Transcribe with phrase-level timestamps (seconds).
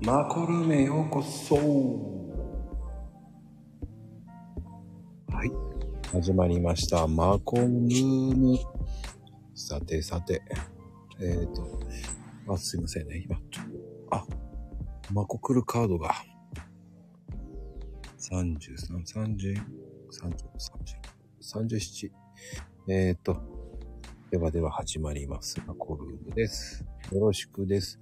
[0.00, 1.56] マコルームへようこそ
[5.26, 5.50] はい。
[6.12, 7.08] 始まりました。
[7.08, 8.58] マコルーム。
[9.56, 10.40] さてさて。
[11.20, 11.80] えっ、ー、と、
[12.48, 13.24] あ、すいませんね。
[13.24, 13.40] 今、
[14.12, 14.24] あ、
[15.12, 16.14] マコクルカードが。
[18.18, 19.62] 33、30、30、
[21.42, 22.10] 30、37。
[22.86, 23.57] えっ、ー、と、
[24.30, 25.58] ではでは始まります。
[25.66, 26.84] マコルームです。
[27.10, 27.98] よろしくです。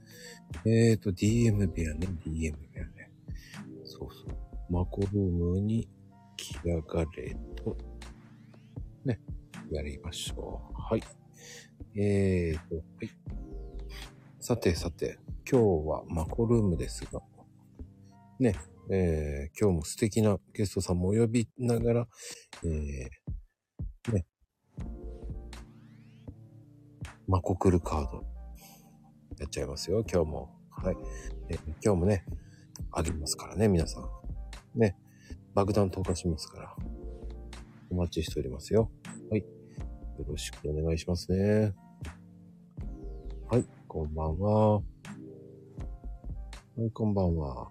[0.64, 3.12] えっ、ー、と、DM 部屋ね、DM 部屋ね。
[3.84, 4.72] そうそう。
[4.72, 5.88] マコルームに
[6.36, 7.78] 来やがれと、
[9.04, 9.20] ね、
[9.70, 10.74] やりましょう。
[10.76, 11.02] はい。
[11.96, 13.10] えーと、はい。
[14.40, 17.20] さてさて、今日はマコルームですが、
[18.40, 18.56] ね、
[18.90, 22.08] えー、今日も素敵なゲストさんもお呼びながら、
[22.64, 23.08] えー、
[27.28, 28.24] マコクルカード、
[29.40, 30.48] やっちゃいますよ、今日も。
[30.70, 30.96] はい。
[31.48, 32.24] え今日もね、
[32.92, 34.78] あげますからね、皆さん。
[34.78, 34.96] ね、
[35.52, 36.76] 爆弾投下しますから。
[37.90, 38.92] お待ちしておりますよ。
[39.28, 39.40] はい。
[39.40, 39.46] よ
[40.28, 41.74] ろしくお願いしますね。
[43.50, 44.74] はい、こんばんは。
[44.76, 44.82] は
[46.78, 47.68] い、こんばんは。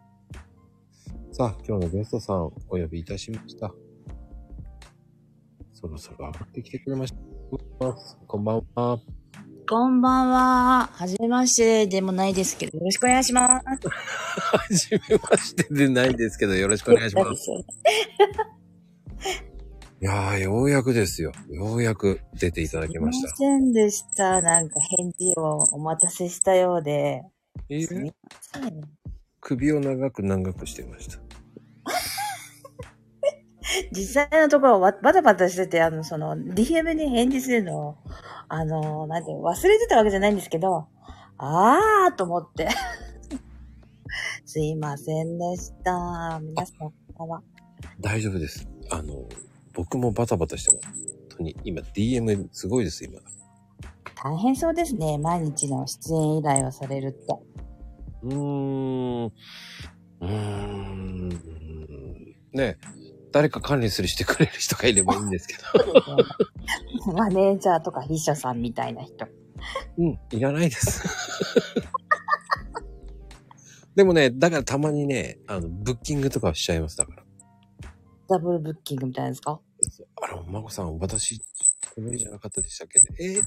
[1.31, 3.73] さあ、今日のゲストさんお呼びいたしました。
[5.71, 7.19] そろそろ上がってきてくれました。
[8.27, 8.99] こんばんは。
[9.67, 10.89] こんばんは。
[10.93, 13.89] はじめましてでもないですけど、よろしくお願いします。
[13.89, 17.49] はじめましてでないですけど、よろしくお願いします。
[20.01, 21.31] いやー、ようやくですよ。
[21.49, 23.35] ようやく出ていただきました。
[23.35, 24.39] すいませんでした。
[24.43, 27.23] なんか返事をお待たせしたようで。
[27.69, 28.81] いいすみません。
[29.41, 31.24] 首を長く長くしてました。
[33.91, 37.95] 実際のところババタバタしてて、あの、その、DM に返事するのを、
[38.47, 40.87] あの、なんて忘れてたわけじゃないんですけど、
[41.37, 42.69] あーと思って。
[44.45, 46.39] すいませんでした。
[46.41, 47.43] 皆さん、こんばんは。
[47.99, 48.67] 大丈夫です。
[48.91, 49.27] あの、
[49.73, 51.07] 僕もバタバタしてます。
[51.29, 51.57] 本当に。
[51.63, 53.19] 今、DM すごいです、今。
[54.23, 55.17] 大変そうですね。
[55.17, 57.35] 毎日の出演依頼をされるって。
[58.23, 59.25] うーん。
[59.25, 61.29] うーん。
[62.53, 62.77] ね
[63.35, 65.63] 誰か管理するしてくれる人がいればいいんですけど。
[67.11, 69.27] マネージャーとか秘書さんみたいな人。
[69.97, 71.03] うん、いらないです。
[73.93, 77.25] でもね、だからたまにね、あの、ブッキングとかしちゃいます、だから。
[78.29, 79.59] ダブルブッキングみたいですか？
[80.21, 81.41] あら、まこさん、私、
[81.93, 83.01] この日じゃなかったでしたっけ？
[83.01, 83.43] ど、えー、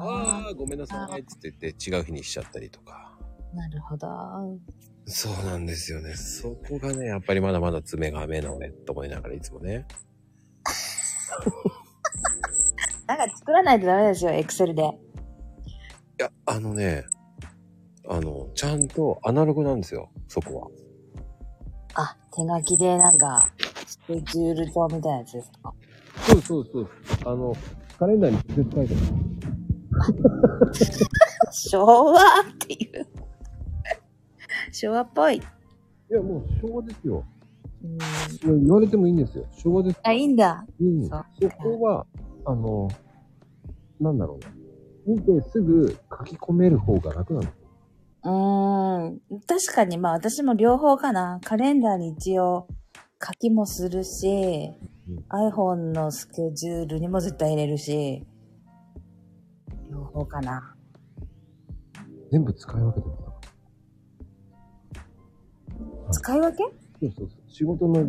[0.00, 3.18] ああ、ごめんなさい、って言って違う日にしちゃったりとか。
[3.54, 4.06] なるほど。
[5.06, 6.14] そうなんですよね。
[6.14, 9.86] そこがね、やっぱりまだまだ爪が甘いのね、と思いながらいつもね。
[13.06, 14.82] なんか作らないとダメですよ、エクセルで。
[14.82, 14.86] い
[16.18, 17.04] や、あのね、
[18.08, 20.68] あの、ちゃんとアナログなんですよ、そこは。
[21.94, 23.48] あ、手書きでなんか、
[23.86, 25.74] スケジュール帳みたいなやつですか？
[26.28, 26.88] そうそうそう。
[27.26, 27.54] あの、
[27.98, 31.04] カレンダーに直接書いてます。
[31.70, 33.06] 昭和っていう。
[34.72, 35.36] 昭和っぽい。
[35.36, 35.40] い
[36.08, 37.24] や、もう昭和ですよ。
[38.44, 38.64] うん。
[38.64, 39.46] 言われてもいいんですよ。
[39.52, 40.00] 昭和です。
[40.02, 40.64] あ、いいんだ。
[40.80, 41.08] うん。
[41.08, 41.10] そ
[41.62, 42.06] こは、
[42.46, 42.88] あの、
[44.00, 44.52] なんだろうな。
[45.06, 47.48] 見てすぐ書き込める方が楽なの。
[48.24, 49.20] うーん。
[49.46, 51.40] 確かに、まあ私も両方かな。
[51.44, 52.66] カレンダーに一応
[53.22, 54.72] 書きもするし、
[55.28, 58.24] iPhone のスケジュールにも絶対入れるし、
[59.90, 60.74] 両方かな。
[62.30, 63.31] 全部使い分けてます。
[66.12, 66.62] 使い分け？
[66.62, 67.28] そうそうそう。
[67.48, 68.06] 仕事の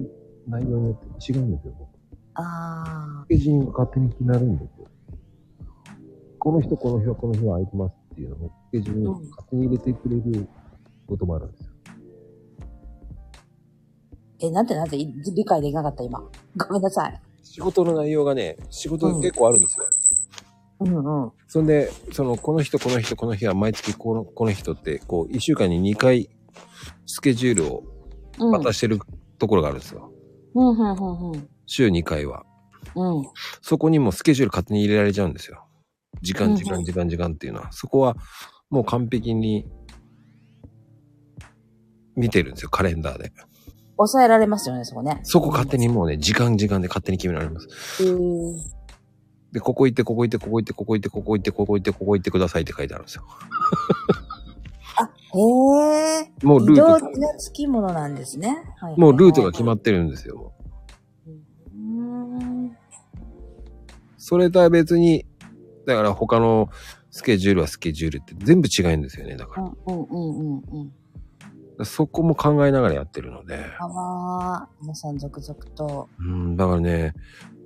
[0.47, 1.73] 内容によって違うんですよ。
[1.79, 1.89] 僕
[2.35, 4.87] あスケジュールが勝手に決まるんですよ。
[6.39, 10.47] この人、この日はこの日は空いてますっていうのをスケジュールに勝手に入れてくれる
[11.07, 11.69] こともあるんですよ。
[14.39, 14.47] ー。
[14.47, 16.19] え、なんてなんてい理解できなかった今？
[16.57, 17.21] ごめんなさい。
[17.43, 19.85] 仕事の内容がね、仕事が結構あるんですよ。
[20.79, 21.31] うんうん。
[21.47, 26.29] そんで、その、この人、この人、この日は毎月この、この人って、こう、一週間に2回、
[27.05, 27.92] スケジュールをうん。
[28.37, 28.99] 渡してる
[29.39, 30.11] ところがあるんですよ。
[30.55, 31.49] うん、うん、うん、うん。
[31.65, 32.45] 週2回は。
[32.95, 33.25] うん。
[33.61, 35.65] そこにもスケジュール勝手に入れられちゃうんですよ。
[36.21, 37.71] 時間、時間、時間、時間っていうのは。
[37.71, 38.15] そこは、
[38.69, 39.65] もう完璧に、
[42.15, 43.31] 見てるんですよ、カレンダーで。
[43.97, 45.19] 抑えられますよね、そこね。
[45.23, 47.67] そこ勝手にもうね、時間、時間で勝手に決められます。
[49.51, 53.23] で、ここ行って、ここ行って、ここ行って、ここ行って、ここ行って、ここ行って、ここ行ってくださいって書いてあるんですよ。
[55.33, 56.31] あ、へえ。
[56.43, 58.63] もうルー移動ト、がつきものなんですね。
[58.77, 60.53] はいもうルートが決まっってるんですよ。
[61.27, 62.77] うーん。
[64.17, 65.25] それとは別に、
[65.85, 66.69] だから他の
[67.11, 69.63] スケジュールはスケジュールって全部違うんですよね、だから。
[69.63, 70.63] うんうんうんうん
[71.77, 71.85] うん。
[71.85, 73.65] そこも考えながらやってるので。
[73.79, 76.09] あまあ、皆さん続々と。
[76.19, 77.13] うん、だからね、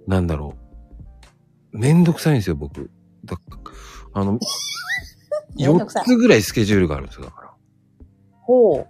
[0.08, 0.56] なんだろ
[1.74, 1.78] う。
[1.78, 2.90] めんどくさいんですよ、僕。
[3.25, 3.38] だ
[4.14, 4.40] あの、
[5.58, 7.46] 4 めんどくさいつぐらいスケジュールがあるんですよ、だから。
[8.47, 8.88] ほう。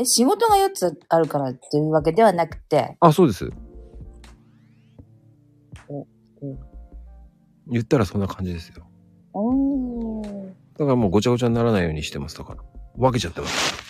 [0.00, 3.50] え、仕事が4つあるからっていうわけではなくて、あ、そうです。
[5.88, 6.06] おお
[7.68, 8.86] 言ったらそんな感じですよ。
[10.78, 12.62] だからもうごちゃごちゃにならないようにしてます、だから。
[12.96, 13.86] 分けちゃってます。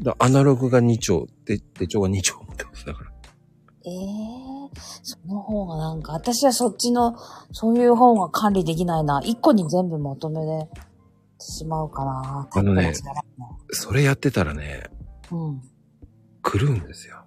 [0.00, 3.10] だアナログが2丁、で手帳が2丁持ってます、だから。
[3.84, 4.56] ええ
[5.02, 7.16] その方がなんか、私はそっちの、
[7.52, 9.20] そういう方が管理できないな。
[9.24, 10.68] 一個に全部まとめて
[11.38, 12.48] しまうかな。
[12.52, 12.94] あのね
[13.70, 14.84] それやってたらね、
[15.30, 15.62] うん。
[16.42, 17.22] 狂うんですよ。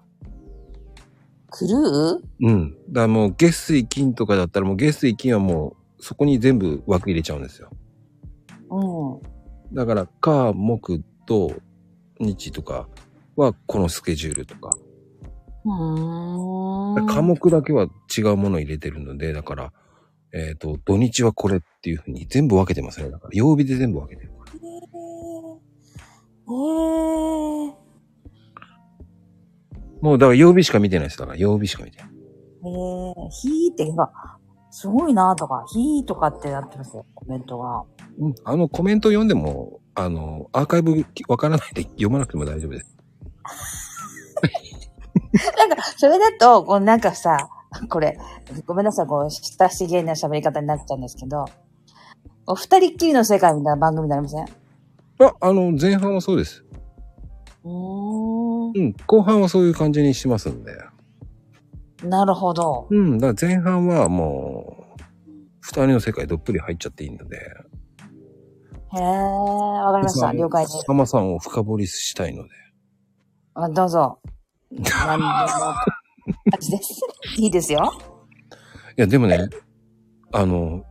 [1.52, 2.72] クルーうん。
[2.90, 7.70] だからもう月水金とかだったらもう月水金はもうそこに全部枠入れちゃうんですよ。
[8.70, 9.76] うん。
[9.76, 11.52] だから、火、木と
[12.20, 12.88] 日とか
[13.36, 14.72] はこのスケジュールとか。
[15.66, 17.08] うーん。
[17.08, 19.74] 科目だけは違うものを入れてるので、だから、
[20.31, 23.10] えっ、と、土日はこれっていうふうに全部分けてますね。
[23.10, 24.52] だから、曜日で全部分けてるから。
[24.54, 27.74] えー、え
[30.02, 31.18] もう、だから曜日しか見てないです。
[31.18, 32.08] だから、曜日しか見てない。
[32.08, 34.12] ー、えー、ひーって今、
[34.72, 37.84] すごいなとか、ひーとかってなってますよ、コメントが。
[38.20, 38.36] うん。
[38.44, 42.96] あの、コメント読んでも、あの、アーカイブわからないで読まなくても大丈夫です。
[45.58, 47.50] なんか、それだと、こうなんかさ、
[47.89, 48.18] これ、
[48.66, 51.45] ごめんなさい、こう、親しげな喋り方になっちゃうんですけど、
[52.48, 54.45] お二人っきりの世界みたいな番組になりません？
[55.19, 56.66] あ、あの、前半はそうです。
[57.63, 58.95] うーうん。
[59.06, 60.71] 後半はそういう感じにしますんで。
[62.06, 62.10] ん。
[62.10, 62.88] なるほど。
[62.89, 63.19] うん。
[63.19, 65.01] だから前半はもう、
[65.60, 67.38] 二人の世界どっぷり入っちゃっていいので。
[68.94, 70.31] へー、わかりました。
[70.31, 70.80] 了解です。
[70.88, 72.50] さまさんを深掘りしたいので。
[73.54, 74.19] あどうぞ。
[74.71, 75.30] 何でも、
[76.52, 77.02] 感じです。
[77.38, 77.92] いいですよ。
[78.98, 79.48] いや、でもね、
[80.31, 80.84] あの、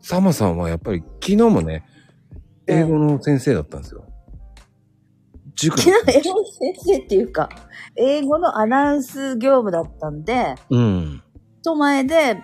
[0.00, 1.84] サマさんはやっぱり昨日もね、
[2.66, 4.04] 英語の先生だったんですよ。
[5.54, 7.48] 塾昨日、英語の先生っていうか、
[7.96, 11.22] 英語のアナウンス業務だったんで、うん。
[11.62, 12.40] 人前で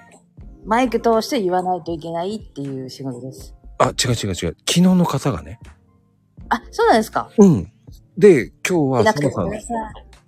[0.64, 3.54] マイク通して言わないといけないっていう仕事です。
[3.78, 4.34] あ、違う違う違う。
[4.34, 5.60] 昨日の方がね。
[6.48, 7.72] あ、そうなんですかうん。
[8.16, 9.54] で、今日はサマさん、ご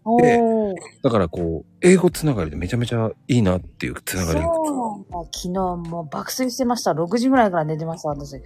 [0.05, 0.41] めんなさい。
[0.41, 0.75] おー。
[1.03, 4.41] だからこう、英語つながりでめちゃめちゃいいなっていうつながり。
[4.41, 5.31] そうなんだ。
[5.33, 5.49] 昨日
[5.91, 6.93] もう爆睡してました。
[6.93, 8.35] 6時ぐらいから寝てました、私。
[8.35, 8.41] い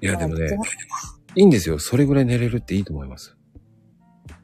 [0.00, 0.56] や、でもねで、
[1.36, 1.78] いいんですよ。
[1.78, 3.36] それぐらい寝れるっていいと思います。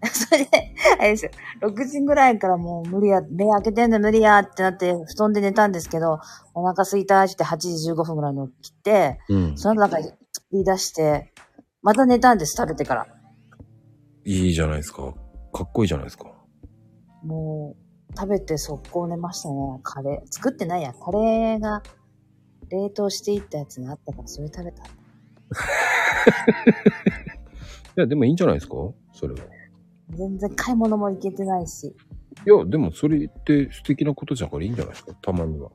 [0.12, 1.30] それで、あれですよ。
[1.60, 6.18] 6時ぐらいからもう無理や、目開けてんの無理やってなって、布団で寝たんですけど、
[6.54, 9.56] お腹空いたって8時15分ぐらいに起きて、うん。
[9.56, 11.32] その中に作り出して、
[11.82, 13.06] また寝たんです、食べてから。
[14.24, 15.14] いいじゃないですか。
[15.52, 16.31] かっこいいじゃないですか。
[17.22, 17.76] も
[18.10, 19.54] う、食べて速攻寝ましたね。
[19.82, 20.32] カレー。
[20.32, 20.92] 作ってないや。
[20.92, 21.82] カレーが
[22.70, 24.82] 冷凍していったやつがあったから、それ食べた。
[24.86, 24.86] い
[27.96, 28.74] や、でもいいんじゃないですか？
[29.12, 29.40] それは。
[30.10, 31.86] 全然買い物も行けてないし。
[31.86, 31.94] い
[32.50, 35.14] や、でもそれって素敵なことじゃからいいんじゃないですか？
[35.22, 35.70] たまには。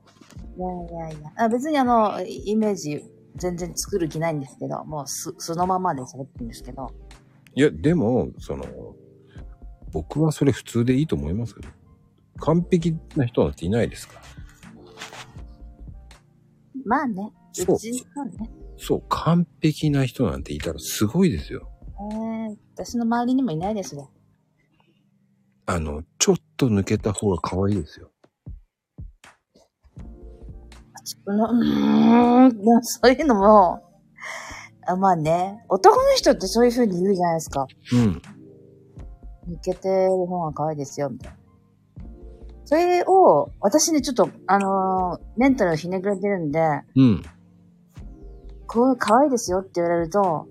[0.56, 1.32] いやいやいや。
[1.36, 3.02] あ別にあの、イメージ
[3.36, 6.88] 全然作る気ないんですけど、もうす、そのままで喋ってるんですけど。
[7.54, 8.64] いや、でも、その、
[9.92, 11.58] 僕はそれ普通でいいと思いますよ。
[12.40, 14.20] 完璧な人なんていないですから。
[16.84, 17.32] まあね。
[17.52, 18.00] そううち、ね。
[18.76, 21.68] そう、完璧な人なんていたらすごいですよ。
[22.12, 24.10] えー、私の周りにもいないですよ。
[25.66, 28.10] あの、ちょっと抜けた方が可愛いですよ。
[31.26, 33.82] うーん、でもそういうのも、
[34.86, 37.66] あまあね、男の人ってそういう風に言うじゃないですか。
[37.92, 38.22] うん。
[39.48, 41.38] 抜けてる方が可愛いですよ、みたいな。
[42.64, 46.60] それを、私ね、ちょっと、あのーメンタルひねくれてるんで、
[46.96, 47.22] うん。
[48.66, 50.46] こう、可愛いですよって言われると、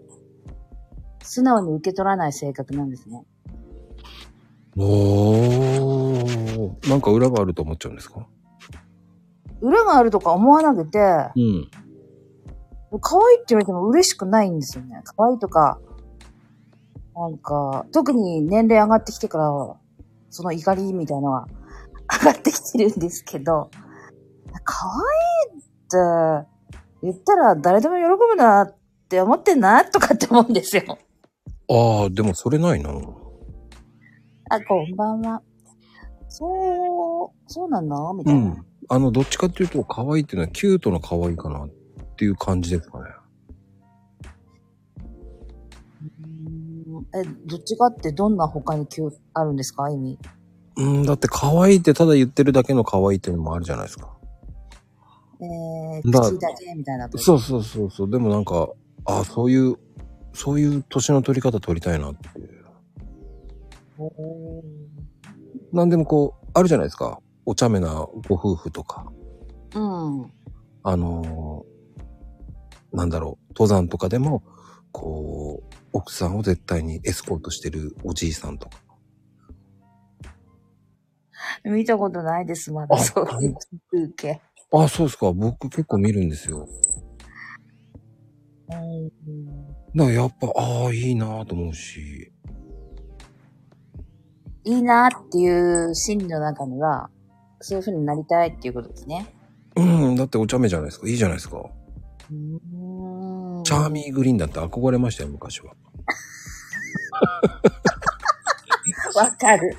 [1.22, 3.24] 素直に受け取らない性格なんですね。
[4.78, 6.90] おー。
[6.90, 8.26] なんか裏があると思っちゃうんですか？
[9.62, 11.70] 裏があるとか思わなくて、うん。
[13.02, 15.02] 可愛いって言われても嬉しくないんですよね。
[15.04, 15.80] 可愛いとか、
[17.18, 19.46] なんか、特に年齢上がってきてから、
[20.30, 21.48] その怒りみたいなのが
[22.26, 23.72] 上がってきてるんですけど、
[24.64, 24.88] 可
[25.50, 26.48] 愛いって
[27.02, 28.76] 言ったら誰でも喜ぶなっ
[29.10, 30.84] て思ってんなとかって思うんですよ。
[31.70, 32.92] ああ、でもそれないな。
[34.50, 35.42] あ、こんばんは。
[36.30, 38.14] そう、そうなの？
[38.14, 38.40] みたいな。
[38.40, 38.66] うん。
[38.90, 41.70] あの、どっちかっていうと、可愛いっていうのはキュートの可愛いかなっ
[42.16, 43.06] ていう感じですかね。
[47.16, 49.02] え、どっちかってどんな他に気
[49.34, 49.90] あるんですか？
[49.90, 50.20] 意味。
[50.76, 54.16] うん、だって可愛いってただ言ってるだけの可愛いっていうのもあるじゃないですか。
[55.40, 57.10] えー、だ口だけみたいな。
[57.16, 58.10] そうそうそうそう。
[58.10, 58.70] でもなんか、
[59.06, 59.78] あそういう、
[60.34, 62.66] そういう年の取り方取りたいなっていう。
[64.00, 64.64] おー
[65.74, 67.20] なんでもこう、あるじゃないですか。
[67.46, 69.12] お茶目なご夫婦とか。
[69.76, 70.32] うん。
[70.84, 71.78] あのー
[72.94, 74.44] なんだろう、登山とかでも、
[74.92, 78.80] こう、奥さんを絶対にエスコートしてるおじいさんとか。
[81.64, 82.96] 見たことないです、まだ。
[82.96, 83.56] あそういう
[83.92, 84.42] 風景。
[84.72, 85.32] あ、そうですか。
[85.32, 86.68] 僕結構見るんですよ。
[88.70, 89.08] うん。
[89.96, 92.32] だからやっぱ、ああ、いいなと思うし。
[94.66, 97.10] いいなっていう心理の中には、
[97.62, 99.34] そういう風になりたいっていうことですね。
[99.78, 101.08] うん、だってお茶目じゃないですか。
[101.08, 101.58] いいじゃないですか。
[101.60, 103.37] うーん。
[103.68, 105.76] チャーミーグリーンだって憧れましたよ、昔は。
[109.14, 109.76] わかる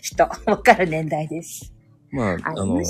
[0.00, 1.74] 人、わかる年代です。
[2.12, 2.84] まあ、ああのね。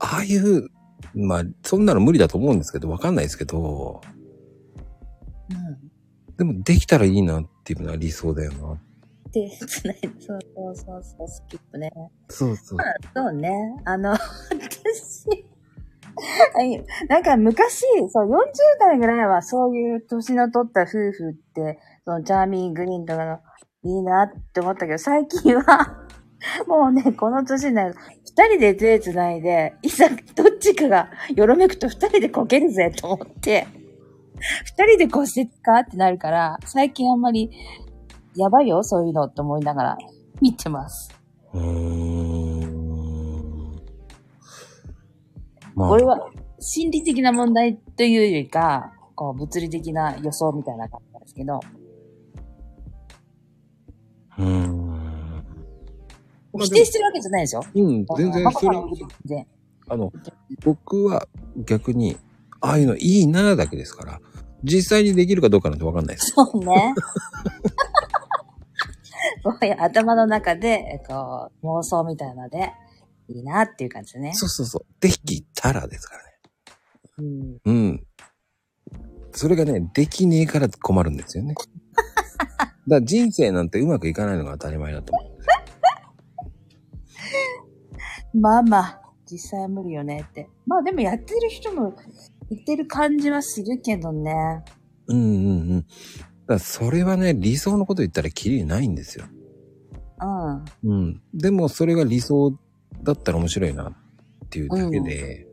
[0.00, 0.68] ああいう、
[1.14, 4.00] まあ、そんなの無理だと思うんですけど、わかんないですけど、
[5.48, 6.36] うん。
[6.36, 8.80] でもできたらいいなっていうのは理想だよな。
[9.30, 11.92] で、つない、そうそうそうそう、スキップね。
[12.30, 12.78] そうそう。
[13.14, 13.80] そうね。
[13.84, 14.10] あの、
[14.50, 15.46] 私、
[16.54, 18.36] はいなんか昔、そう、40
[18.80, 23.38] 代ぐらいはそういう年の取った夫婦って、そのチャーミーグリーンとかの、
[23.84, 26.06] いいなって思ったけど、最近は、
[26.66, 33.66] もうね、この年になると、二人で手繋いで、いざ、どっちかがよろめくと二人でこけるぜと思って、
[34.64, 37.50] 二人で骨折かってなるから、最近あんまり、
[38.36, 39.98] やばいよ、そういうのって思いながら
[40.40, 41.10] 見てます。
[41.54, 42.27] うーん。
[45.78, 46.30] まあ、俺は
[46.60, 51.60] 心理的な問題というよりか、こう物理的な予想みたいな感じなんですけど、
[54.38, 54.86] うーん。
[56.52, 57.60] まあ否定してるわけじゃないでしょ？
[57.74, 59.46] うん、全然、それ、全然。
[59.88, 60.12] あの、
[60.64, 61.26] 僕は
[61.64, 62.16] 逆に、
[62.60, 64.20] ああいうのいいなだけですから、
[64.64, 66.32] 実際にできるかどうかなんてわかんないです。
[66.34, 66.94] そうね。
[69.78, 72.72] 頭の中で、こう、妄想みたいなので、
[73.28, 74.32] いいなっていう感じね。
[74.34, 74.86] そうそうそう。
[75.00, 76.28] できたらですからね。
[77.18, 77.58] うん。
[77.64, 78.06] うん。
[79.32, 81.54] それがね、できねえから困るんですよね。
[81.54, 85.38] だから人生なんてうまくいかないのが当たり前だと思う。
[88.34, 90.48] まあまあ、実際は無理よねって。
[90.66, 91.94] まあでもやってる人も
[92.50, 94.64] 言ってる感じはするけどね。
[95.06, 95.80] うんうんうん。
[95.80, 95.88] だか
[96.46, 99.26] らそれはね、理想のこと言ったらきりないんですよ。
[100.84, 100.90] うん。
[100.90, 101.22] うん。
[101.34, 102.58] でもそれが理想
[103.02, 105.48] だったら面白いなっていうだけで、うん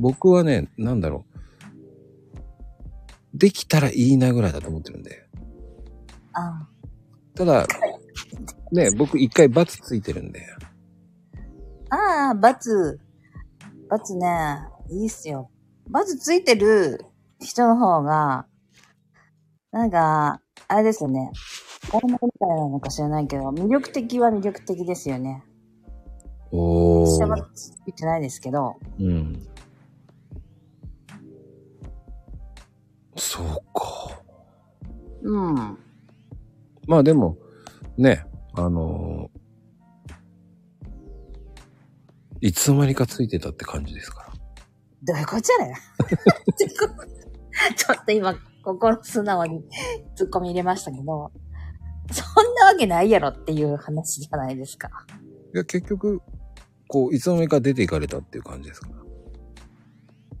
[0.00, 1.40] 僕はね、なんだろう。
[3.34, 5.26] できたらいいなぐらいだと思ってるんで。
[6.32, 6.66] あ
[7.34, 7.66] ただ、
[8.72, 10.42] ね、僕一回罰ついてるんで。
[11.90, 12.98] ああ、バツ。
[13.90, 14.26] バツね、
[14.88, 15.50] いいっすよ。
[15.90, 17.04] バツついてる
[17.38, 18.46] 人の方が、
[19.70, 21.30] なんか、あれですよね。
[21.92, 25.42] 女みたいなのか知らないけど、魅力的は魅力的ですよね。
[26.52, 27.38] お私はまー。
[27.40, 28.76] だついてないですけど。
[28.98, 29.46] うん。
[33.16, 34.20] そうか。
[35.22, 35.78] うん。
[36.86, 37.36] まあでも、
[37.96, 39.40] ね、あのー
[42.42, 44.32] いつの間にかついてたって感じですから。
[45.02, 45.74] どういうことやねん。
[47.76, 49.64] ちょっと今、心素直に
[50.16, 51.30] 突っ込み入れましたけど、
[52.12, 54.88] そんなわけないやろっていう話じゃないですか。
[55.54, 56.20] いや、結局、
[56.88, 58.88] こう、いつの間にか出ていかれたっていう感じですか？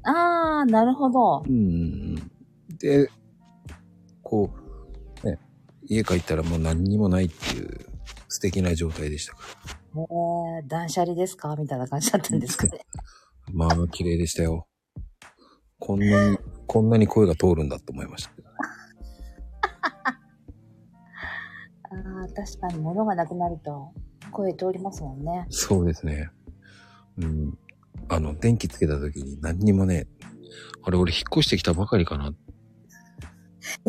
[0.02, 0.60] ら。
[0.60, 1.42] あー、なるほど。
[1.46, 2.18] うんうん
[2.70, 2.76] うん。
[2.78, 3.08] で、
[4.22, 4.50] こ
[5.22, 5.38] う、ね、
[5.86, 7.86] 家帰ったらもう何にもないっていう
[8.28, 9.80] 素敵な状態でしたから。
[10.60, 11.56] えー、断捨離ですか？
[11.56, 12.86] みたいな感じだったんですかね。
[13.52, 14.66] まあ、綺麗でしたよ。
[15.78, 18.54] こんなに、こんなに声が通るんだと思いましたけどね。
[21.90, 23.92] あー、確かに物がなくなると
[24.30, 25.46] 声通りますもんね。
[25.50, 26.30] そうですね。
[27.18, 27.58] うん。
[28.08, 30.06] あの、電気つけた時に何にもね、
[30.82, 32.32] あれ俺引っ越してきたばかりかな。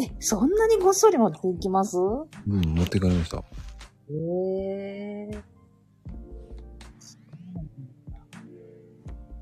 [0.02, 1.98] え、そんなにごっそり持っていきます？
[1.98, 2.00] う
[2.48, 3.44] ん、持ってかれました。
[4.10, 5.42] えー。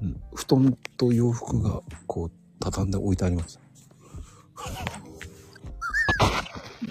[0.01, 0.22] うん。
[0.36, 3.62] 布団と洋服が、こう、畳んで置いてありました。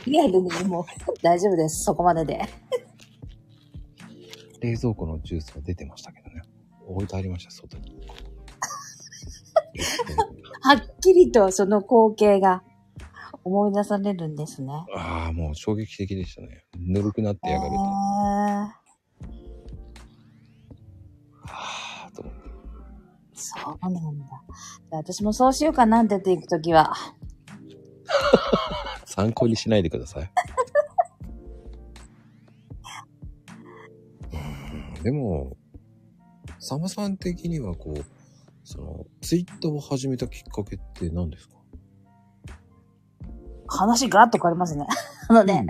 [0.06, 0.84] リアルにもう
[1.22, 1.84] 大丈夫です。
[1.84, 2.40] そこまでで。
[4.60, 6.42] 冷蔵庫のジュースが出てましたけどね。
[6.86, 8.00] 置いてありました、外に。
[10.62, 12.62] はっきりとその光景が
[13.44, 14.72] 思い出されるんですね。
[14.96, 16.64] ああ、もう衝撃的でしたね。
[16.76, 17.76] ぬるくなってえやがると。
[17.76, 18.74] ーは
[22.06, 22.40] あ、と思って。
[23.34, 24.24] そうなんだ。
[24.90, 26.92] 私もそうしようかな、出ていくときは。
[29.06, 30.30] 参考にしないでください。
[34.32, 35.56] うんでも、
[36.58, 38.04] サマさん的にはこう、
[38.64, 41.54] その、ツイッターを始めたきっかけって何ですか？
[43.68, 44.86] 話ガラッと変わりますね。
[45.28, 45.66] あのね、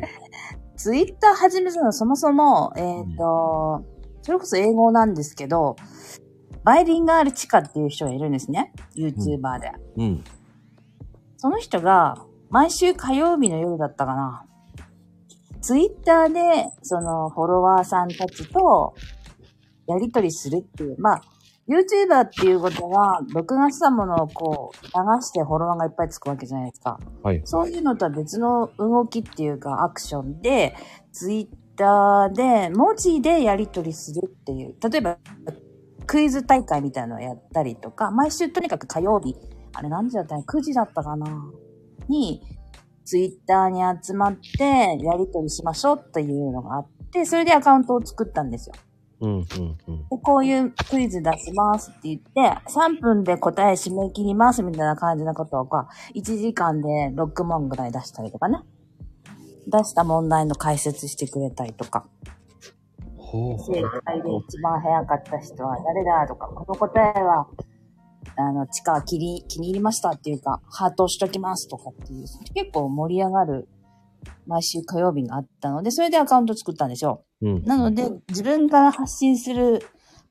[0.76, 3.84] ツイッター始めたのはそもそも、えっ、と、
[4.22, 5.76] それこそ英語なんですけど、
[6.64, 8.72] バイリンガールチカっていう人がいるんですね。
[8.94, 9.72] YouTuber で。
[9.96, 10.24] うん。
[11.36, 14.44] その人が、毎週火曜日の夜だったかな。
[15.60, 18.94] ツイッターで、その、フォロワーさんたちと、
[19.86, 20.96] やりとりするっていう。
[21.00, 21.22] まあ、
[21.68, 26.98] YouTuber っていうことは、録画したものをこう、流してフォロワーがいっぱいつくわけじゃないですか。
[27.22, 27.42] はい。
[27.44, 30.74] そういうのとは別の動きっていうか、アクションで、
[31.12, 34.76] ツイッターで、文字でやりとりするっていう。
[34.90, 35.18] 例えば、
[36.06, 39.36] クイズ大会みたいなのをやったりとか、毎週とにかく火曜日、
[39.74, 40.36] あれ何時だった？
[40.36, 41.26] の ?9 時だったかな
[42.08, 42.42] に、
[43.04, 48.74] ツイッターに集まって、やりとりしましょうっていうのがあって、それでアカウントを作ったんですよ。
[49.20, 49.42] うん、うん、
[49.88, 50.08] うん。
[50.08, 52.30] でこういうクイズ出しますって言って、
[52.70, 58.60] 3分で答え締め切りますみたいな感じのことをか、1時間で6問ぐらい出したりとかね。
[59.66, 62.06] 出した問題の解説してくれたりとか。
[63.16, 67.46] ほうほ正解で一番早かった人は誰だとか、この答えは、
[68.36, 73.68] あの、地下気に気に入りましたっていうか、ハートをしときますとかっていう、結構盛り上がる
[74.46, 77.24] 毎週火曜日があったので、それでアカウント作ったんですよ。
[77.42, 77.48] う。
[77.48, 77.64] うん。
[77.64, 79.82] なので、自分から発信する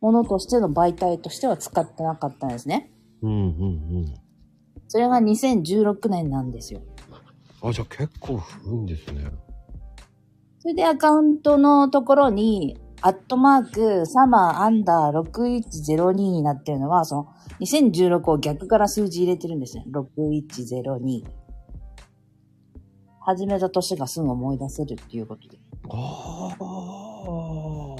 [0.01, 2.91] ものとしての媒体としては使ってなかったんですね。
[3.21, 3.45] うん、うん、う
[4.01, 4.13] ん。
[4.87, 6.81] それが2016年なんですよ。
[7.61, 9.25] あ、じゃあ結構古いんですね。
[10.59, 17.27] それでアカウントのところに、アットマーク、サマーアンダー6102になってるのは、その、
[17.59, 19.85] 2016を逆から数字入れてるんですね。
[19.91, 21.23] 6102。
[23.21, 25.59] 始めた年がすぐ思い出せるっていうことで。
[25.89, 27.95] ああ。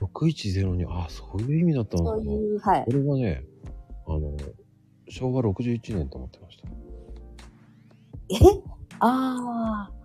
[0.00, 2.22] 610に、あそういう意味だったのかな。
[2.22, 2.92] そういう、はいこ。
[2.92, 3.44] れはね、
[4.06, 4.36] あの、
[5.08, 6.68] 昭和61年と思ってました。
[8.30, 8.62] え？
[9.00, 9.97] ああ、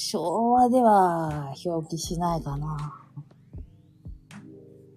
[0.00, 2.94] 昭和では表記しないかな。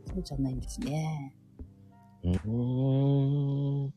[0.05, 1.35] そうじゃないんですね。
[2.23, 3.93] うーん。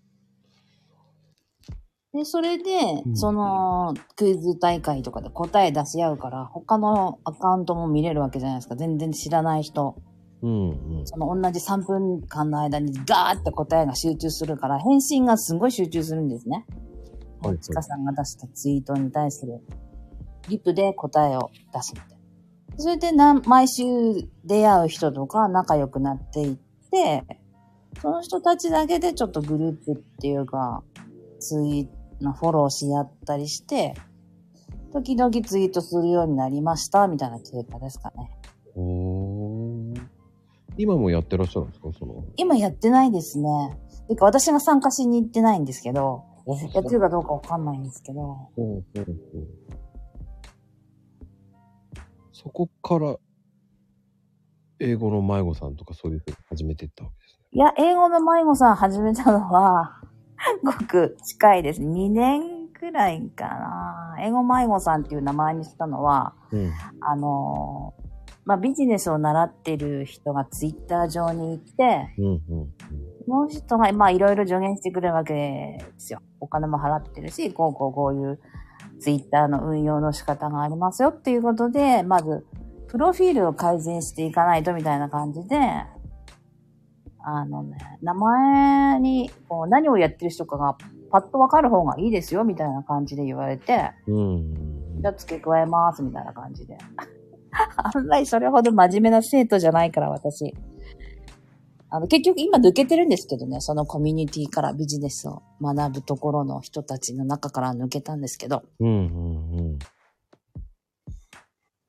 [2.15, 8.75] で、それで、うんその、クイズ大会とかで答え出し合うから、他のアカウントも見れるわけじゃないですか。
[8.75, 9.97] 全然知らない人。
[10.41, 11.07] うん、うん。
[11.07, 16.65] その同じ3分間の間にガーって答えが集中するから、返信がすごい集中するんですね。
[17.43, 19.61] はいちかさんが出したツイートに対する
[20.49, 22.15] リプで答えを出すみたいな。
[22.77, 23.85] それでな、毎週
[24.45, 26.57] 出会う人とか仲良くなっていっ
[26.91, 27.25] て、
[28.01, 30.83] その人たちだけでちょっとグループっていうか、
[31.39, 33.95] ツイート、フォローし合ったりして、
[34.93, 38.31] 時々ツイートするようになりました、みたいな経過ですかね。
[40.77, 41.89] 今もやってらっしゃるんですか？
[41.97, 42.25] その。
[42.37, 43.79] 今やってないですね。
[44.09, 49.07] てか私が参加しに行ってないんですけど、やってるかどうかわかんないんですけど、ほうほうほう
[52.35, 53.17] そこから、
[54.81, 57.47] 英語の迷子さんとかそういうふうに始めていったわけですね。
[57.53, 60.01] いや、英語の迷子さん始めたのは、
[60.65, 61.81] ごく近いです。
[61.81, 64.17] 2年くらいかな。
[64.21, 66.73] 英語迷子さんっていう名前にしたのは、うん。
[67.01, 68.05] あのー
[68.45, 72.75] まあ、ビジネスを習ってる人がツイッター上に行って、うん、うん、
[73.25, 76.21] その人が、まあ、いろいろ助言してくれるわけですよ。
[76.41, 78.39] お金も払ってるし、こうこうこういう
[79.05, 82.47] ツイッターの運用の仕方がありますよっていうことで、まず、
[82.89, 85.59] プロフィールを改善していかないとみたいな感じで、
[87.23, 90.79] あのね、名前にこう何をやってる人かが
[91.11, 94.17] パッとわかる方がいいですよみたいな感じで言われて、うん。
[94.17, 95.03] うん。
[95.03, 96.79] じゃあ付け加えますみたいな感じで。
[97.77, 100.55] あんまりそれほど真面目な生徒じゃないから私。
[101.95, 109.79] あの、結局今抜けてるんですけどね、そのコミュニティからビジネスを学ぶところの人たちの中から抜けたんですけど、うん、うん、うん。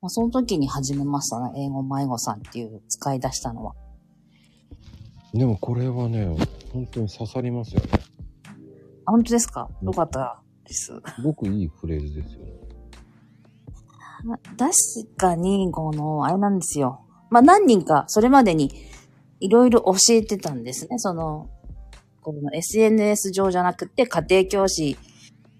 [0.00, 3.74] まあ、その時に始めましたね、英語迷子さんっていう使い出したのは。
[5.34, 6.24] でもこれはね、
[6.72, 7.88] 本当に刺さりますよね。
[9.06, 9.68] あ、本当ですか？
[9.82, 10.84] よかったです。
[11.16, 12.52] すごくいいフレーズですよね。
[14.56, 14.70] 確
[15.16, 17.00] かに、この、あれなんですよ。
[17.28, 18.70] まあ何人か、それまでに
[19.46, 20.98] いろいろ教えてたんですね。
[20.98, 21.48] その、
[22.20, 24.98] この SNS 上じゃなくて家庭教師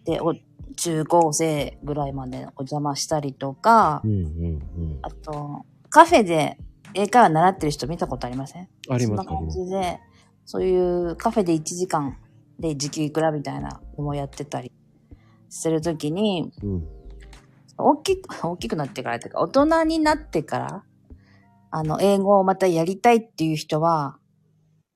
[0.04, 0.34] でお
[0.76, 4.98] 中高生ぐらいまでお邪魔したりとかう、んうんうん。
[5.02, 6.58] あと、カフェで
[6.94, 8.68] 英会話習ってる人見たことありません？
[8.90, 10.00] ありますそんな感じで、
[10.44, 10.76] そうい
[11.10, 12.16] うカフェで1時間
[12.58, 14.72] で時給いくらみたいなのもやってたり
[15.48, 16.88] するときに、うん。
[17.78, 20.82] 大きく、大きくなってからというか、大人になってから、
[21.76, 24.16] あの、英語をまたやりたいっていう人は、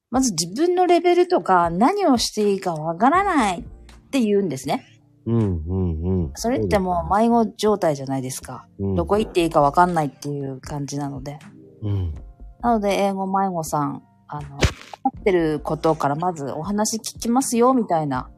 [0.09, 3.63] まず自分のレベルとか何をしていいかわからないっ
[4.11, 4.87] て言うんですね。
[5.27, 6.33] うんうんうん。
[6.37, 8.67] それってもう迷子状態じゃないですか。
[8.79, 11.39] うん、どこ行っていいかわかんないっていう感じなので。
[11.83, 12.15] うん。
[12.63, 14.57] なので、英語迷子さん、あの、
[15.03, 18.31] 合ってることからまずお話聞きますよ、みたいな。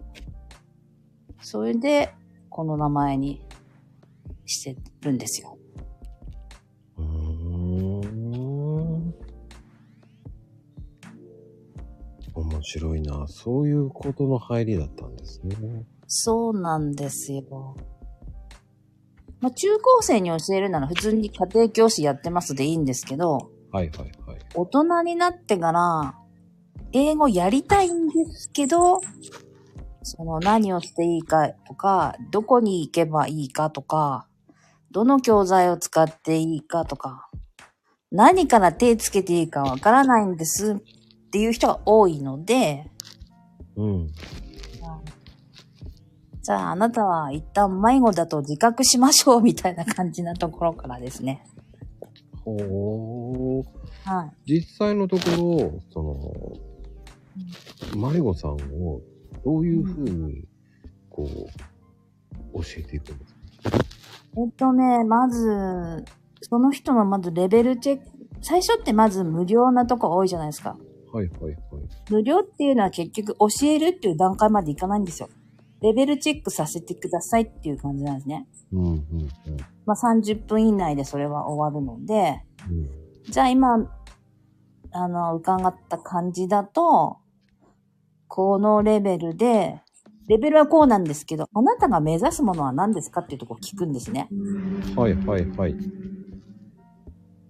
[1.40, 2.12] それで、
[2.50, 3.46] この名前に
[4.46, 5.51] してるんですよ。
[12.34, 13.26] 面白いな。
[13.28, 15.56] そういうことの入りだったんですね。
[16.06, 17.76] そうなんですよ。
[19.40, 24.38] まあ、中高生に教えるなら普通に家庭教師やってますでいいんですけど、はいはいはい。
[24.54, 26.14] 大人になってから、
[26.92, 29.00] 英語やりたいんですけど、
[30.02, 34.28] その何をしていいかとか、どこに行けばいいかとか、
[34.90, 37.28] どの教材を使っていいかとか、
[38.10, 40.80] 何から手つけていいかわからないんです
[41.32, 42.90] っていう人が多いので、
[43.74, 44.08] うん。
[46.42, 51.42] じゃああなたは一旦迷子だと自覚しましょうみたいな感じなところからですね。
[52.44, 53.64] ほー。
[54.04, 54.52] はい。
[54.58, 55.22] 実際のとこ
[55.64, 56.02] ろ、そ
[57.96, 59.00] の、迷子さんを
[59.42, 60.44] どういうふうに、
[61.08, 61.26] こ
[62.52, 63.34] う、教えていくんです
[63.70, 63.78] か？
[64.36, 66.04] えっとね、まず、
[66.42, 68.04] その人のまずレベルチェック、
[68.42, 70.76] 最初ってまず無料なとこ多いじゃないですか。
[71.12, 71.54] はいはいはい。
[72.10, 75.28] 無料っていうのは結局教えるっていう段階までいかないんですよ。
[75.82, 78.46] レベルチェックさせてくださいっていう感じなんですね。
[78.72, 79.02] うんうん
[79.84, 82.88] まあ30分以内でそれは終わるので、うん。
[83.30, 83.90] じゃあ今、
[84.92, 87.18] あの、伺った感じだと、
[88.28, 89.80] このレベルで、
[90.28, 94.28] レベルはこうなんですけど、あなたが目指すものは何ですかっていうとこ聞くんですね。
[94.30, 94.96] うん。
[94.96, 95.76] はいはいはい。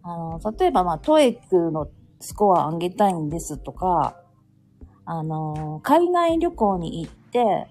[0.02, 1.88] あの、例えば、まあ、トエックの
[2.22, 4.16] スコア上げたいんですとか、
[5.04, 7.68] あの、海外旅行に行って、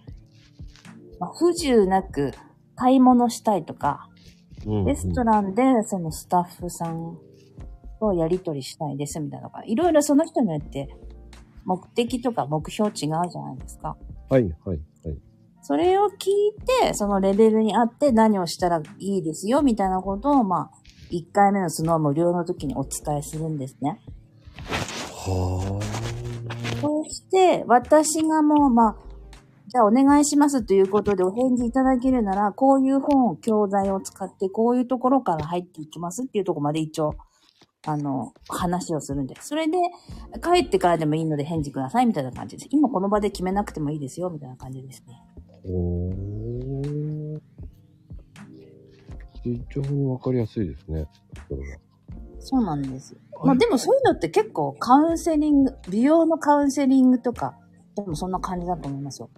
[1.19, 2.31] まあ、不自由なく
[2.75, 7.17] 買い物したいとか、うんうんレストランでそのスタッフさん
[7.99, 10.87] とやりとりしたいですみたいなのが、いろいろその人によって
[11.65, 13.97] 目的とか目標違うじゃないですか。
[14.29, 14.81] はいはいはい。
[15.63, 23.99] それを聞いて、そのレベルに合って何をしたらいいですよみたいなことを、まあ、1回目のその無料の時にお伝えするんですね。
[25.29, 25.81] は
[26.81, 28.95] そして、私がもう、まあ、
[29.67, 37.15] じゃあお願いしますということでお返事いただけるなら、こういう本、教材を使って、こういうところから入っていきますっていうところまで一応、
[37.85, 39.47] あの、話をするんです。
[39.47, 39.77] それで、
[40.43, 42.67] 帰ってからでもいいので返事くださいみたいな感じです。
[42.71, 45.21] 今この場で決めなくてもいいですよみたいな感じですね。
[45.37, 45.67] あ。
[45.67, 47.41] ほー。
[49.43, 51.07] 非常にわかりやすいですね。
[51.47, 51.90] それは。
[52.41, 53.15] そうなんです。
[53.43, 57.55] まあでもそういうのって結構カウンセリング、美容のカウンセリングとか、
[57.95, 59.29] でもそんな感じだと思いますよ。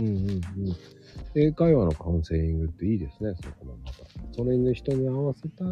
[0.00, 0.42] うんうんうん。
[1.34, 3.98] 英会話のカウンセリングっていいですね、そこもまた。
[4.32, 5.64] それに人に合わせた、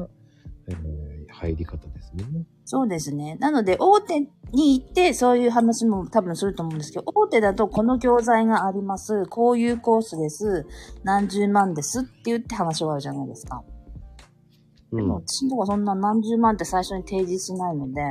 [0.68, 2.24] えー入り方ですね。
[2.64, 3.36] そうですね。
[3.40, 4.20] なので、大手
[4.52, 9.26] に行って、そういう話も多分すると思うんですけど、大手だとこの教材があります。
[9.26, 10.66] こういうコースです。
[11.04, 13.62] 何十万ですって言って話終わるじゃないですか。
[14.92, 18.02] うでも、私のとこはそんな何十万って最初に提示しないので、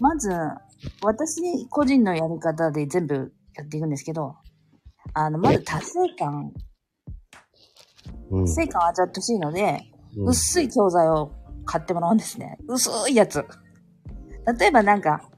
[0.00, 0.30] まず、
[1.02, 4.36] 私個人のやり方で全部やっていくんですけど、
[5.14, 6.52] あの、まず達成感、
[8.30, 8.44] うん。
[8.44, 9.62] 達成感を味わってほしいので、
[10.16, 11.30] うん薄い教材を
[11.64, 12.58] 買ってもらうんですね。
[12.66, 13.44] 薄いやつ。
[14.58, 15.28] 例えばなんか、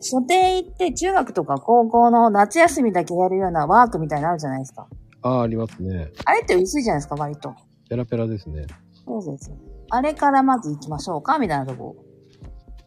[0.00, 4.88] 書店行って中学とか高校の夏休みだけやるようなワークみたいなのあるじゃないですか。
[5.22, 6.10] ああ、ありますね。
[6.24, 7.54] あれって薄いじゃないですか、割と。
[7.88, 8.66] ペラペラですね。
[9.04, 9.52] そうです。
[9.90, 11.96] あれからまず行きましょうか、みたいなとこ、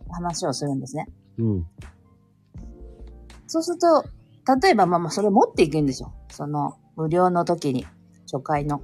[0.10, 1.08] 話をするんですね。
[1.38, 1.66] うん。
[3.48, 4.04] そうすると、
[4.62, 6.14] 例えばまあまあそれ持っていくんですよ。
[6.30, 7.86] その無料の時に、
[8.32, 8.82] 初回の。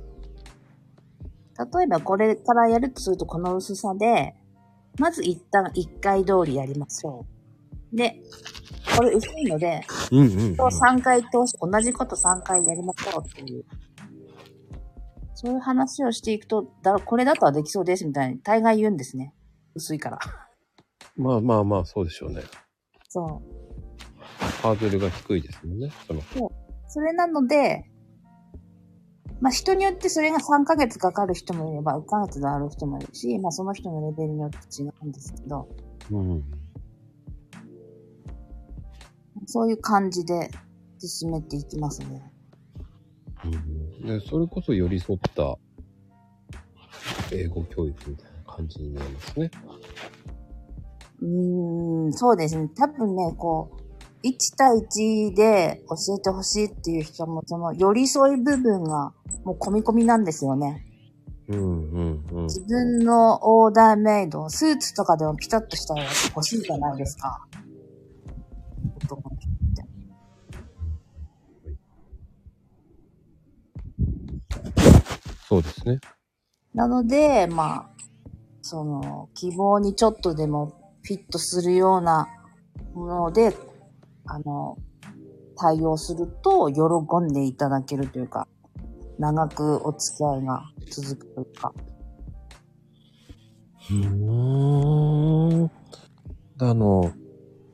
[1.58, 4.36] 例えばこれからやるとするとこの薄さで、
[5.00, 7.26] まず一旦一回通りやりましょ
[7.92, 7.96] う。
[7.96, 8.22] で、
[8.98, 10.56] これ薄いので、うんうん、うん。
[10.56, 13.66] と3回通し、同じこと3回やりましょうっていう。
[15.44, 19.34] そういう話をしていくと、だこれだとはできそうですみたいに大概言うんですね。
[19.76, 20.20] 薄いから。
[21.18, 22.44] まあまあまあ、そうでしょうね。
[23.10, 23.54] そう。
[24.62, 25.92] ハードルが低いですもんね。
[26.08, 26.22] その、
[26.88, 27.84] それなので、
[29.42, 35.68] まあ人によってそれが3ヶ月かかる人もいれば、1ヶ月である人もいるし、まあその人のレベルによって違うんですけど、
[36.10, 36.44] うん。
[39.46, 40.50] そういう感じで
[41.00, 42.32] 進めていきますね。
[43.44, 43.52] うん、
[44.04, 45.58] で、それこそ寄り添った
[47.32, 49.52] 英語教育みたいな感じになりますね。
[51.22, 52.70] うーん、そうですね。
[52.76, 59.14] 多分ね、こう、1対1で教えてほしいっていう人も、その寄り添い部分が
[59.46, 60.86] もう込み込みなんですよね。
[61.48, 62.44] うんうんうん。
[62.44, 67.46] 自分のオーダーメイド、スーツとかでもピタッとしたら欲しいじゃないですか。
[69.04, 69.33] 男
[75.54, 76.00] そうですね。
[76.74, 77.90] なので、まあ、
[78.64, 82.28] その、希望にちょっとでもフィットするような
[82.96, 83.56] もので、
[84.26, 84.78] あの、
[85.56, 86.82] 対応すると喜
[87.24, 88.48] んでいただけるというか、
[89.20, 91.72] 長くお付き合いが続くというか。
[93.92, 95.72] うーん。
[96.60, 97.14] あの、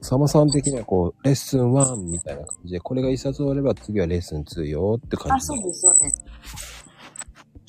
[0.01, 6.25] サマさん的にはこう、レッスン1みたいな感じで、これが一冊終われば次はレッスン2よって感あ、じそうです、そうです。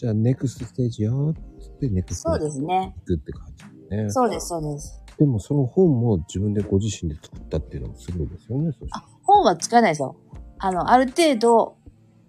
[0.01, 2.95] じゃあ、ネクストステージよって、ネクストそうですね。
[3.01, 3.49] 行くって感
[3.91, 4.11] じね。
[4.11, 5.05] そうです、そうです。
[5.19, 10.17] でもその本も自分でご自身で作ったっていうのもすごいですよね、そあ、本は使えないですよ。
[10.59, 11.77] あの、ある程度、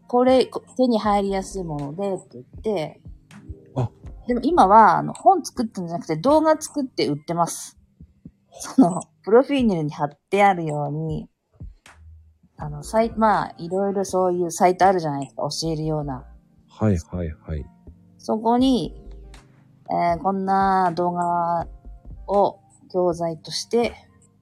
[0.10, 3.02] これ、こ手に入りやすいもので、って言って、
[3.76, 3.90] あ
[4.28, 7.80] でも今は、あの、本作ってんじゃなくて動画作って売ってます。
[8.52, 11.30] その、プロフィールに貼ってあるように、
[12.58, 16.26] あの、サイまあ、いろいろそういうサイトあるじゃないですか、教えるような。
[16.80, 17.66] はいはいはい。
[18.18, 18.96] そこに、
[19.90, 21.68] えーこんな動画
[22.28, 22.60] を
[22.92, 23.94] 教材として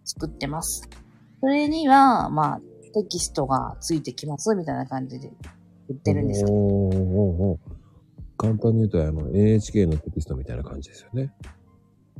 [0.06, 0.88] 作ってます。
[1.42, 2.62] それには、まあ、
[2.94, 5.32] テキストがついてきます、みたいな感じで
[5.88, 6.58] 売ってるんですけど。
[6.58, 7.04] おーおー
[7.44, 7.60] おー
[8.38, 11.34] 簡単に言うと、あの、NHK のテキストみたいな感じですよね。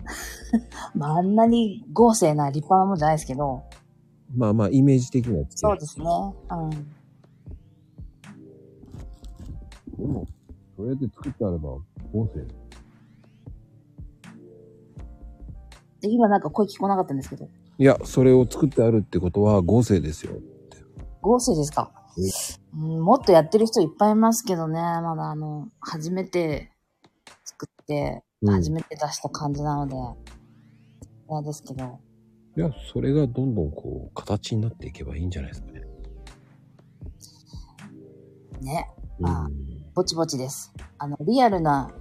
[0.94, 3.64] まあ、あんなに豪勢な立派なもんじゃないですけど、
[4.36, 6.06] まあまあ、イメージ的にはそうですね。
[6.06, 6.99] うん。
[10.00, 10.26] でも、
[10.78, 11.78] それで作ってあれば、
[12.14, 12.46] 合成。
[16.02, 20.40] で、今なんか声聞こえなかったんですけど、いや、それを作ってあるってことは合成ですよ。
[21.22, 21.92] 豪勢ですか。
[22.74, 26.72] うん、もっとやってる人いっぱいいますけどね、まだあの、初めて
[27.44, 28.54] 作って、うん。
[28.54, 29.96] 初めて出した感じなので、
[31.30, 32.00] あれですけど、
[32.58, 35.82] いや、それがどんどんこう、形になっていけばいいんじゃないですかね。
[38.62, 39.48] ね、うあ
[39.96, 40.72] ぼちぼちです。
[40.98, 41.92] あの、リアルな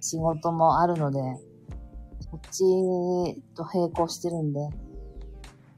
[0.00, 1.18] 仕事もあるので、
[2.20, 4.60] そっちと並行してるんで、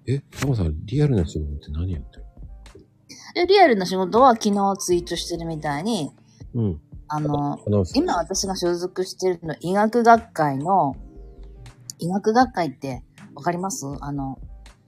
[0.07, 2.25] え、タマさん、リアルな仕事って何やってる？
[3.35, 6.11] でリアルな仕事は昨日ツイートしてるみたいに、
[6.55, 6.81] うん。
[7.09, 7.59] あの。
[7.95, 10.97] 今私が所属してるの医学学会の、
[11.99, 13.85] 医学学会ってわかります？
[14.01, 14.39] あの、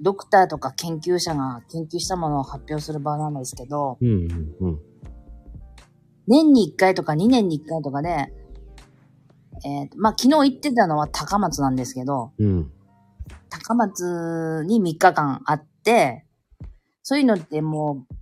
[0.00, 4.78] ドクターとか研究者が研究したものを発表する場なんですけど、うんうんうん。
[6.30, 8.32] 年に1回とか2年に1回とかで、
[9.64, 12.70] えーとまあ、昨日言ってたのは高松なんですけど、うん。
[13.50, 16.24] 高松に3日間あって、
[17.02, 18.14] そういうのってもう、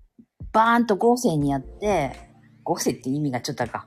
[0.53, 2.13] バーンと合成にやって、
[2.65, 3.87] 合成って意味がちょっとか。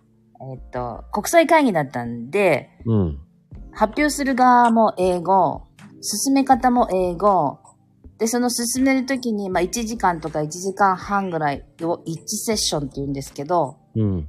[0.53, 3.19] えっ、と、国際会議だったんで、うん。
[3.73, 5.63] 発表する側も英語、
[6.01, 7.59] 進め方も英語、
[8.17, 14.27] で、その進めるときに、まあ、1時間とか1時間半ぐらいを1セッションって言うんですけど、うん。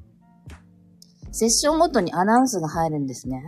[1.31, 3.47] セッションごとにアナウンスが入るんですね。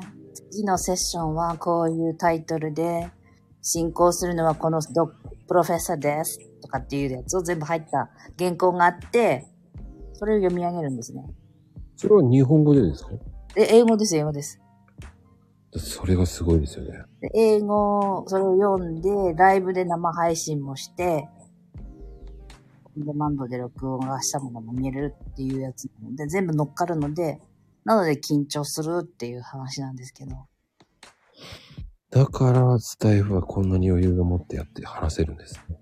[0.50, 3.10] 次のセッションはこういうタイトルで、
[3.62, 6.38] 進行するのはこのドプロフェッサーです。
[6.60, 9.46] とかっていうやつを全部入った原稿があって、
[10.12, 11.24] それを読み上げるんですね。
[11.96, 13.10] それは日本語でですか？
[13.54, 14.60] で、英語です、英語です。
[15.76, 16.92] それがすごいですよね。
[17.20, 21.28] で英語、それを読んで、ライブで生配信もして、
[22.96, 27.40] オンデマンドで録音がしたものも見れるっていうやつなので、全部乗っかるので、
[27.84, 30.46] なので緊張するっていう話なんですけど。
[32.10, 35.76] だから、スタイフはこんなに余裕を持ってやって話せるんですね。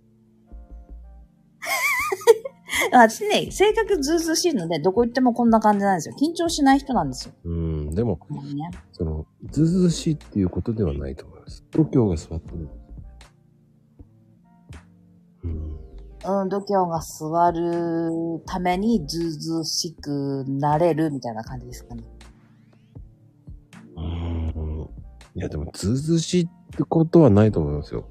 [2.92, 6.16] 私ね、性格ずうずうしいので、どこ行ってもこんな感じなんですよ。
[6.18, 7.34] 緊張しない人なんですよ。
[7.44, 7.94] うん。
[7.94, 8.70] でも、ね。
[8.92, 11.64] その、ずうずうしいっていうことではないと思います。
[11.70, 12.68] 度胸が座ってる。
[15.44, 15.71] うん。
[16.24, 22.04] うん、度胸が座るためにずうずうしくなれるみたいな感じですかね。
[23.96, 24.88] うん。
[25.34, 28.06] いや、でも、ずうずうしいってことはないと思いますよ。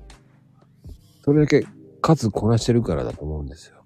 [1.24, 1.66] それだけ
[2.02, 3.82] 数こなしてるからだと思うんですよ。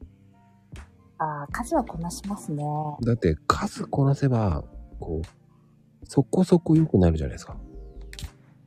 [1.17, 2.63] ああ、数はこなしますね。
[3.03, 4.63] だって数こなせば、
[4.99, 7.57] こう、そこそこ良くなるじゃないですか。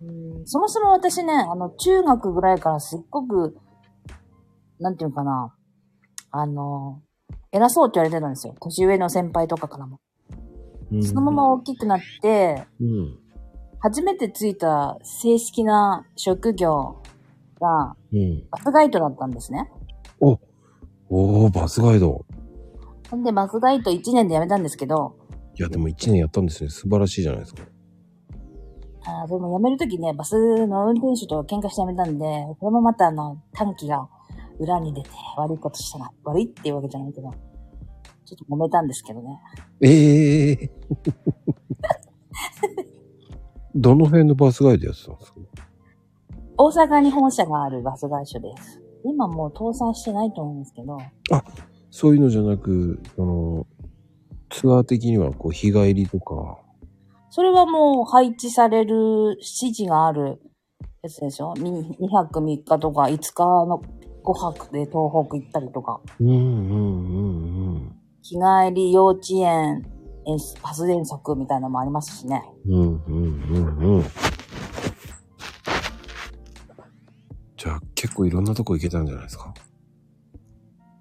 [0.01, 3.57] うんそもそも私ね、あの、中学ぐらいからすっごく、
[4.81, 5.55] なんていうのかな、
[6.31, 7.03] あの、
[7.53, 8.55] 偉そうって言われてたんですよ。
[8.61, 10.01] 年上の先輩とかからも。
[10.91, 13.19] うんそのまま大きくなって、うん。
[13.81, 17.03] 初めてついた正式な職業
[17.61, 18.49] がうん。
[18.51, 19.71] バスガイドだったんですね。
[20.21, 20.39] お
[21.11, 22.25] おー、バスガイド。
[23.11, 25.17] ほんで、バスガイド1年で辞めたんですけど、
[25.59, 26.71] いや、でも1年やったんですね。
[26.71, 27.63] 素晴らしいじゃないですか。
[29.05, 30.35] あーでも辞めるときね、バス
[30.67, 32.25] の運転手と喧嘩して辞めたんで、
[32.61, 34.09] これもまたあの、短期が
[34.59, 37.31] 裏に出て悪いことしたら、悪いっていうわけじゃないけど、
[38.25, 39.39] ちょっと揉めたんですけどね。
[39.81, 40.59] ええ
[43.75, 45.39] どの辺のバスガイドやってたんですか？
[46.57, 48.83] 大阪に本社があるバス会社です。
[49.05, 50.99] 今もう倒産してないと思うんですけど、
[51.91, 53.67] そういうのじゃなく、その、
[54.51, 56.59] ツアー的には、こう、日帰りとか、
[57.31, 59.45] それはもう配置される指
[59.75, 60.41] 示がある
[61.03, 63.81] やつでしょ ?2 泊3日とか5日の
[64.29, 66.39] 5泊で東北行ったりとか、うんうんう
[67.79, 69.87] ん日帰り幼稚園、
[70.27, 72.43] 遠バス遠足みたいなのもありますしね。
[72.67, 72.75] うん。
[72.75, 74.05] うんうんうんうん。
[77.57, 79.55] じゃあ、結構いろんなとこ行けたんじゃないですか？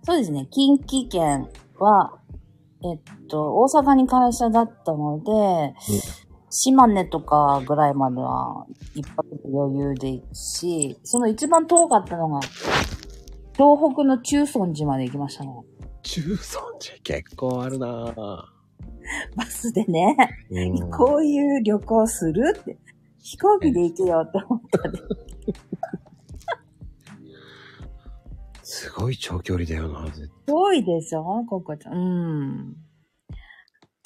[0.03, 0.47] そうですね。
[0.49, 2.13] 近畿圏は、
[2.83, 5.75] えっと、大阪に会社だったので、
[6.49, 12.39] 島根とかぐらいまでは一泊で余裕で行くし、その一番遠かったのが、
[13.57, 15.49] 東北の中尊寺まで行きましたね。
[16.03, 18.41] 中尊寺結構あるなぁ。
[19.35, 20.15] バスでね、
[20.51, 22.77] うんこういう旅行するって、
[23.17, 24.99] 飛行機で行けよって思ったね。
[28.61, 31.93] すごい長距離だよな、絶遠いでしょここちゃん。
[31.93, 32.75] うん。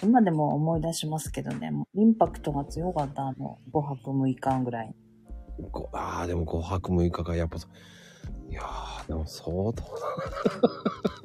[0.03, 4.95] 今でも思い出しますけどね、もうインパクトが強かった、あの、5泊6日ぐらい。
[5.71, 7.67] こああ、でも5泊6日か、やっぱそ、
[8.51, 9.81] いやー、でも相当だ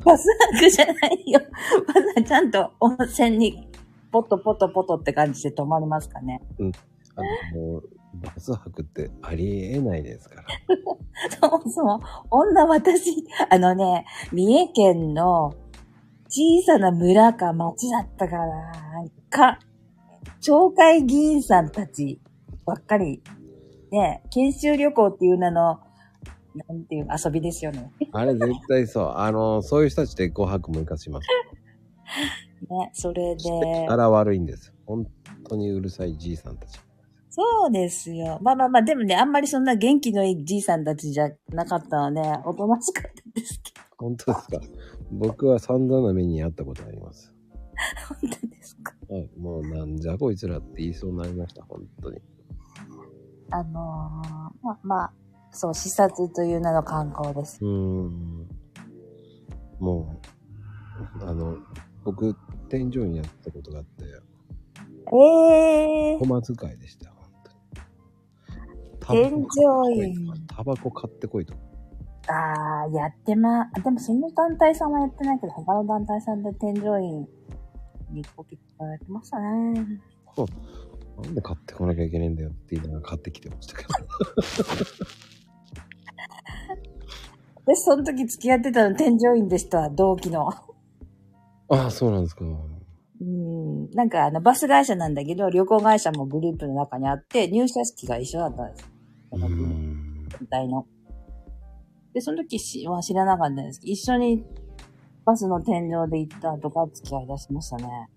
[0.05, 1.41] バス泊じゃないよ。
[1.89, 3.69] バスはちゃんと温泉に
[4.13, 6.41] ポトポトポトって感じで泊まりますかね。
[7.17, 7.83] あの、もう、
[8.15, 10.45] バス泊ってありえないですから。
[11.51, 12.01] そうそう。
[12.31, 15.53] 女私、あのね、三重県の
[16.29, 18.47] 小さな村か町だったかな。
[18.47, 19.59] なんか、
[20.41, 22.21] 町会議員さんたち
[22.65, 23.21] ばっかり。
[23.91, 25.81] ね、研修旅行っていう名の、
[26.69, 27.93] なんていう遊びですよね。
[28.13, 29.13] あれ絶対そう。
[29.17, 31.29] あの、そういう人たちで5泊6日します。
[32.71, 33.87] ね、それで。
[33.89, 34.73] あら悪いんです。
[34.87, 35.07] 本
[35.49, 36.81] 当にうるさいじいさんたち。
[37.29, 38.39] そうですよ。
[38.41, 44.61] まあまあまあ、でもね、あんまりそんな元気のいいじいさんたちじゃなかったので、おとなしかったですけ本当ですか
[45.11, 47.35] 僕は散々な目にあったことあります。
[48.09, 48.95] ど、 本当ですか。
[49.11, 49.31] はい。
[49.39, 51.63] もうなんじゃこいつらって言いそうになりました。
[51.69, 52.21] 本当に。
[53.51, 53.73] あのー、
[54.63, 55.13] まあまあ、
[55.57, 57.59] そう、視察という名の観光です。
[57.63, 58.47] うーん。
[59.79, 60.21] も
[61.21, 61.57] う、あの、
[62.05, 62.37] 僕、
[62.69, 64.05] 天井にやったことがあって、
[65.13, 67.11] ええ小松会でした。
[67.11, 67.31] 本
[69.01, 69.47] 当添に。
[69.63, 71.55] 乗員タバコ買ってこいと。
[72.29, 77.27] ああ、やってま、でもその団体さんはやってないけど、他の団体さんで添乗員
[78.11, 80.01] にコピーやってましたね。
[81.23, 83.89] なんで買ってこなきゃいけないんだよって言いながら買ってきてましたけど。
[87.67, 90.49] で、その時付き合ってたの添乗員でした、同期の。
[90.49, 92.45] ああ、そうなんですか。
[92.45, 93.91] うん。
[93.91, 98.91] なんかあの、バス会社なんだけど、旅行会社もグループの中にあって、入社式が一緒だったんです。
[99.33, 100.29] うーん。
[100.29, 100.87] 団体の。
[102.15, 104.45] で、その時しは知らなかったんですけど、一緒に
[105.25, 108.09] バスの天井で行ったとか付き合い出しましたね。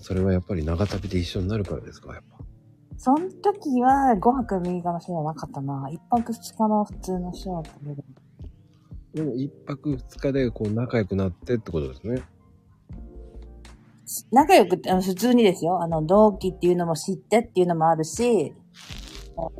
[0.00, 2.44] それはやっぱり長旅で一緒になるからですか、やっぱ。
[2.98, 5.88] その時は5泊6日の人じゃなかったな。
[5.90, 8.04] 1泊2日の普通の人だったけど。
[9.14, 12.22] でも一泊二日でこう仲良くなってってことですね。
[14.30, 15.82] 仲良くって、あの普通にですよ。
[15.82, 18.52] あの、同期っていうのも知ってっていうのもあるし、やっ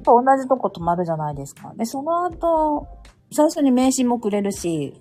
[0.05, 1.73] ぱ同じとこ泊まるじゃないですか。
[1.77, 2.89] で、その後、
[3.31, 5.01] 最初に名刺もくれるし、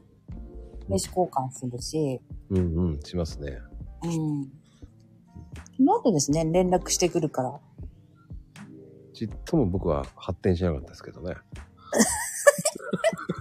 [0.87, 3.59] 名刺交換するし、うんうん、しますね。
[4.03, 4.49] うん。
[5.77, 7.59] その後ですね、連絡してくるから。
[9.13, 11.35] ちっとも僕は発展しなかったですけどね。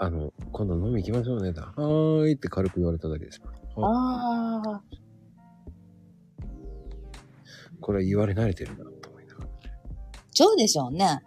[0.00, 1.52] あの、今度飲み行きましょうね。
[1.52, 3.42] だはーいって軽く言われただけです。
[3.76, 4.82] ああ。
[7.80, 9.50] これは言われ慣れてるなと思いながら。
[10.30, 11.20] そうでしょうね。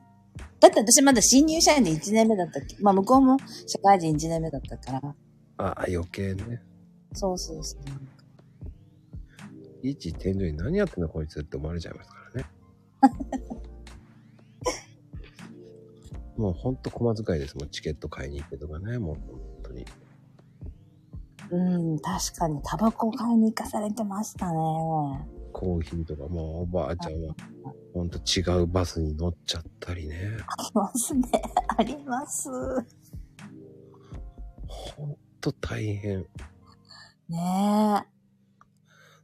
[0.62, 5.16] だって私まだ新入社員で1年目だったっけまあ向こうも社会人1年目だったから。
[5.58, 6.62] あ、余計ね。
[7.14, 7.82] そうそうそう。
[9.84, 12.50] 一天井に何やってんのこいつって思われちゃいますからね。
[16.42, 17.56] もうほんと小遣いです。
[17.56, 18.98] もうチケット買いに行ってとかね。
[18.98, 19.86] もう本当に。
[21.52, 24.54] うん、確かにタバコ買いに行かされてましたね。
[25.54, 27.36] コーヒーとかもうおばあちゃんは
[27.94, 30.38] ほんと違うバスに乗っちゃったりね。
[30.48, 31.22] ありますね。
[31.78, 32.50] あります。
[34.68, 36.26] ほんと大変。
[37.30, 38.06] ね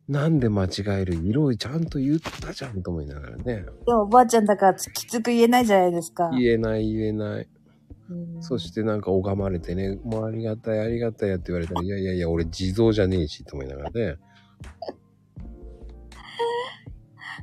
[0.08, 0.70] なんで間違
[1.02, 3.44] える色をちゃんと言ったじゃんと思いながらね。
[3.48, 3.52] え。
[3.86, 6.30] でもおばあちゃんだからきつく言えないじゃないですか。
[6.32, 7.48] 言えない言えない。
[8.10, 14.18] うんそしてなんか拝まれてね、もうありがたいありがたいやって言われたら、いやいやいや、俺地蔵じゃねえしと思いながらね。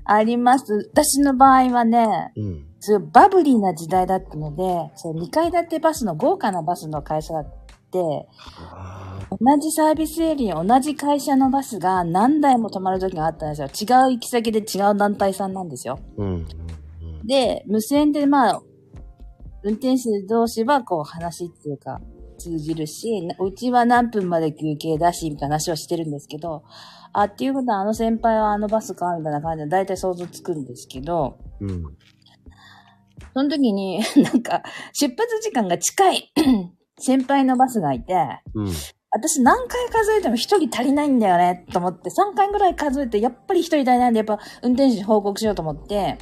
[0.06, 0.90] あります。
[0.92, 2.66] 私の場合はね、うん。
[2.80, 7.46] すごいバブリーな時代だったので、そう2階建てバスの豪華なバスの会社があっ
[7.90, 7.98] て、
[8.58, 8.93] ああ、
[9.40, 13.68] 同じサービスエリア、同じ会社のバスが何台も止まる時があったんですよ。
[13.68, 15.98] 違う行き先で違う団体さんなんですよ。
[16.16, 16.46] うん。
[17.24, 18.62] で、無線でまあ、
[19.62, 22.00] 運転手同士はこう話っていうか
[22.38, 26.62] 通じるし、なうちは何分まで休憩だし、みたいな話をしてるんですけど、
[27.12, 31.82] あ、っていうことはあの先輩はあのバスかみたいな感じで大体想像つくんですけど、うん。
[33.32, 34.62] その時になんか
[34.92, 36.32] 出発時間が近い
[36.98, 38.14] 先輩のバスがいて、
[38.54, 38.72] うん。
[39.14, 46.18] 私何回数えても一人足りないんだよね、と思って、3回ぐらい数えて、やっぱり一人足りないんで、やっぱ運転手に報告しようと思って、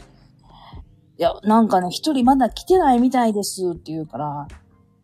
[1.18, 4.46] いや、なんかね、一人まだ来てないみたいですって言うから、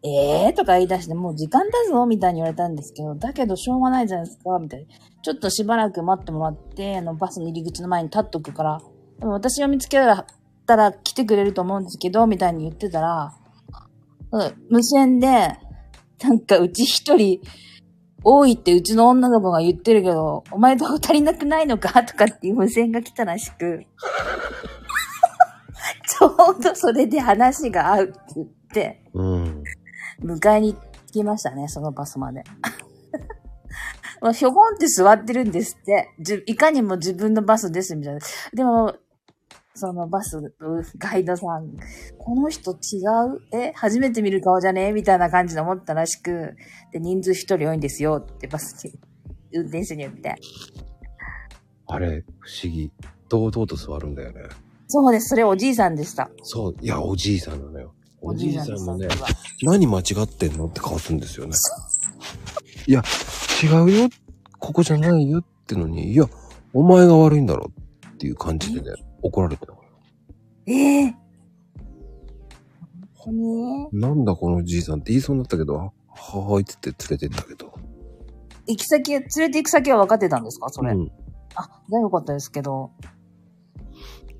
[0.03, 4.87] ええー、とか言い出して、もう時間だぞみたいに言われたんですけど、だけどしょうがないじゃないですか、みたいな。
[5.23, 8.81] ちょっとしばらく待ってもらって、あの、バスの入り口の前に立っとくから、
[9.19, 9.99] でも私を見つけ
[10.67, 13.35] たら来てくれると思うんですけど、みたいに言ってたら、
[14.69, 15.57] 無線で、
[16.23, 17.41] なんかうち一人、
[18.25, 22.03] 多いってうちの女の子が言ってるけど、お前とこ足りなくないのか？
[22.05, 23.85] とかっていう無線が来たらしく、
[26.09, 29.63] ちょうどそれで話が合うって言って、うん。
[30.23, 30.81] 迎えに行
[31.13, 32.43] きましたね、そのバスまで。
[34.21, 36.11] まあ、ひょこんって座ってるんですって。
[36.47, 38.21] いかにも自分のバスです、みたいな。
[38.53, 38.97] でも、
[39.79, 40.55] そのバス、
[40.99, 41.77] ガイドさん、
[42.19, 42.75] この人違
[43.53, 43.57] う？
[43.57, 44.93] え初めて見る顔じゃね？
[44.93, 46.57] みたいな感じで思ったらしく、
[46.93, 48.93] で、人数一人多いんですよってバスに、
[49.55, 50.35] 運転手に言って。
[51.87, 52.91] あれ、不思議。
[53.29, 54.41] 堂々と座るんだよね。
[54.89, 56.31] そうです、それおじいさんでした。
[56.43, 56.77] そう。
[56.81, 57.95] いや、おじいさんなのよ。
[58.21, 59.07] おじいさんもね
[59.63, 60.67] 何間違ってんの？
[60.67, 61.53] って顔するんですよね。
[62.89, 63.03] いや、
[63.63, 64.09] 違うよ。
[64.59, 66.25] ここじゃないよってのに、いや、
[66.73, 67.71] お前が悪いんだろ
[68.15, 68.89] っていう感じでね、
[69.23, 69.89] 怒られてたから。
[70.67, 71.15] ええ
[73.15, 74.01] 本当に？
[74.01, 77.75] なんだこのおじいさんって言いそうになったけど、はーいって言って連れてったけど。
[78.67, 80.69] 行き先、連れて行く先は分かってたんですか？
[80.69, 80.93] それ。
[80.93, 81.13] うん。
[81.55, 82.93] あ、じゃあよかったですけど。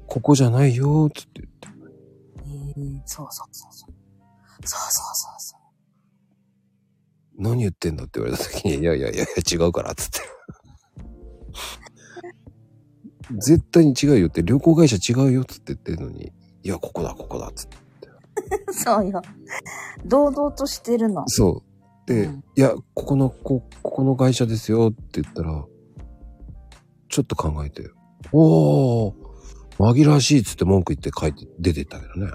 [0.07, 1.69] ここじゃないよーっつって言って。
[2.47, 3.95] ええそうそうそうそう。
[4.65, 5.61] そうそうそうそう。
[7.43, 10.21] 何言ってんだって言われた時に、いやいやいやいや違うからっつって。
[13.37, 17.77] 絶対に違うよって、旅行会社違うよっつって言ってるのに、いや、ここだ、ここだっつって。
[18.71, 19.23] そうよ。
[20.07, 21.29] 堂々としてるの。
[21.29, 21.63] そ
[22.07, 22.09] う。
[22.09, 25.65] で、うんいや、ここの、こ、ここの会社ですよって言ったら、
[27.09, 27.91] ちょっと考えて、
[28.33, 29.15] おー、
[29.79, 32.33] 紛らわしいっつって文句言って帰って出てったけどね。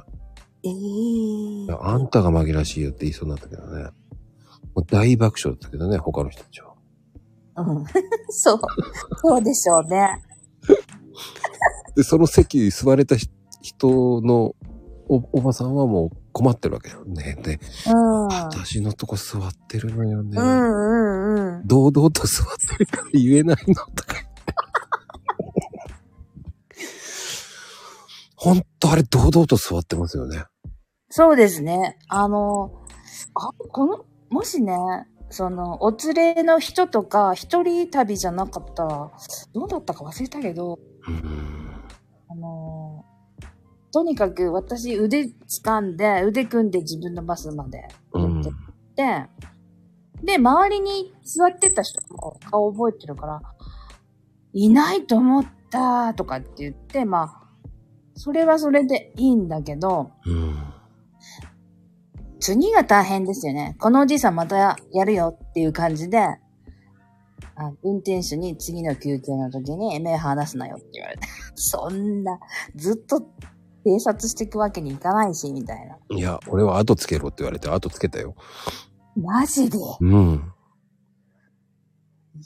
[0.65, 3.89] ええいやあんたが紛らわしいよって言いそうになったけどね。
[4.75, 6.73] もう大爆笑だったけどね、他の人たちは。
[7.57, 7.85] うん。
[8.29, 8.59] そう。
[9.21, 10.21] そうでしょうね。
[11.95, 13.27] で、その席に座れたひ
[13.61, 14.55] 人の
[15.07, 17.37] おおばさんはもう困ってるわけよね。
[17.43, 18.27] で、うん。
[18.27, 20.37] 私のとこ座ってるのよね。
[20.37, 21.67] うんうんうん。
[21.67, 22.45] 堂々と座っ
[22.77, 24.15] てるから言えないのとか。
[28.35, 30.43] ほんとあれ堂々と座ってますよね。
[31.09, 31.97] そうですね。
[32.09, 32.73] あの、
[33.35, 34.75] あ、この、もしね、
[35.29, 39.11] その、お連れの人とか、一人旅じゃなかったら、
[39.53, 40.77] どうだったか忘れたけど、
[41.07, 41.62] うん。
[43.93, 45.29] とにかく私腕
[45.63, 48.51] 掴んで、腕組んで自分のバスまでうん行って。
[48.95, 49.25] で、
[50.23, 53.41] で、周りに座ってた人も顔覚えてるから、
[54.53, 57.43] いないと思ったとかって言って、まあ、
[58.15, 60.73] それはそれでいいんだけど、うん。
[62.39, 63.75] 次が大変ですよね。
[63.79, 66.17] このおじいさんまたやるよっていう感じで、
[67.55, 71.27] あ運転手に次の休憩の時に目離すなよって言われて。
[71.55, 72.39] そんな、
[72.75, 73.21] ずっと
[73.85, 75.97] 偵察していくわけにいかないし、みたいな。
[76.15, 78.35] いや、俺は後つけろって言われて後つけたよ。
[79.15, 79.77] マジで？
[80.01, 80.51] うん。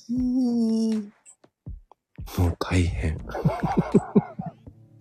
[0.10, 0.96] いい。
[2.38, 3.18] もう大変。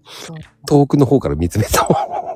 [0.05, 0.37] そう。
[0.69, 2.35] 遠くの方から見つめたわ。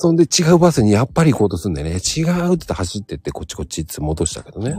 [0.00, 1.94] そんで違うバスにやっぱり行こうとすんだよね。
[1.94, 4.70] 違うって言って走ってってこっちこっちって戻したけどね。
[4.70, 4.76] へえ。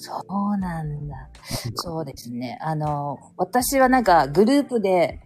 [0.00, 0.12] そ
[0.54, 1.28] うなんだ。
[1.74, 2.58] そうですね。
[2.62, 5.20] あの、私はなんかグループで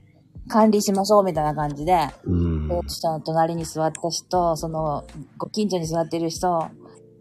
[0.49, 2.69] 管理しましょうみたいな感じで、うん。
[2.89, 5.05] 下の隣に座った人、その、
[5.39, 6.69] ご近所に座ってる人、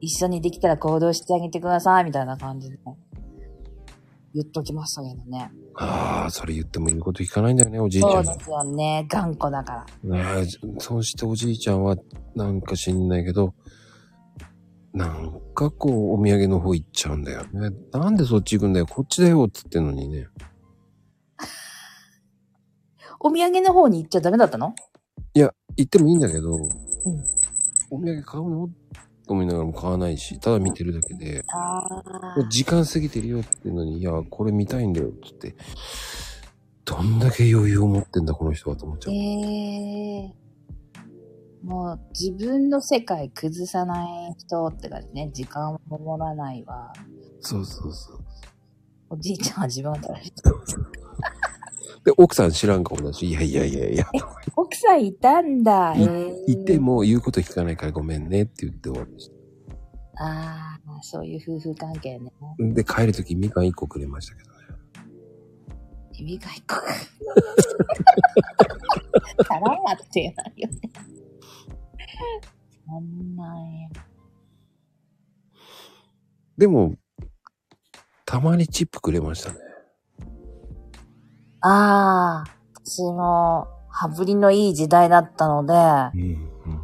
[0.01, 2.77] 一緒にできたら行動してあげてくださいみたいな感じで、
[4.33, 5.51] 言っときましたけどね。
[5.75, 8.25] ああ、それ言っても言うこと聞かないんだよね、おじいちゃん。
[8.25, 9.05] そうですよね。
[9.09, 10.17] 頑固だから。
[10.17, 10.45] ねえ、
[10.79, 11.95] そうしておじいちゃんは、
[12.35, 13.53] なんか知んないけど、
[14.93, 17.71] なんかこう、お土産の方行っちゃうんだよね。
[17.91, 20.27] なんでそっち行くんだよ、こっちだよ、つってんのにね。
[23.19, 24.75] お土産の方に行っちゃダメだったの？
[25.33, 26.53] いや、行ってもいいんだけど、
[27.89, 28.69] お土産買うの？
[29.25, 31.43] と思いながらも買わないし、ただ見てるだけで。
[32.49, 35.55] 時間過ぎてるよって言うのに、いや、これ見たいんだよ、つって。
[36.85, 39.13] どんだけ余裕を持ってんだ、この人はと思っちゃう。
[39.13, 40.42] ええ
[41.63, 45.31] もう自分の世界崩さない人って感じね。
[45.33, 46.91] 時間を守らないわ。
[47.39, 48.19] そうそうそう。
[49.09, 50.31] おじいちゃんは自分を取られて
[52.03, 54.05] で、奥さん知らん顔だし、いやいやいやいや、
[54.57, 55.93] 奥さんいたんだ。
[55.93, 59.33] へいえ言っても言うこと聞かないからごめんねって言って終わりました。
[60.25, 62.33] ああ、そういう夫婦関係ね。
[62.59, 64.57] で、帰るときみかん1個くれましたけどね。
[66.11, 66.75] 指が一個。
[69.43, 70.79] 絡まってないよね。
[76.57, 76.93] でも、
[78.25, 79.59] たまにチップくれましたね。
[81.61, 82.51] ああ、
[82.85, 86.81] 私も、羽振りのいい時代だったので、うん、うん。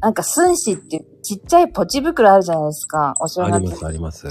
[0.00, 3.14] なんか、寸志ってちっちゃいポチ袋あるじゃないですか。
[3.20, 4.28] お正月あります、あります。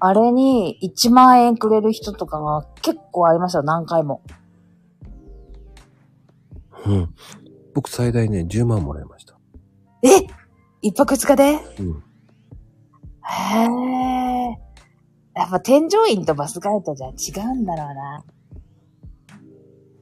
[0.00, 4.22] あれに1万円くれる人とかが結構ありましたよ、何回も。
[6.86, 7.14] うん。
[7.76, 9.38] 僕最大ね、10万もらいました。
[10.02, 10.08] え
[10.80, 11.58] 一泊二日で？
[11.78, 12.02] うん。
[13.22, 14.58] へえ。
[15.34, 18.24] やっぱ添乗員とバスガイドじゃ違うんだろうな。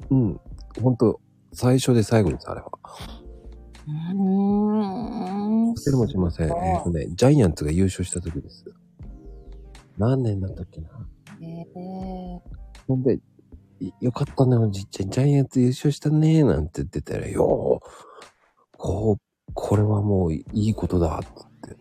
[0.08, 0.40] うん。
[0.80, 1.20] ほんと、
[1.52, 2.70] 最初で最後です、あれは。
[3.88, 5.74] うーん。
[5.74, 6.46] それもしません。
[6.46, 8.66] えっ、とね、ジャイアンツが優勝した時です。
[9.98, 10.90] 何年だったっけな。
[11.40, 12.40] へえ。
[12.86, 13.20] ほんで、い
[14.00, 15.10] よかったね、おじいちゃん。
[15.10, 21.26] ジャイアンツ優勝したねなんて言ってたら、よー、こう、これはもういいことだ、っ
[21.60, 21.76] て。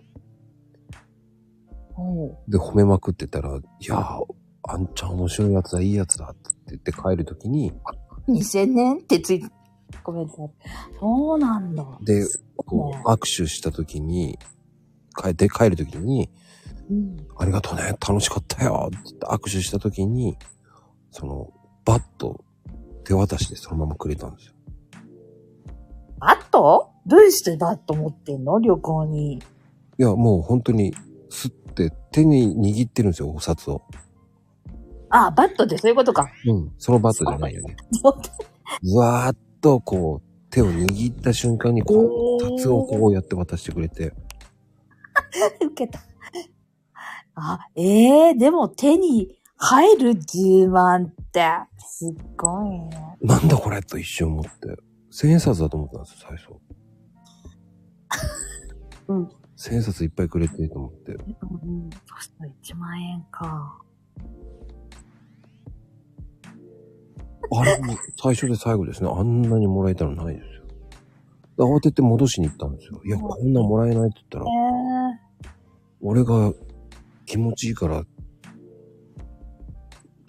[2.47, 4.25] で、褒めまくってたら、いやー、
[4.63, 7.73] あんちゃん面白いやつだ、いいやつだ、って言って帰るときに、
[8.27, 9.43] 2000年ってつい、
[10.03, 10.53] コメントある。
[10.99, 11.85] そうなんだ。
[12.01, 12.25] で、
[12.55, 14.39] こねう、握手したときに、
[15.21, 16.29] 帰って帰るときに、
[16.89, 17.17] うん。
[17.37, 20.37] ありがとうね、楽しかったよ、って言って握手したときに、
[21.11, 21.51] その、
[21.85, 22.43] バット、
[23.03, 24.53] 手渡しでそのままくれたんですよ。
[26.19, 26.89] バット？
[27.05, 28.59] どうしてバット持ってんの？
[28.59, 29.33] 旅行に。
[29.35, 29.41] い
[29.97, 30.93] や、もう本当に、
[31.29, 33.81] すって手に握ってるんですよ、お札を。
[35.09, 36.31] あ、バットってそういうことか。
[36.45, 36.71] うん。
[36.77, 37.75] そのバットじゃないよね。
[38.81, 44.13] ずわーっとこう、手を握った瞬間に、こう、おー札をこうやって渡してくれて。
[45.61, 45.99] 受けた。
[47.35, 51.45] あ、ええー、でも手に入る10万って、
[51.77, 53.17] すっごいね。
[53.21, 54.51] なんだこれと一瞬思って。
[55.11, 56.53] 千円札だと思ったんですよ、最初。
[59.07, 59.29] うん。
[59.55, 61.13] 千円札いっぱいくれてと思って。
[61.13, 61.89] うん。
[62.05, 63.79] そしたら1万円か。
[67.55, 69.09] あれも最初で最後ですね。
[69.09, 70.63] あんなにもらえたのないですよ。
[71.57, 73.01] で慌てて戻しに行ったんですよ。
[73.05, 75.19] いや、こんなんもらえないって言ったらえ、
[76.01, 76.51] 俺が
[77.25, 78.03] 気持ちいいから、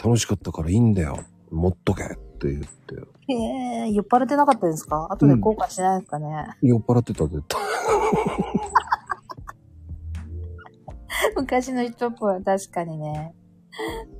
[0.05, 1.19] 楽しかったからいいんだよ。
[1.51, 2.95] 持っとけって言って。
[2.95, 5.09] ー、えー、酔っ払ってなかったですか？
[5.11, 6.27] 後で後悔しないですかね、
[6.61, 7.61] 酔っ払ってた絶対。
[11.37, 12.43] 昔の人っぽい。
[12.43, 13.35] 確かにね。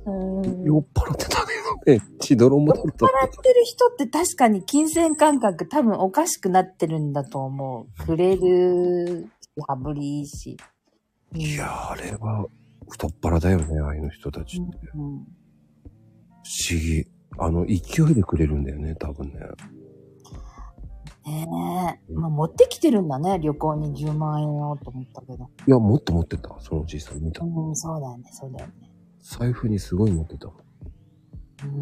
[0.05, 0.11] う
[0.41, 0.63] ん。
[0.63, 1.53] 酔っ払ってたけ
[1.91, 2.01] どね。
[2.19, 3.05] 血泥もだったって。
[3.05, 8.05] 酔っ払ってる人って確かに金銭感覚多分おかしくなってるんだと思う。
[8.05, 10.57] くれるし、羽振りいいし。
[11.33, 12.47] いやー、あれは
[12.89, 14.77] 太っ腹だよね、ああいう人たちって。
[14.91, 15.27] 不うん。
[16.45, 17.07] 思議。
[17.37, 19.39] あの、勢いでくれるんだよね、多分ね。
[21.25, 22.13] ねえ。
[22.13, 25.49] まあ、持ってきてるんだね、旅行に10万円をと思ったけど。
[25.67, 27.43] いや、もっと持ってた、そのおじいさん見た。
[27.43, 28.73] うん、そうだよね、そうだよね。
[29.21, 30.53] 財布にすごい持ってたも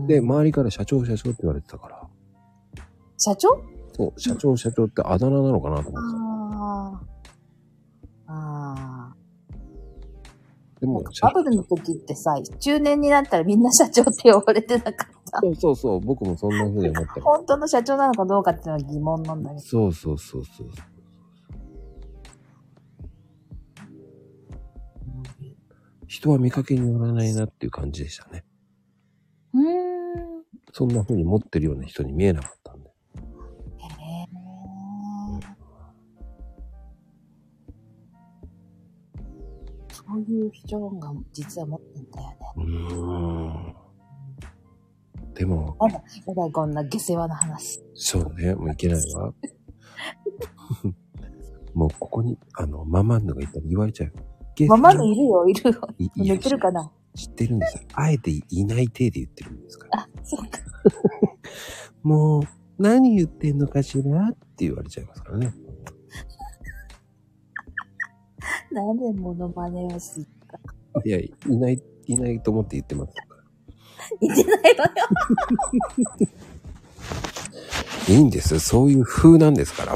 [0.05, 0.07] ん。
[0.07, 2.07] で、周りから社長社長って言われてたから。
[3.17, 3.49] 社長？
[3.95, 5.97] そう、社長社長ってあだ名なのかなと思って
[8.27, 8.33] ああ。
[8.33, 8.92] ああ。
[10.83, 10.87] た。
[10.87, 14.93] でも、バブルの時ってさ、中年になったらみんな社長って呼ばれてなかっ
[15.31, 15.39] た？
[15.41, 19.61] そうそうそう、僕もそんな風に思ったよ本当の社長なのかどうかっていうのは疑問なんだけど。
[19.61, 20.67] そうそうそうそう。
[26.07, 28.43] 人は見かけによらないなっていう感じでしたね。
[29.53, 30.43] うーん。
[30.71, 32.57] そんな風に持ってるような人に見えなかっ
[40.07, 42.35] そういう人が実は持ってんだよね。
[42.57, 42.63] うー
[43.69, 43.75] ん。
[45.33, 47.81] でも、やだ、やだ、こんな下世話な話。
[47.95, 49.33] そうね、もういけないわ。
[51.73, 54.13] もうここに、あの、ママンヌがいたら言われちゃう。
[54.67, 55.87] ママのいるよ、いるよ。
[55.97, 56.91] いい寝てるかな？
[57.15, 57.83] 知ってるんですよ。
[57.93, 60.01] あえていない体で言ってるんですから。
[60.01, 60.59] あ、そうか。
[62.03, 62.43] もう、
[62.77, 64.29] 何言ってんのかしら？
[64.29, 65.51] って言われちゃいますからね。
[68.73, 70.25] なんでモノマネをする
[71.05, 73.13] いや、いない、いないと思って言ってます。
[74.21, 74.91] 言ってないわよ。
[78.09, 78.59] いいんですよ。
[78.59, 79.95] そういう風なんですから。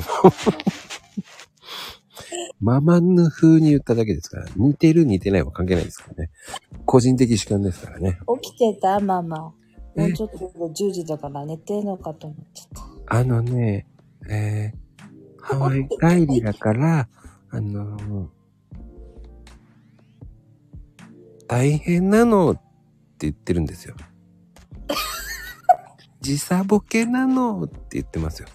[2.59, 4.45] ママンヌ風に言っただけですから。
[4.55, 6.31] 似てる似てないは関係ないですからね。
[6.85, 8.17] 個人的主観ですからね。
[8.41, 9.39] 起きてたママ。
[9.39, 9.53] も
[9.97, 13.17] えうちょっとで10時だから寝てんのかと思っちゃった。
[13.17, 13.87] あのね、
[14.29, 17.07] えー、ハワイ帰りだから、
[17.49, 18.36] あのー
[21.47, 22.61] 大変なのって
[23.19, 23.95] 言ってるんですよ。
[26.21, 28.47] 時差ボケなのって言ってますよ。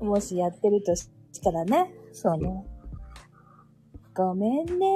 [0.00, 1.08] もしやってるとし
[1.42, 2.64] たらね、そうね。
[4.14, 4.86] ごめんね、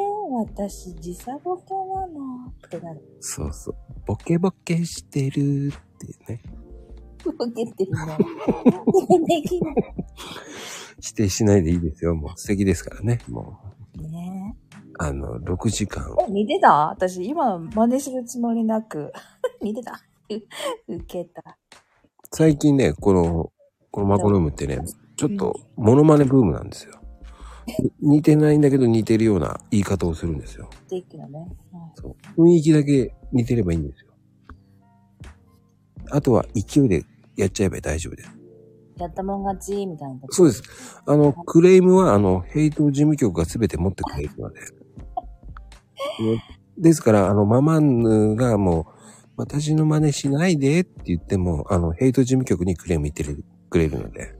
[0.47, 3.01] 私時差ボケなのってなる。
[3.21, 3.75] そうそう。
[4.07, 6.43] ボケボケしてるってね。
[7.25, 8.16] ボケてるの？
[9.27, 9.75] できな
[11.03, 12.14] 指定しないでいいですよ。
[12.14, 13.21] もう素敵ですからね。
[13.29, 13.59] も
[13.99, 14.30] う、いね。
[15.03, 16.05] あの、6時間。
[16.28, 16.88] え、見てた？
[16.88, 19.11] 私今真似するつもりなく。
[19.62, 19.98] 見てた？
[20.28, 20.34] う
[20.94, 21.57] 受けた。
[22.30, 23.51] 最近ね、この、
[23.90, 24.78] このマコルームってね、
[25.16, 27.01] ちょっとモノマネブームなんですよ。
[27.98, 30.68] に似てないんだけど似てるような言い方をするんですよ。
[30.84, 31.46] っていくのね。
[32.36, 34.11] 雰囲気だけ似てればいいんですよ。
[36.11, 38.30] あとは勢いでやっちゃえば大丈夫です。
[38.98, 40.20] やったもん勝ち、みたいな。
[40.28, 40.62] そうです。
[41.07, 44.61] あの、クレームは、あの、ヘイト事務局が全て持ってくれるので。
[46.23, 46.43] ね
[46.79, 49.01] ですから、あの、ママンヌがもう、
[49.37, 53.25] 私の真似しないでって言っても、あの、ヘイト事務局にクレーム言って
[53.68, 54.35] くれるので、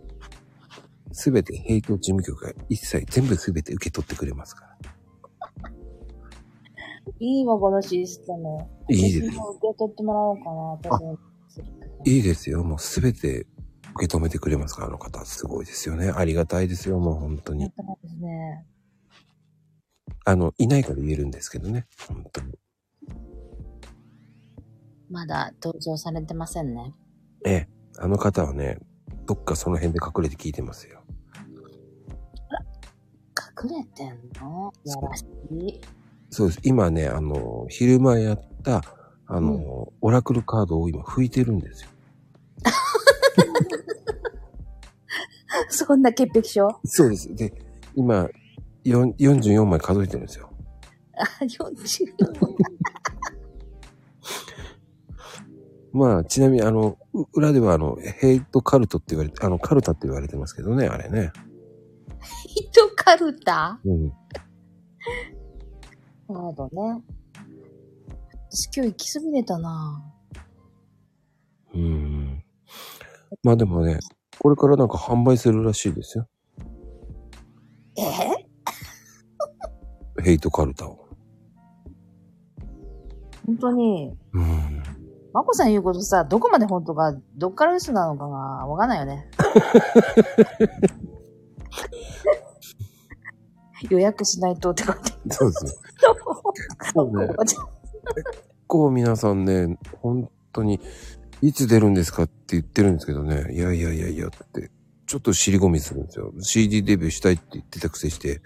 [1.11, 5.71] 全てヘイト事務局が一切、全部全て受け取ってくれますから。
[7.19, 8.67] いいわ、このシステム。
[8.89, 10.39] いいです受け取ってもらおう
[10.89, 11.17] かな、
[12.07, 12.65] いいですよ。
[12.65, 13.47] もう全て
[13.97, 15.25] 受け止めてくれますから、あの方。
[15.25, 16.11] すごいですよね。
[16.11, 17.65] ありがたいですよ、もう本当に。
[17.65, 18.65] やったらですね。
[20.25, 21.87] あの、いないから言えるんですけどね。
[22.09, 22.59] 本当に。
[25.11, 26.95] まだ登場されてませんね。
[27.45, 28.79] ええ、あの方はね、
[29.27, 31.01] どっかその辺で隠れて聞いてますよ。
[33.63, 34.73] 隠れてんの？
[34.85, 35.81] やらしい。
[36.31, 36.61] そうです。
[36.63, 38.83] 今ね、あの、昼間やった、
[39.27, 41.91] あの、オラクルカードを今拭いてるんですよ。
[45.69, 46.81] そんな潔癖症？
[46.85, 47.35] そうです。
[47.35, 47.53] で、
[47.95, 48.31] 今、4
[48.85, 50.51] 44枚数えてるんですよ。
[51.17, 52.07] あ、40。
[55.93, 61.33] まあ、ちなみに、あの、う裏では、あの、ヘイトカルトって言われて、あの、カルタって言われてますけどね、あれね。
[62.47, 63.81] ヒトカルタ？
[63.85, 64.07] うん。
[64.07, 64.13] な
[66.29, 67.03] るほどね。
[68.51, 70.03] 私今日行きそびれたな
[71.75, 72.45] うん。
[73.43, 73.99] まあでもね、
[74.39, 76.27] これからなんか販売するらしいですよ。
[77.97, 78.50] え？
[80.21, 81.09] ヘイトカルタを。
[83.47, 84.83] 本当に、うん。
[85.33, 89.29] まこさん言うことさ、どこまで本当か、どっから嘘なのかがわかんないよね。
[93.89, 95.01] 予約しないとって書いて
[95.31, 95.71] そうですよ。
[96.95, 97.29] そうね。
[97.45, 97.57] 結
[98.67, 100.81] 構皆さんね、本当に、
[101.41, 104.71] いつ出るんですかって言ってるんですけどね、いやいやいやいやって、
[105.07, 106.33] ちょっと尻込みするんですよ。
[106.41, 108.43] CD デビューしたいって言ってたくせして、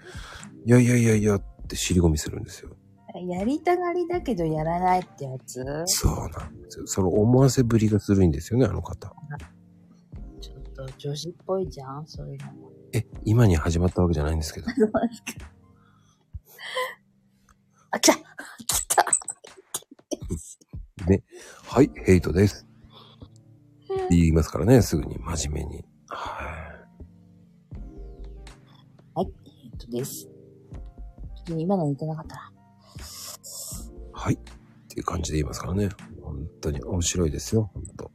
[0.65, 2.75] いやいやいやいやって尻込みするんですよ。
[3.27, 5.63] やりたがりだけどやらないってやつ？
[5.85, 6.87] そうなんですよ。
[6.87, 9.15] その思わせぶりがするいんですよね、あの方。
[10.41, 12.45] ちょっと女子っぽいじゃんそういうの。
[12.93, 14.67] え、今に始まったわけじゃないんですけど。
[17.91, 18.15] あ、来た
[18.67, 19.05] 来た
[21.07, 21.23] ね。
[21.63, 22.67] はい、ヘイトです。
[24.09, 25.85] 言いますからね、すぐに、真面目に。
[26.07, 26.61] は
[29.23, 29.27] い。
[29.63, 30.29] えっとです。
[31.45, 32.51] ちょっと今の似てなかったな。
[34.13, 34.33] はい。
[34.33, 34.37] っ
[34.89, 35.89] ていう感じで言いますからね。
[36.21, 38.11] 本当に面白いですよ、本当。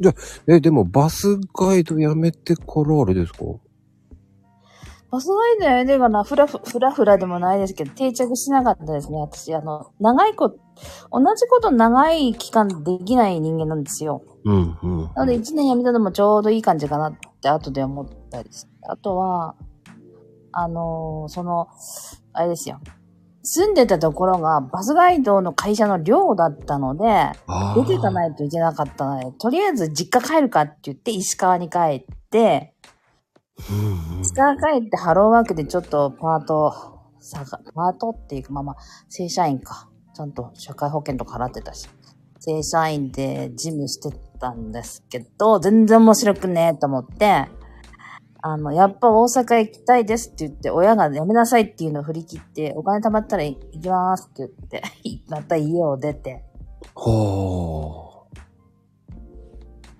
[0.00, 0.14] じゃあ、
[0.54, 3.44] え、でもバスガイドやめてからあれですか？
[5.10, 9.18] バスガイドやめてからふらふ、ふらふらでもないですけど、定着しなかったですね。
[9.20, 10.56] 私、あの、長いこ、
[11.10, 14.22] 同じこと長い期間できない人間なんですよ。
[14.44, 15.02] うん、うん。
[15.14, 18.72] なので、1年辞めたのもちょうどいい感じかなって後で思ったりして。
[18.88, 19.54] あとは、
[20.52, 21.68] あのーその、
[22.32, 22.80] あれですよ。
[23.44, 27.04] 住んでたところがバスガイドの会社の寮だったので、
[27.46, 28.14] あ出ていかい。
[28.14, 32.74] ないといけなかったので、とりあえず実家帰るかって言って石川に帰って、
[33.68, 34.20] うん、うん。
[34.20, 36.72] 石川帰ってハローワークでちょっとパート、
[37.18, 38.76] さが、パートっていうか、まあまあ、
[39.08, 39.88] 正社員か。
[40.14, 41.88] ちゃんと社会保険とか払ってたし。
[42.38, 47.48] 正社員で事務してたんですけど、全然面白くねえと思って、
[48.42, 54.82] あの、やっぱ大阪行きたいですって言って、親がやめなさいっていうのを振り切って、お金貯まったら行きますって言って、
[55.30, 56.44] また家を出て、
[56.94, 58.26] は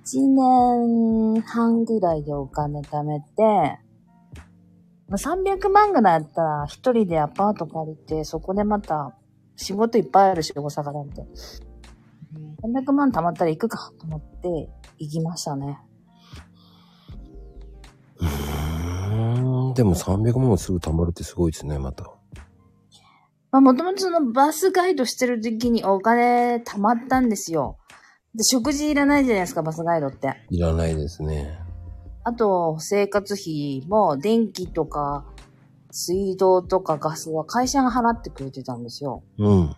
[0.04, 3.24] 1年半ぐらいでお金貯めて、
[5.08, 9.16] まあ300万ぐらいあったら一人でアパート借りて、そこでまた
[9.54, 11.20] 仕事いっぱいあるし、大阪なんて。
[11.20, 15.78] うん300万貯まったら行くかと思って行きましたね。
[19.82, 22.04] でも300万もすぐ貯まるってすごいですね、また。
[23.50, 27.78] まあもともとそのバスガイドしてる時にお金貯まったんですよ。
[28.32, 30.36] で、食事いらないじゃないですか、バスガイドって。
[30.50, 31.58] いらないですね。
[32.22, 35.26] あと、生活費も電気とか
[35.90, 39.24] 水道とかガスは会社が払ってくれてたんですよ。
[39.38, 39.76] うん。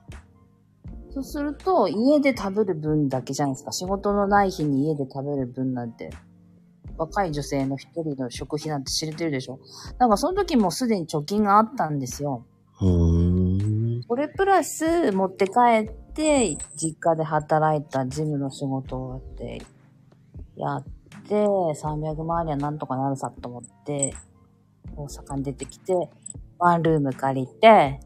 [1.14, 3.72] そうすると、家で食べる分だけじゃないですか。
[3.72, 6.10] 仕事のない日に家で食べる分なんて。
[6.96, 9.58] 若い女性の一人の食費なんて知れてるでしょ？
[9.98, 12.44] だからその時もすでに貯金があったんですよ。
[12.80, 14.02] うーん。
[14.02, 19.62] それプラス持って帰って、実家で働いた事務の仕事をやって、
[20.56, 20.84] やっ
[21.28, 24.14] て、300万円にはなんとかなるさと思って、
[24.96, 25.94] 大阪に出てきて、
[26.58, 28.00] ワンルーム借りて、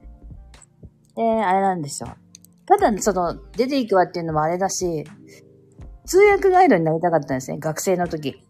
[1.16, 2.10] で、あれなんですよ。
[2.64, 5.04] ただ、その、出ていくわっていうのもあれだし、
[6.06, 8.42] 通訳ガイドになりたかったんですね、学生の時。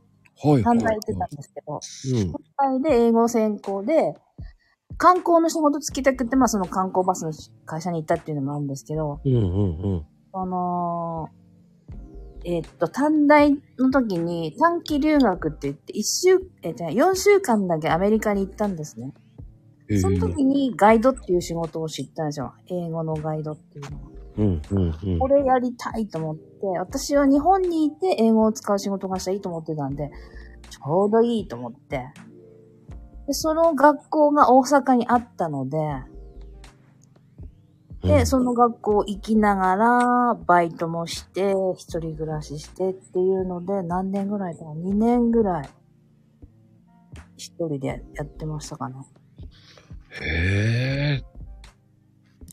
[0.42, 0.62] はい。
[0.62, 1.80] 短大行ってたんですけど。
[2.18, 2.32] うん。
[2.56, 4.14] 短大で英語専攻で、
[4.96, 7.32] 観光の仕事つきたくて、まあその観光バスの
[7.66, 9.46] 会社に行ったっていうのもあるんですけど、うんうんう
[9.98, 10.06] ん。
[10.32, 11.38] あのー
[12.44, 19.12] えっと、短大の時に短期留学って言って、一週、えっと、4週間だけアメリカに行ったんですね。
[20.00, 22.54] その時にガイドっていう仕事を知ったんですよ。
[22.70, 24.00] 英語のガイドっていうのを。
[24.38, 25.18] うんうんうん。
[25.18, 30.10] これやりたいと思って、私は日本にいて英語を使う仕事がしたらいいと思ってたんで、
[30.70, 32.08] ちょうどいいと思って。
[33.26, 35.78] で、その学校が大阪にあったので、
[38.02, 45.68] で、その学校行きながら、バイトもして、一人暮らししてっていうので、何年ぐらいかな ?2 年ぐらい、
[47.36, 48.94] 一人でやってましたかね。
[50.22, 51.24] へえ。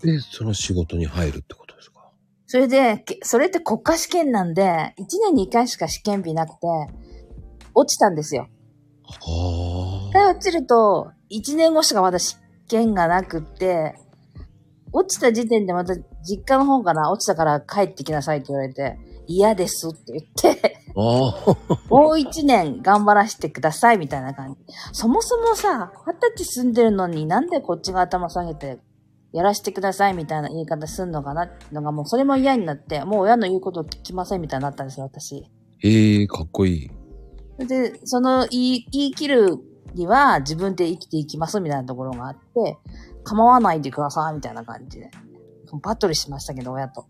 [0.01, 1.64] で、その仕事に入るってこと？
[2.47, 6.67] それで、けそれって国家試験なんで、1年に1回しか試験日なくて、
[7.73, 8.47] 落ちたんですよ。
[9.03, 12.37] は一回落ちると、1年後しかまだ試
[12.67, 13.95] 験がなくって、
[14.91, 20.77] 落ちた時点でまた実家の方から落ちたから帰ってきなさいって言われて、嫌ですって言って。
[20.93, 21.33] も
[21.89, 24.59] う1年頑張らせてくださいみたいな感じ。
[24.93, 28.79] そもそもさ、二十歳住んでるのになんでこっちが頭下げて、
[29.35, 35.45] やらせてくださいみたいな言い方すんのかなってのがもうそれも嫌になって、もう親の言うことを聞きませんみたいになったんですよ、私。
[35.79, 36.89] へえ、かっこい
[37.59, 37.65] い。
[37.65, 39.57] で、その言い、言い切る
[39.93, 42.77] には自分で生きていきますみたいなところがあって、
[43.25, 45.11] 構わないでくださいみたいな感じで。
[45.83, 47.05] バトルしましたけど、親と。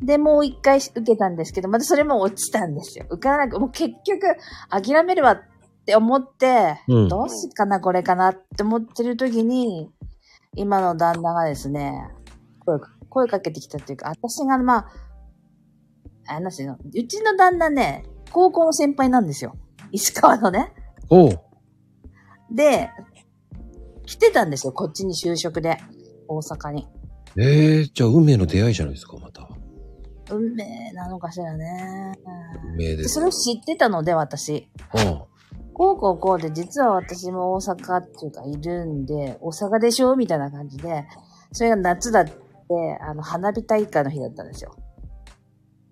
[0.00, 3.04] で、もう一回受けたんですけど、またそれも落ちたんですよ。
[3.10, 4.36] 受からなく、もう結局
[4.70, 5.42] 諦めるわっ
[5.84, 9.90] て思って、うんどうしようかな、これかなって思ってる時に、
[10.54, 12.08] 今の旦那がですね、
[12.64, 14.88] 声か声かけてきたっていうか、私がまあ、
[16.26, 16.76] あれなんですよ。
[16.84, 19.56] うちの旦那ね、高校の先輩なんですよ。
[19.92, 20.72] 石川のね。
[21.10, 21.40] おう。
[22.50, 22.90] で、
[24.04, 25.78] 来てたんですよ、こっちに就職で。
[26.28, 26.86] 大阪に。
[27.38, 29.48] ええじゃあ運命の出会いじゃないですか、また。
[30.30, 32.12] 運命なのかしらね。
[32.64, 32.96] 運命で。
[32.98, 34.68] ですそれを知ってたので、私。
[34.90, 35.24] あ
[35.78, 41.06] こうこうこうで、実は私も大阪っていうかいるんで、大阪でしょみたいな感じで、
[41.52, 44.76] それが夏だってで、あの、花火大会の日だったんですよ。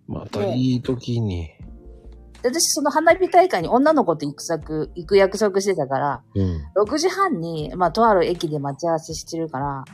[0.07, 1.49] またいい時に。
[2.43, 6.61] で私、その花火大会に女の子と行く作、行く約束してたから、うん。
[6.76, 9.84] 6時半に、まあ、とある駅で待ち合わせしてるから、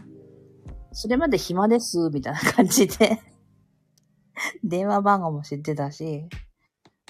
[0.92, 3.20] それまで暇です、みたいな感じで、
[4.64, 6.28] 電話番号も知ってたし、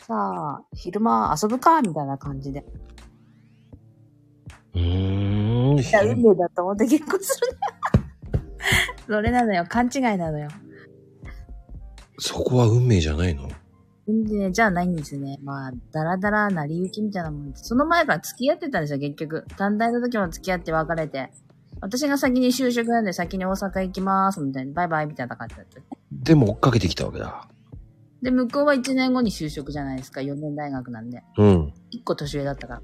[0.07, 0.14] さ
[0.61, 2.64] あ、昼間遊ぶか、みたいな感じで。
[4.74, 5.78] うーん。
[5.78, 7.59] いや、運命だと思って結婚するね。
[9.07, 10.48] それなのよ、勘違いなのよ。
[12.18, 13.48] そこは運命じゃないの？
[14.07, 15.38] 全然、じゃあないんですね。
[15.42, 17.64] まあ、だらだらなりゆきみたいなもんです。
[17.68, 19.46] その前から付き合ってたんですよ、結局。
[19.57, 21.30] 短大の時も付き合って別れて。
[21.80, 24.72] 私が先に就職なんで先に大阪行きます、みたいな。
[24.72, 25.80] バイバイ、みたいな感じだった。
[26.11, 27.48] でも追っかけてきたわけだ。
[28.22, 30.20] で、向こうは1年後に就職じゃないですか。
[30.20, 31.22] 4年大学なんで。
[31.36, 31.72] うん。
[31.92, 32.82] 1個年上だったから。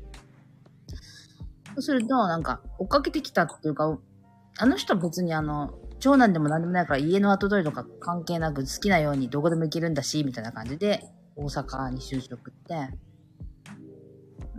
[1.74, 3.98] そうすると、なんか、追っかけてきたっていうか、
[4.58, 11.04] あの人は別にあの、長男でも何でもないから家の後取りとか関係なく好きなようにどこでも行けるんだし、みたいな感じで、
[11.36, 12.88] 大阪に就職って。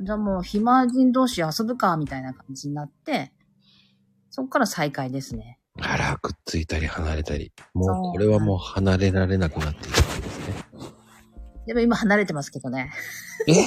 [0.02, 3.34] じゃあもう暇人同士遊ぶか、みたいな感じになって、
[4.30, 5.60] そっから再会ですね。
[5.82, 7.52] あら、くっついたり離れたり。
[7.74, 9.99] もそうう、これはもう離れられなくなっているわけですね。
[11.70, 12.90] でも今離れてますけどね。
[13.48, 13.52] え？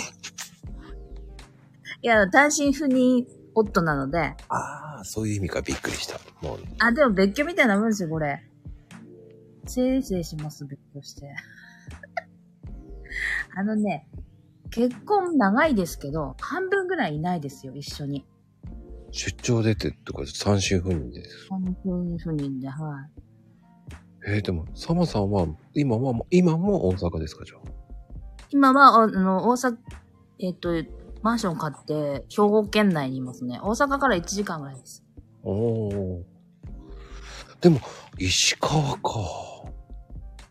[2.03, 3.25] いや、単身赴任
[3.55, 6.19] 夫なので、ああ、そういう意味かびっくりした。
[6.45, 8.43] もう、あ、でも別居みたいなもんですよ、これ。
[9.67, 11.33] せいせいします、別居して。
[13.55, 14.09] あのね、
[14.71, 18.27] 結婚長いですけど、半分ぐらいいないですよ、一緒に。
[19.13, 21.47] 出張出てとか三週不妊です。
[21.51, 23.11] 半分不妊で、はい。
[24.27, 27.72] えー、でも、サマさんは、今は、今も大阪ですか、じゃあ？
[28.53, 29.77] 今は、ああの、大阪、
[30.39, 30.71] えっ、と、
[31.23, 33.59] マンション買って、兵庫県内にいますね。
[33.63, 35.03] 大阪から1時間ぐらいです。
[35.43, 36.23] おー。
[37.63, 37.81] でも、
[38.19, 39.11] 石川か。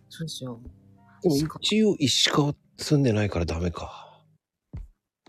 [0.09, 0.59] そうですよ。
[1.21, 4.23] でも一応石川住んでないからダメか。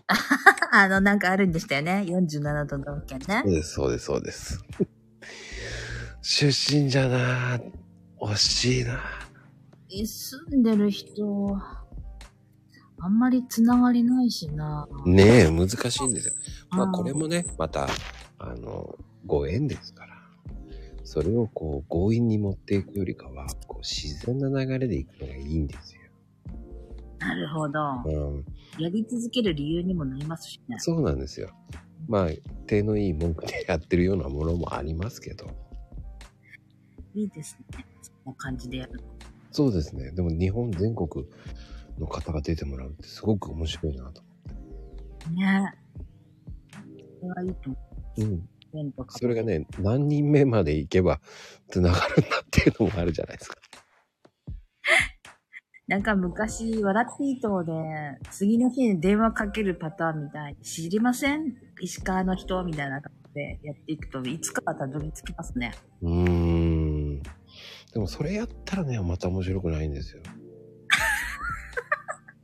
[0.71, 2.03] あの、なんかあるんでしたよね。
[2.07, 3.53] 47都道府県ねそう。
[3.53, 4.59] です、そうです、そうです。
[6.23, 7.59] 出身じゃな
[8.19, 8.99] 惜しいな
[9.91, 11.57] え住んでる人、
[13.03, 14.87] あんまりつながりないしな。
[15.05, 16.33] ねえ、難しいんですよ。
[16.69, 17.89] まあうんこれもね、また、
[18.39, 20.13] あの、ご縁ですから。
[21.03, 26.01] それをこう、強引に持っていくよりかは、こう、自然な流れでいくのがいいんですよ。
[27.19, 27.79] なるほど。
[28.05, 28.45] うん。
[28.79, 30.77] やり続ける理由にもなりますしね。
[30.79, 31.49] そうなんですよ。
[32.07, 32.27] まあ、
[32.67, 35.47] 手のいい文句でやってるようなものもありますけど。
[37.13, 37.85] いいですね。
[38.01, 39.01] そんな感じでやる。
[39.51, 40.11] そうですね。
[40.11, 41.25] でも日本全国
[41.99, 44.21] の方が出てもらうってすごく面白いなと。
[45.31, 45.73] ね
[47.19, 47.77] それはいいと思
[48.17, 48.21] う。
[48.23, 48.49] うん。
[49.09, 51.21] それがね、何人目まで行けば
[51.69, 53.57] 繋がるんだっていうのもあるじゃないですか。
[55.87, 57.71] なんか昔、笑っていいとで、
[58.31, 61.55] 次の日に電話かけるパターンみたいに、知りません？
[61.81, 62.63] 石川の人？
[62.63, 65.73] みたいな感じでやっていくと、いつかはたどり着きますね。
[66.01, 66.29] うー
[67.19, 67.23] ん。
[67.93, 70.23] でもそれやったらね、また面白くないんですよ。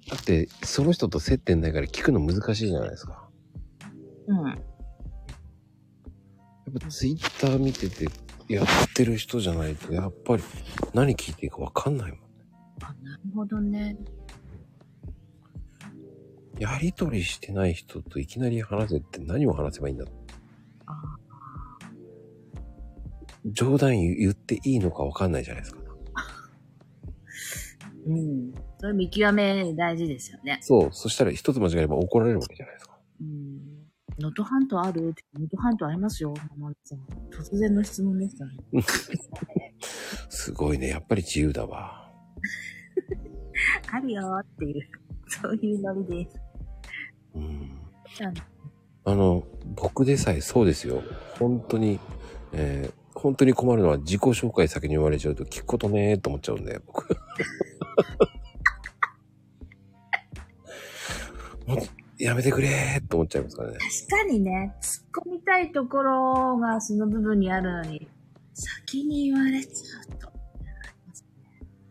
[0.10, 3.30] だって、その人と接点ないから聞くの難しいじゃないですか。
[4.28, 4.38] うん。
[4.48, 4.58] やっ
[6.82, 8.10] ぱツイッター見てて
[8.48, 10.44] やってる人じゃないと、やっぱり
[10.94, 12.20] 何聞いていいかわかんないもん。
[12.82, 13.96] あ、なるほどね。
[16.58, 20.04] やりとりしてない人といきなり話せって何を話せばいいんだ
[20.88, 20.92] あ
[23.46, 25.82] 冗談言言っていいのかわかんないじゃないですか。
[28.08, 28.54] うん。
[28.80, 30.60] それ見極め大事ですよね。
[30.62, 30.90] そう。
[30.92, 32.98] そしたら一つ間違えれば怒られるわけじゃないですか。
[33.22, 33.60] うん。
[34.20, 35.14] 能登半島ある？
[35.34, 37.00] 能登半島ありますよ、ママさん。
[37.30, 38.58] 突然の質問でしたね。
[40.30, 40.88] すごいね。
[40.88, 42.10] やっぱり自由だわ。
[43.92, 44.88] あるよーっていう、
[45.28, 46.38] そういうノリです。
[47.36, 47.72] うん。
[49.06, 49.44] あの、
[49.76, 51.04] 僕でさえそうですよ。
[51.38, 52.00] 本当に、
[52.54, 57.06] えー本当に困るのは自己紹介先に言われちゃうと聞くことねーと思っちゃうんで、僕。
[62.18, 63.78] やめてくれーと思っちゃいますからね。
[64.08, 68.08] 確かにね、突っ込みたいところがその部分にあるのに、
[68.54, 70.20] 先に言われちゃう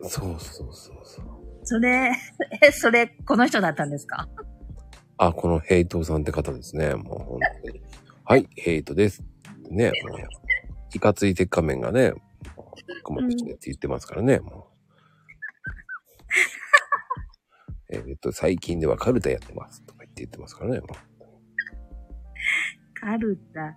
[0.02, 0.08] と。
[0.08, 1.26] そうそうそうそう。
[1.64, 2.12] それ、
[2.62, 4.28] え、それ、この人だったんですか？
[5.16, 6.94] あ、このヘイトさんって方ですね。
[6.94, 7.82] もう本当に。
[8.24, 9.24] はい、ヘイトです。
[9.70, 10.18] ね、もう
[10.94, 12.12] いかつい鉄仮面がね、
[13.04, 14.78] 熊口でって言ってますからね、もう。
[17.90, 20.80] えっと、最近ではカルタやってますとか言って言ってますからね。
[20.80, 20.88] も
[23.00, 23.76] カルタ？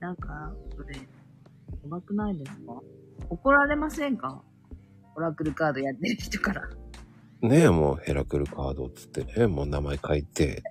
[0.00, 0.98] なんか、それ、
[1.84, 2.82] うまくないですか？
[3.30, 4.42] 怒られませんか？
[5.16, 6.68] オラクルカードやってる人から。
[7.40, 10.62] ねえ、もうヘラクルカードっつってね、もう名前書いて。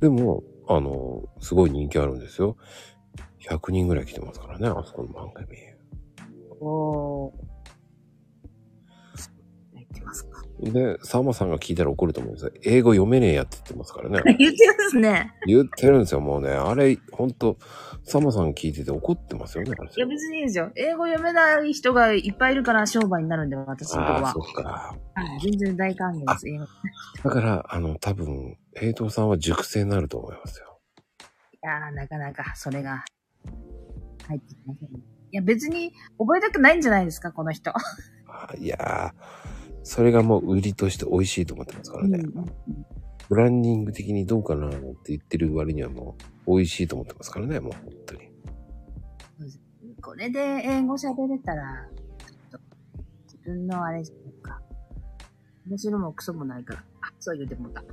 [0.00, 2.56] でも、あの、すごい人気あるんですよ。
[3.46, 5.58] 100人ぐらい来てますからね、あそこの番組。
[6.60, 7.51] おー。
[10.62, 12.52] で、サーマさんが聞いたら怒ると思うんですよ。
[12.64, 14.22] 英語読めねえやって言ってますからね。
[14.38, 15.34] 言ってますね。
[15.46, 16.50] 言ってるんですよ、もうね。
[16.50, 17.58] あれ、ほんと、
[18.04, 20.70] サーマさん聞いてて怒ってますよね、いや、別にいいですよ。
[20.76, 24.40] 英語読めない人がいっぱいいるから商売になるんで、私のとこはああ、そ。
[24.40, 24.96] っか。
[25.14, 26.64] はい、全然大歓迎です、英語。
[26.64, 26.68] い
[27.24, 30.72] だから、あの、多分、平等さんは熟成になると思いますよ。
[31.62, 33.04] やー、なかなかそれが
[34.26, 35.00] 入ってきませんね。
[35.30, 37.72] いや、別に覚えたくないんじゃないですか、この人。
[38.26, 39.41] あいやー、
[39.82, 42.18] それがもう売りとして美味しいと思ってますからね。
[42.18, 42.44] うん
[43.32, 46.16] ブランディング的にどうかなって言ってる割にはも
[46.46, 48.28] う美味しいと思ってますからね、もう本当に。
[50.02, 52.60] これで英語喋れたら、ちょっと、
[53.24, 54.60] 自分のあれじゃないか。
[55.66, 56.84] 面白もクソもないから。
[57.00, 57.82] あ、そう言うてもうた。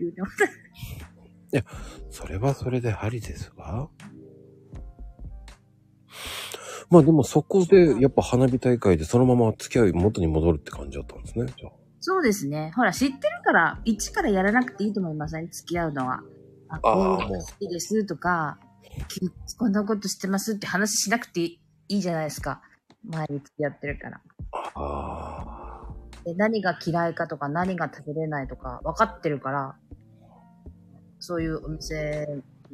[0.00, 0.30] 言うてもう
[1.52, 1.64] た。
[2.08, 3.90] それはそれでありですわ。
[6.90, 11.46] まあでもそこでやっぱ花火大会でそのまま付き合い元に戻るって感じだったんですね。
[11.56, 11.72] じゃあ。
[12.00, 12.72] そうですね。
[12.74, 16.22] ほら、知ってるから、一からやらなくていいと思いません、付き合うのは。
[16.68, 18.58] あ、こういうの好きですとか、
[19.08, 19.20] き
[19.56, 22.62] こんなことしてますって話しなくていいじゃないですか。
[23.04, 24.20] 前に付き合ってるから。
[24.74, 25.88] あ
[26.24, 29.76] で何が嫌いかとか、何が食べれないとか、分かってるから、
[31.18, 32.26] そういうお店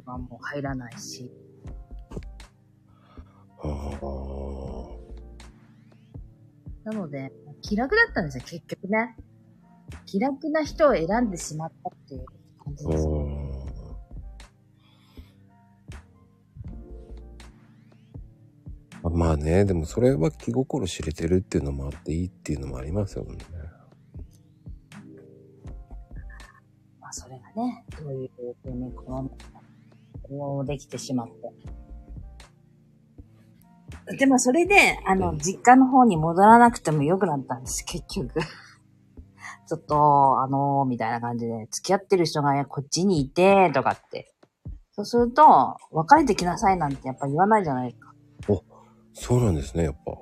[0.05, 1.31] はもう入らないし。
[3.63, 3.67] あ。
[3.67, 4.07] ああ。
[6.91, 7.31] なので、
[7.61, 9.15] 気楽だったんですよ、結局ね。
[10.05, 12.25] 気楽な人を選んでしまったっていう
[12.63, 13.07] 感じうです。
[13.07, 13.57] ん。
[19.11, 23.37] まあね、でもそれは気心知れてるっていうのもあっていいっていうのもありますよね。
[26.99, 28.29] まあ、それがね、どういう
[28.63, 29.31] ふうにこの、
[30.23, 31.33] こうできてしまって。
[34.15, 38.39] でもそれで、あの、実家の方に戻らなくてもよくなったんです、結局。
[39.67, 44.33] ちょっと、あのみたいな感じで、付き合ってる人がいやこっちにいて、とかって。
[44.91, 48.13] そうすると、別れてきなさいなんてやっぱ言わないじゃないですか。
[49.13, 50.13] そうなんですね、やっぱ。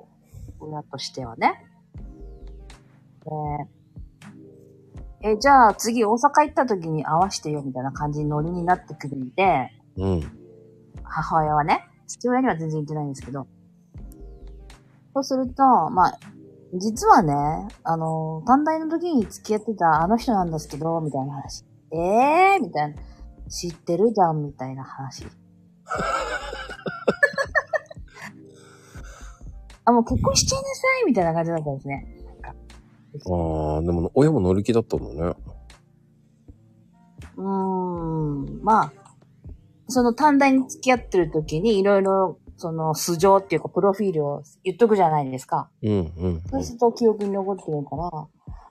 [0.58, 1.52] 親としてはね。
[5.22, 10.22] で、え、じゃあ次大阪行った時に会わしてよみたいな感じにノリになってくるんで、うん。
[11.04, 13.46] 母親はね、父親には全然言ってないんですけど、
[15.16, 16.18] そうすると、まあ、
[16.74, 17.32] 実はね、
[17.84, 21.64] あの、短大の時に付き合ってたあの人なんですけど、みたいな話。
[21.90, 23.00] ええー、みたいな。
[23.48, 25.24] 知ってるじゃん、みたいな話。
[29.86, 32.06] あ、もう結婚しちゃいなさい、みたいな感じだったんですね。
[33.14, 35.34] ああ、でも親も乗り気だったんだね。
[37.38, 38.92] うーん、まあ、
[39.88, 45.68] その短大に付き合ってる時にいろいろ、その素性っていうかプロフィールを言っとくじゃないですか。
[45.82, 46.42] うん、うん。
[46.50, 48.26] そうすると記憶に残ってるから、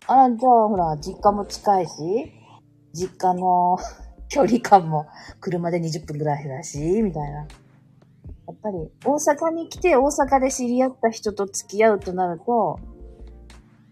[0.07, 1.91] あら、じゃあほら、実家も近いし、
[2.93, 3.77] 実家の
[4.29, 5.07] 距離感も
[5.39, 7.37] 車で20分ぐらいだし、みたいな。
[8.47, 12.79] やっぱり、大阪に来て大阪で知り合った人と付き合うとなると、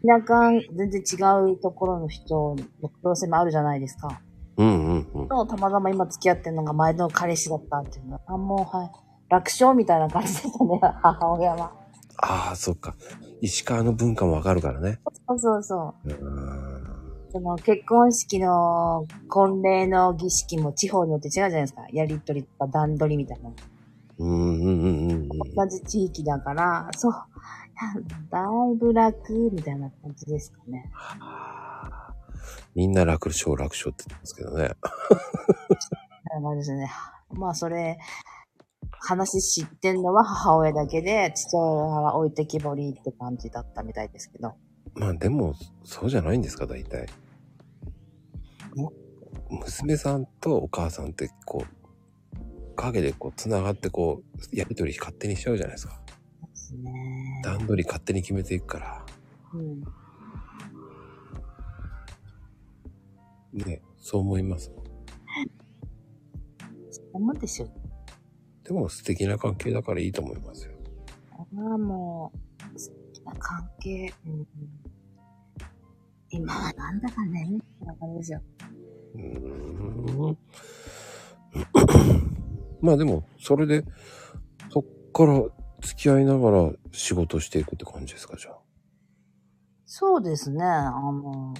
[0.06, 4.22] 田舎、全然違うところの人の可能性もあるじゃないですか。
[4.58, 5.28] うん、うん、うん。
[5.28, 8.92] と、たまたま今付き合ってるのが前の彼氏だったっていうのは、あ、もう、はい。
[9.34, 11.72] 楽勝みたいな感じでしたね、 母親は。
[12.18, 12.96] ああ、そっか。
[13.42, 15.00] 石川の文化もわかるからね。
[15.28, 16.10] そうそうそう。
[16.10, 16.84] うーん。
[17.32, 21.82] その結婚式の婚礼の儀式も地方によって違うじゃないですか。
[21.92, 23.50] やりとりとか段取りみたいな。
[24.20, 25.30] うん、うん、うん、うん。
[25.56, 27.14] 同じ地域だから、そう。
[28.30, 28.40] だ
[28.72, 30.92] いぶ楽みたいな感じですかね。
[32.76, 34.70] みんな楽勝楽勝って言ってますけどね。
[36.36, 36.92] あのですね。
[37.32, 37.98] まあそれ、
[39.06, 44.54] 話知ってんのは母親だけで、父親は置いてきぼりって感じだったみたいですけど。
[44.96, 47.08] まあでも、そうじゃないんですか、大体。
[49.50, 54.24] 娘さんとお母さんって、こう、影でこう、繋がってこ
[54.54, 56.00] う、やりとり勝手にしちゃうじゃないですか。
[56.48, 57.42] ですね。
[57.44, 59.06] 段取り勝手に決めていくから。
[59.54, 59.84] うん。
[63.54, 64.72] ね、そう思います。
[66.90, 67.83] そう思うんですよ。
[68.64, 70.74] でも素敵な関係だからいいと思いますよ。
[71.52, 72.32] まあも
[72.76, 74.14] う、素敵な関係。
[74.26, 74.48] うん、
[76.30, 78.42] 今はなんだかね、みたいな感じですよ。
[79.16, 80.38] うーん。
[82.82, 83.84] まあでも、それで、
[84.70, 85.42] そっから
[85.82, 88.58] 付き合いながら仕事していくって感じですか、じゃあ。
[89.86, 90.64] そうですね。
[90.64, 91.54] あの、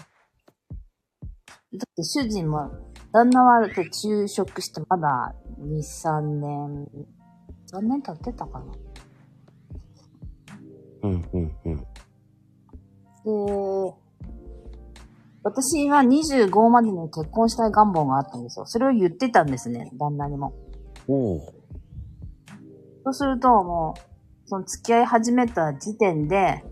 [1.76, 2.72] だって主人も、
[3.12, 6.88] 旦那はだって昼食してまだ2、3年、
[7.72, 8.66] 3年経ってたかな。
[11.04, 11.78] うん、うん、うん。
[11.78, 11.84] で、
[15.44, 18.66] 私は25までに結婚したい願望があったんですよ。
[18.66, 20.54] それを言ってたんですね、旦那にも。
[21.08, 21.40] おう。
[23.04, 24.02] そうすると、もう、
[24.46, 26.64] その付き合い始めた時点で、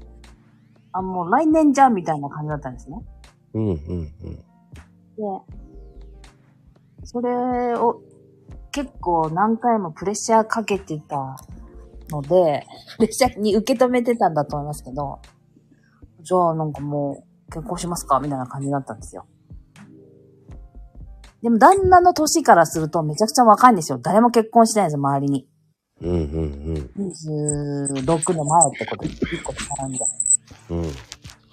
[0.94, 2.98] あ、もう来年じゃんみたいな感じだったんですね。
[3.54, 3.76] うん、うん、うん。
[7.02, 8.02] で、それを
[8.72, 11.38] 結構何回もプレッシャーかけてた
[12.10, 12.66] ので、
[12.98, 15.20] プレッシャーに受け止めてたんだと思いますけど、
[16.22, 19.26] じゃあなんかもう結婚しますかみたいな感じだったんですよ。
[21.42, 23.98] でも旦那の年からするとめちゃくちゃ若いんですよ。
[23.98, 25.48] 誰も結婚してないんですよ、周りに。
[26.02, 29.56] うん、うん、26の前ってことで、1個違
[29.86, 30.00] うんで。
[30.70, 30.78] うん。
[30.80, 30.92] うん。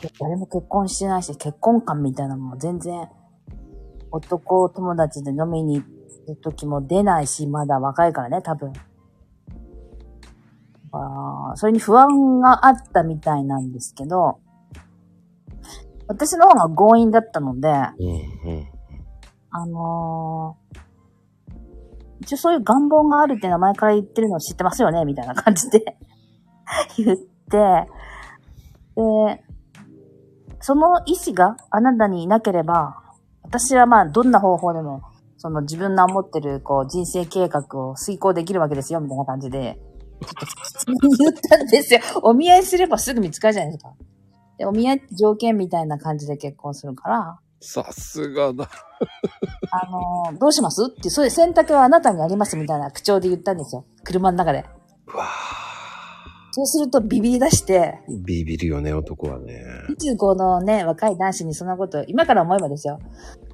[0.00, 3.08] で誰も結婚してないし、結婚観みたいなのも全然、
[4.10, 5.82] 男友達で飲みに
[6.26, 8.72] 行く時も出ないし、まだ若いからね、多分。
[10.90, 14.40] あそれに不安があったみたいなんですけど、
[16.06, 18.68] 私の方が強引だったので、うん、うん。
[19.50, 20.88] あのー
[22.20, 25.96] 一応そういう願望があるっていうのは前から言ってるのを知ってますよねみたいな感じで
[26.98, 27.88] 言って、
[28.96, 29.44] で、
[30.60, 33.02] その意思があなたにいなければ、
[33.48, 35.02] 私はまあどんな方法でも、
[35.38, 39.78] その自分の思ってるこう人生計画を遂行できるわけですよみたいな感じで、
[40.20, 42.00] ちょっと言ったんですよ。
[42.22, 43.94] お見合いすればすぐ見つかるじゃないですか。
[44.58, 48.68] で、お見合いって条件みたいな感じで結婚するから、さすがだ。
[49.70, 50.84] あのーどうします？
[50.86, 53.84] って、そういう選択はあなたにありますみたいな口調で言ったんですよ。
[54.04, 54.66] 車の中で。
[55.06, 55.24] うわ
[56.58, 59.62] そうするとビビり出して、ービビるよね、男はね。
[59.90, 62.98] 25のね、若い男子にそんなこと、今から思えばですよ。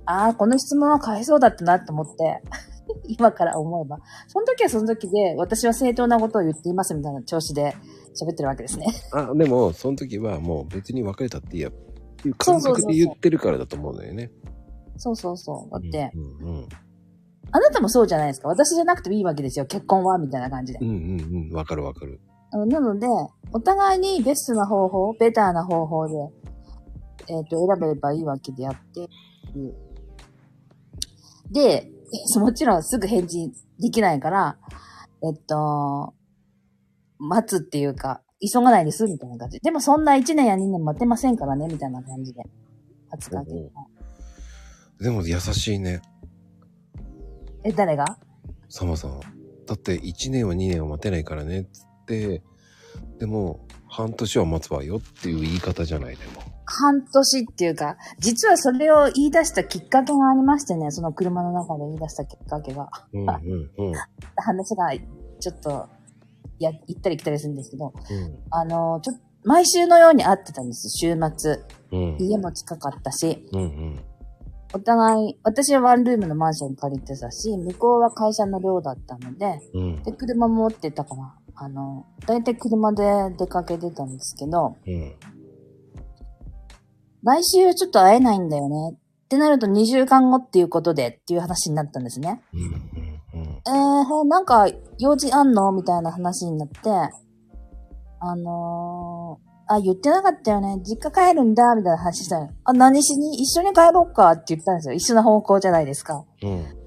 [0.07, 2.43] ああ、この質問は返そうだったなと思って、
[3.07, 3.99] 今から思えば。
[4.27, 7.77] その時はその時で、私は正当なことを言っていますみたいな調子で
[8.19, 8.87] 喋ってるわけですね。
[9.13, 11.69] あ、でも、その時はもう別に別れたっていいや。
[11.69, 11.73] っ
[12.17, 14.31] ていう感覚で言ってるからだと思うんだよね。
[14.97, 15.71] そうそうそう。
[15.71, 16.69] だって、うんうん
[17.53, 18.49] あなたもそうじゃないですか。
[18.49, 19.67] 私じゃなくてもいいわけですよ。
[19.67, 20.89] 結婚はみたいな感じでうん。。
[20.89, 21.55] うんうんうん。
[21.55, 22.21] わかるわかる。
[22.59, 23.07] なので、
[23.53, 26.15] お互いにベストな方法、ベターな方法で、
[27.29, 29.09] えっ、と、選べればいいわけであって、
[31.51, 31.91] で、
[32.39, 33.51] もちろんすぐ返事
[33.81, 34.59] できないから、
[35.23, 36.15] えっと、
[37.19, 39.59] 待つっていうか、急がないです、みたいな感じ。
[39.61, 42.43] でもそんな1年や2年待てませんからね、みたいな感じで。
[43.11, 43.71] 初かおう
[45.01, 46.03] でも優しいね。
[47.63, 48.19] え、誰が？
[48.69, 49.21] サマさん。
[49.67, 51.65] だって1年は2年は待てないからね。
[51.73, 56.43] つって、でも半年は待つわよっていう言い方じゃないでも。
[56.67, 62.89] 半年っていうか、実はそれを言い出したきっかけがありましてね、その車の中で言い出したきっかけが。
[63.13, 63.93] うんうんうん。
[64.37, 64.91] 話が
[65.41, 65.89] ちょっと、
[66.59, 71.59] や、行ったり来たりするんですけど、うんあの、ちょっと、毎週のように会ってたんです、週末。
[71.93, 74.05] うん家も近かったし、うんうん
[74.73, 83.03] お互い、私はワンルームのマンション借りてたし、向こうは会社の寮だったので、うんで、車も持ってたから、あの、大体車で
[83.39, 85.15] 出かけてたんですけど、うん
[87.27, 88.97] 来週ちょっと会えないんだよね。
[89.25, 92.43] ってなると2週間後っていうことでっていう話になったんですね。
[92.53, 94.67] うんうんえー、なんか、
[94.99, 96.79] 用事あんのみたいな話になって、
[98.21, 100.83] あのー、あ、言ってなかったよね。
[100.85, 103.43] 実家帰るんだ、みたいな話したら、あ、何しに？
[103.43, 104.95] 一緒に帰ろうかって言ったんですよ。
[104.95, 106.27] 一緒な方向じゃないですか。
[106.43, 106.84] うん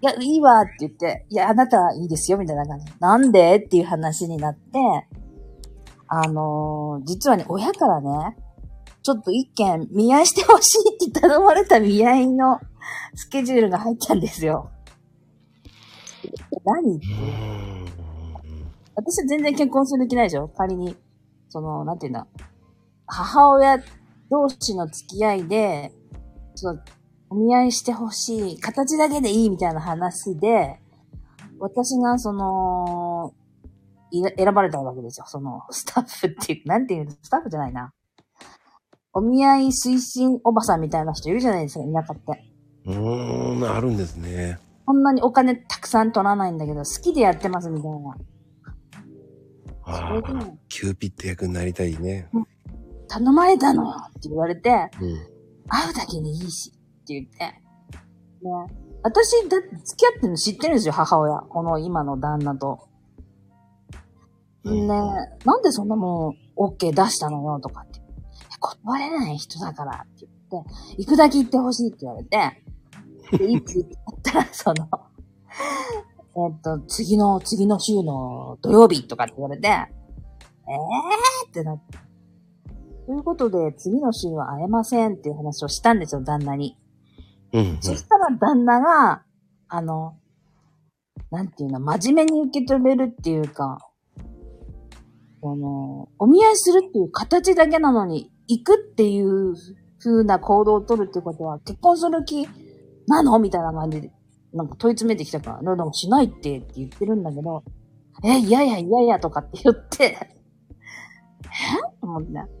[0.00, 2.86] いや、いいわって言って、いや、あなたはいいですよ、みたいな感じ。
[3.00, 4.78] なんでっていう話になって、
[6.06, 8.36] あのー、実はね、親からね、
[9.02, 12.60] ちょっと一件見合いしてほしいって頼まれた見合いの
[13.14, 14.70] スケジュールが入ったんですよ。
[16.64, 17.06] 何って
[18.94, 20.96] 私は全然結婚する気ないでしょ仮に、
[21.48, 22.26] その、なんていうんだ。
[23.06, 23.78] 母親
[24.30, 25.92] 同士の付き合いで、
[26.54, 26.97] ちょっと、
[27.30, 28.60] お見合いしてほしい。
[28.60, 30.80] 形だけでいいみたいな話で、
[31.58, 33.34] 私がその、
[34.10, 35.26] い選ばれたわけですよ。
[35.26, 37.92] その、スタッフっていう、なんていうのスタッフじゃないな。
[39.12, 42.44] お見合い推進おばさんみたいな人いるじゃないですか、田舎って。
[42.86, 44.58] うーん、あるんですね。
[44.86, 48.16] こんなにお金たくさん取らないんだけど、好きでやってますみたいな。
[49.84, 50.22] ああ、
[50.68, 52.30] キューピッド役になりたいね。
[53.08, 55.38] 頼まれたのよって言われて、うん。
[55.68, 56.72] 会うだけでいいし
[57.08, 57.38] って言って。
[57.38, 57.54] ね。
[59.02, 61.38] 私、だって付き合ってるの知ってるんですよ、母親。
[61.38, 62.88] この今の旦那と。
[64.64, 68.00] ねなんでそんなもん OK 出したのよとかって。
[68.60, 72.62] 断れない人だからって言って、行くだけ行ってほしいって言われて、
[73.38, 74.88] で、いつ行ったら、 その、
[76.48, 81.98] えっと、次の、次の週の土曜日とかって言われて、えーってなって。
[83.06, 86.76] ということで、次の週は会えませんっていう話をしたんですよ、旦那に。
[87.52, 87.78] うん、うん。
[87.80, 89.22] そしたら旦那が、
[89.68, 90.16] あの、
[91.30, 93.78] なんていうの、真面目に受け止めるっていうか、
[95.40, 99.54] この、お見合いするっていう形だけなのに、行くっていう
[100.02, 102.48] 風な行動を取るってことは、結婚する気
[103.06, 104.10] なのみたいな感じで、
[104.52, 107.62] なんか問い詰めてきたから、でもしないってって言ってるんだけど、
[108.24, 110.04] え、いやいやいやいやとかって言って、
[111.44, 111.98] え？
[112.00, 112.57] と思って。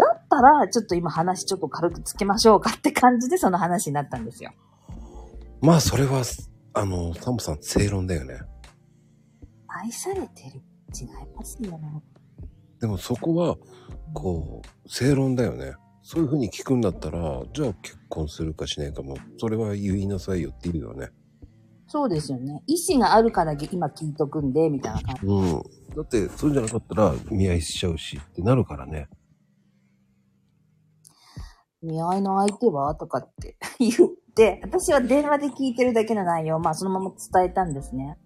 [0.00, 4.52] だったら、ちょっと今話ちょっと軽くつけましょうかって感じでその話になったんですよ。
[5.60, 6.22] まあ、それは、
[6.72, 8.40] あの、サムさん正論だよね。
[9.68, 10.62] 愛されてる
[10.98, 12.02] 違いますよね。
[12.80, 13.56] でもそこは、
[14.14, 15.74] こう、正論だよね。
[16.02, 21.10] そういうふうに聞くんだったら、じゃあ結婚するかしないかも、それは言いなさいよって言うよね。
[21.86, 22.62] そうですよね。
[22.66, 25.26] 意思があるから今聞いとくんで、みたいな感じ。
[25.26, 25.62] うん。
[25.94, 29.08] だって、そうじゃなかったら見合いしちゃうしってなるからね。
[31.82, 32.94] 見合いの相手は？
[32.94, 38.18] とかって 言って、私は電話で聞いてるだけの内容を、まあそのまま伝えたんですね。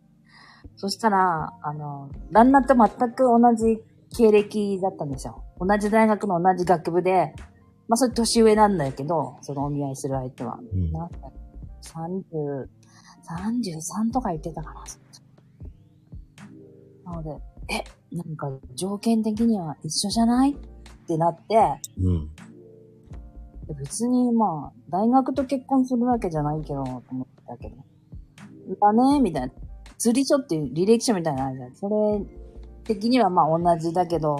[0.76, 3.81] そしたら、あの、旦那と全く同じ
[4.16, 5.44] 経歴だったんですよ。
[5.60, 7.35] 同じ大学の同じ学部で、
[7.89, 10.59] まあそれ年上なんだけど、そのお見合いする相手は。
[10.72, 11.16] うん、なんか、
[11.82, 12.66] 30、
[13.28, 14.85] 33とか言ってたかな。
[17.12, 17.31] なので、
[17.68, 17.85] え、
[18.16, 20.52] なんか条件的には一緒じゃない？
[20.52, 22.31] ってなって、うん、
[23.73, 27.77] 別にまあ、大学と結婚するわけじゃないけど、と思ったけど。
[28.81, 29.53] だね、みたいな。
[29.99, 31.74] 釣り書っていう履歴書みたいなのあるじゃん。
[31.74, 31.95] それ
[32.85, 34.36] 的にはまあ同じだけど、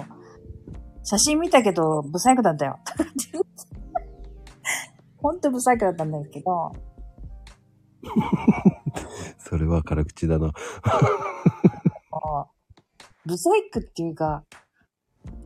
[1.03, 2.79] 写真見たけど、ブサイクだったよ。
[5.17, 6.71] ほんとブサイクだったんですけど。
[9.39, 10.51] それは辛口だな。
[13.25, 14.43] ブサイクっていうか、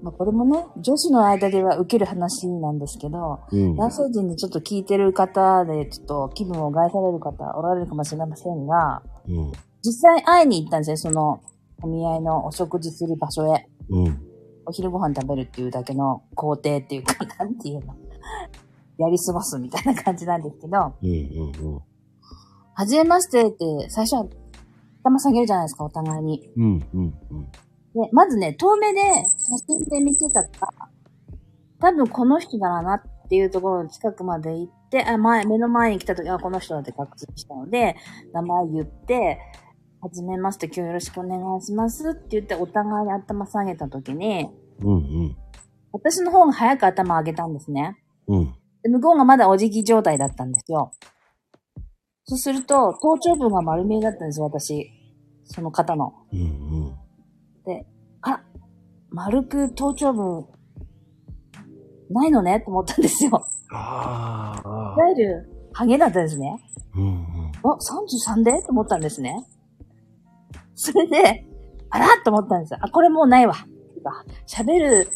[0.01, 9.51] まあこれもね、女子の間では受ける話なんですけど、うん、男性陣でちょっと聞いてる方で、ちょっと気分を害される方おられるかもしれませんが、うん、
[9.83, 11.41] 実際会いに行ったんですよ、その、
[11.81, 13.67] お見合いのお食事する場所へ。
[13.89, 14.21] うん。
[14.65, 17.95] お昼ご飯食べるっていうだけの工程っていうか、なんていうの？
[18.99, 20.93] やり過ごすみたいな感じなんですけど。
[21.01, 21.81] うんうんうん。
[22.73, 24.25] はじめましてって、最初は
[25.03, 26.49] 頭下げるじゃないですか、お互いに。
[26.57, 27.47] うんうんうん。
[27.95, 29.01] で、まずね、遠目で
[29.37, 30.89] 写真で見てたから、
[31.79, 37.95] 多分この人だなっていうところの近くまで行って、あ、前、目の前に来た時、あ、この人だって確認したので、
[38.33, 39.39] 名前言って、
[40.01, 44.49] はじめまして、今日よろしくお願いしますって言って、お互いに頭下げたときに、
[44.81, 45.37] うんうん。
[45.91, 47.97] 私の方が早く頭上げたんですね。
[48.27, 48.53] うん。
[48.83, 50.91] で向こうがまだお辞儀状態だったんですよ。
[52.23, 54.89] そうすると、頭頂部が丸見えだったんですよ、私。
[55.43, 56.13] その方の。
[56.31, 57.08] うんうん。
[59.11, 60.45] で、あ丸く頭頂部、
[62.11, 63.31] ないのねと思ったんですよ。
[63.71, 64.95] ああ。
[64.97, 66.59] いわゆる、ハゲだったんですね。
[66.95, 67.51] うんうん。
[67.63, 67.77] あ、
[68.31, 69.35] 33でと思ったんですね。
[70.75, 71.45] それで、
[71.89, 72.79] あらと思ったんですよ。
[72.81, 73.55] あ、これもうないわ。
[74.47, 75.09] 喋る、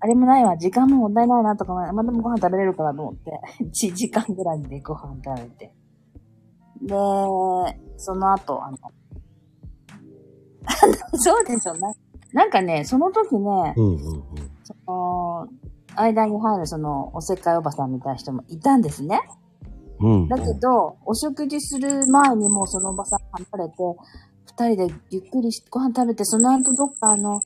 [0.00, 0.56] あれもないわ。
[0.56, 5.74] 時間も問題ないなとか、まだご飯食べれるからと思って、 1時間ぐらいでご飯食べて。
[6.82, 6.94] で、
[7.96, 8.76] その後、あの、
[11.16, 11.92] そうでしょ、な。
[12.34, 14.22] なんかね、その時ね、うんうんうん、
[14.64, 15.48] その、
[15.94, 19.20] 間に入るその、おせっかいおばさんみたいな人もいたんですね。
[20.00, 23.76] うん、うん、だけど、お食事する前にもうそのおばさん離れて、
[24.46, 27.40] 二人でゆっくりご飯食べて、その後どっかあの、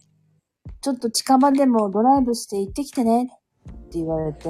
[0.81, 3.31] ちょっと近場でもドライブして行ってきてね
[3.71, 4.49] って言われて、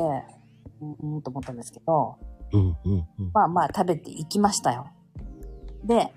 [0.80, 2.16] うん、と思ったんですけど、
[2.52, 4.86] うんうんうん、まあまあ食べて行きましたよ。
[5.84, 6.12] で、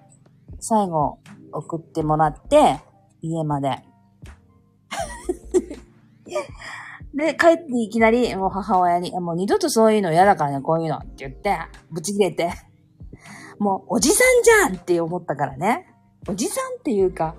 [0.59, 1.17] 最後
[1.51, 2.81] 送ってもらって、
[3.23, 3.90] 家まで。
[7.13, 11.57] で、帰っていきなり、もう母親に、もう二度とそういうの嫌だからね、こういうのって言って、
[11.91, 12.51] ぶち切れて、
[13.59, 15.87] もうおじさんじゃんって思ったからね。
[16.29, 17.35] おじさんっていうか、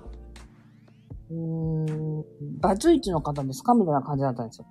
[1.31, 2.25] うーん、
[2.59, 4.67] バツイチの方ですかみたいな感じだったんですよ。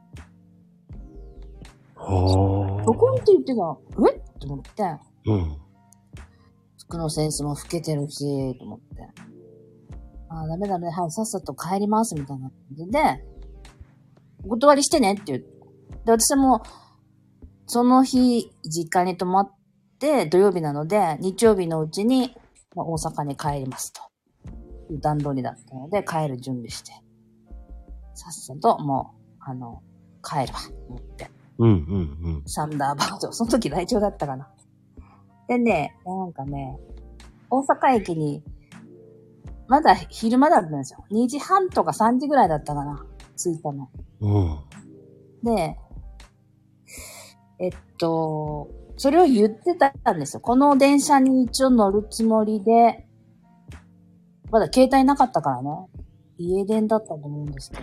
[1.97, 2.85] はあ。
[2.85, 3.79] どこって言ってた
[4.09, 4.17] え？
[4.17, 4.83] って思って。
[5.27, 5.57] うん。
[6.79, 9.32] 服のセンスも老けてるし、と思って。
[10.33, 10.89] ああ、ダメだね。
[10.91, 13.25] はい、さっさと帰ります、みたいな感じで、
[14.45, 15.47] お断りしてねって言って。
[16.05, 16.63] で、私も、
[17.67, 19.53] その日、実家に泊まっ
[20.03, 22.35] って、土曜日なので、日曜日のうちに、
[22.75, 24.03] まあ、大阪に帰りますと。
[24.91, 26.91] いう段取りだったので、帰る準備して。
[28.15, 29.81] さっさと、もう、あの、
[30.25, 31.31] 帰るわ、思って。
[31.59, 31.73] うんう
[32.39, 33.31] んサンダーバード。
[33.31, 34.51] その時来庁だったかな。
[35.49, 36.77] でね、なんかね、
[37.49, 38.43] 大阪駅に、
[39.73, 41.03] まだ昼間だったんですよ。
[41.11, 43.07] 2時半とか3時ぐらいだったかな。
[43.39, 43.89] 着いたの。
[44.21, 44.61] うん。
[45.43, 45.79] で、
[47.59, 48.69] えっと、
[48.99, 50.41] それを言ってたんですよ。
[50.41, 53.07] この電車に一応乗るつもりで、
[54.51, 55.71] まだ携帯なかったからね。
[56.37, 57.83] 家電だったと思うんですけど。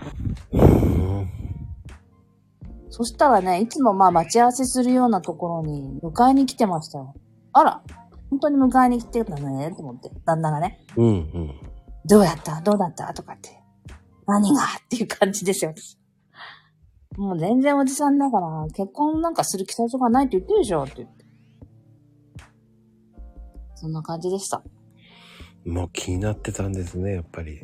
[2.92, 7.16] そしたらね、いつもまあ待ち合わせするようなところに迎えに来てましたよ。
[7.52, 7.82] あら、
[8.30, 10.12] 本当に迎えに来てたね、と思って。
[10.24, 10.86] 旦那がね。
[10.96, 11.69] うんうん。
[12.06, 12.62] どうやった？
[12.62, 13.14] どうだった？
[13.14, 13.50] とかって。
[14.28, 14.64] 何が？
[14.64, 15.98] っていう感じですよ、私。
[17.18, 21.26] もう全然おじさんだから、結婚なんかする気最初がないって言ってるでしょって言って。
[23.76, 24.64] そんな感じでした。
[25.66, 27.62] もう気になってたんですね、やっぱり。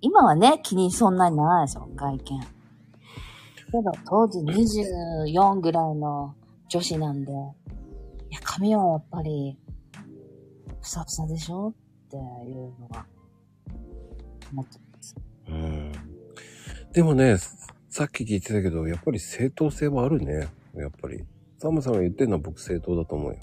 [0.00, 2.20] 今はね、気にそんなにならないですよ、外見。
[2.20, 6.34] けど、当時24ぐらいの
[6.68, 7.34] 女子なんで、い
[8.34, 9.58] や、髪はやっぱり、
[10.84, 11.70] ふさふさでしょ？
[11.70, 11.72] っ
[12.10, 13.06] ていうのが、
[14.52, 15.16] 思ってます。
[15.48, 15.92] うん。
[16.92, 17.38] でもね、
[17.88, 20.48] さっき聞いてたけど、やっぱり正当性はあるね。
[20.76, 21.24] やっぱり。
[21.58, 23.38] サムさんが言ってるのは僕正当だと思うよ。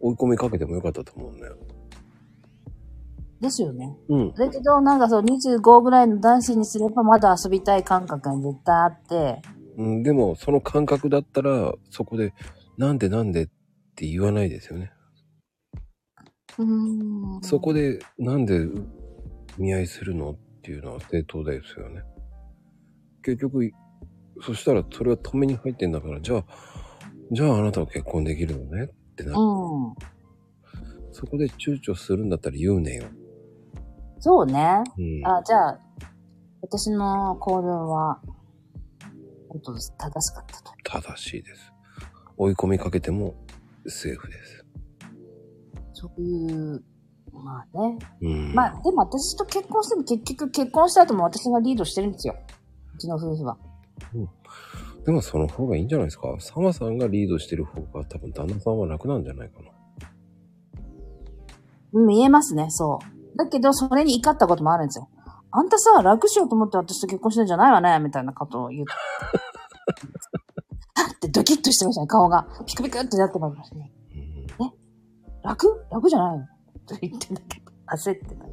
[0.00, 1.42] 追い込みかけてもよかったと思うね。
[3.40, 3.96] ですよね。
[4.08, 4.34] うん。
[4.34, 9.40] だけど、なんかそう、25ぐらいの男子にすればまだ遊びたい感覚が絶対あって、
[9.76, 12.34] うん、でも、その感覚だったら、そこで、
[12.76, 13.48] なんでなんでっ
[13.94, 14.90] て言わないですよね。
[16.58, 17.42] うーん。
[17.42, 18.66] そこで、なんで
[19.58, 22.02] 見合いするのっていうのは正当ですよね。
[23.22, 23.70] 結局、
[24.42, 26.44] そしたらそれは止めに入ってんだから、じゃあ、
[27.30, 28.84] じゃああなたは結婚できるのね？
[28.84, 29.94] ってな、うん。
[31.12, 33.04] そこで躊躇するんだったら言うねよ。
[34.18, 34.82] そうね。
[34.98, 35.26] うん。
[35.26, 35.80] あ、じゃあ、
[36.60, 38.20] 私の行動は、
[39.48, 39.90] 本当正し
[40.34, 40.72] かったと。
[40.82, 41.72] 正しいです。
[42.36, 43.34] 追い込みかけても
[43.86, 44.63] セーフです。
[46.04, 46.84] そういう、
[47.32, 47.98] まあね。
[48.20, 48.52] うん。
[48.54, 52.36] まあ、でも私と結婚しても結局結婚した後も私がリードしてるんですよ。
[52.94, 53.56] うちの夫婦は。
[55.06, 56.36] でもその方がいいんじゃないですか。
[56.40, 59.70] サマさんがリードしてる方が多分旦那さんは楽なんじゃないかな。
[62.06, 62.98] 見えますね、そ
[63.34, 63.38] う。
[63.38, 65.08] だけど、それに怒ったこともあるんですよ。
[65.50, 68.92] あんたさ、楽しようと思って私と結婚してんじゃないわねみたいなことを言って。
[71.00, 72.46] はってドキッとしてましたね、顔が。
[72.66, 73.92] ピクピクってなってましたね。
[75.44, 75.86] うん楽？
[75.90, 76.46] 楽じゃないの？
[76.86, 78.44] と言ってんだけど、焦ってた。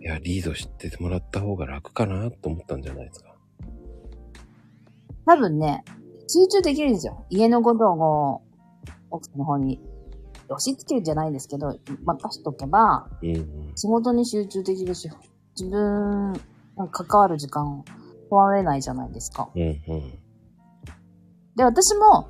[0.00, 3.34] いや、リードしてもらった方が楽かなと思ったんじゃないですか。
[5.26, 5.84] 多分ね、
[6.28, 7.24] 集中できるんですよ。
[7.30, 8.42] 家のことを
[9.10, 9.80] 奥さんの方に
[10.48, 13.72] 押し付けるんじゃないですけど、任しとけば、うんうん。
[13.76, 15.08] 仕事に集中できるし、
[15.56, 16.40] 自分が
[16.90, 19.48] 関わる時間を取られないじゃないですか。
[19.54, 19.76] うんうん。
[21.54, 22.28] で、私も、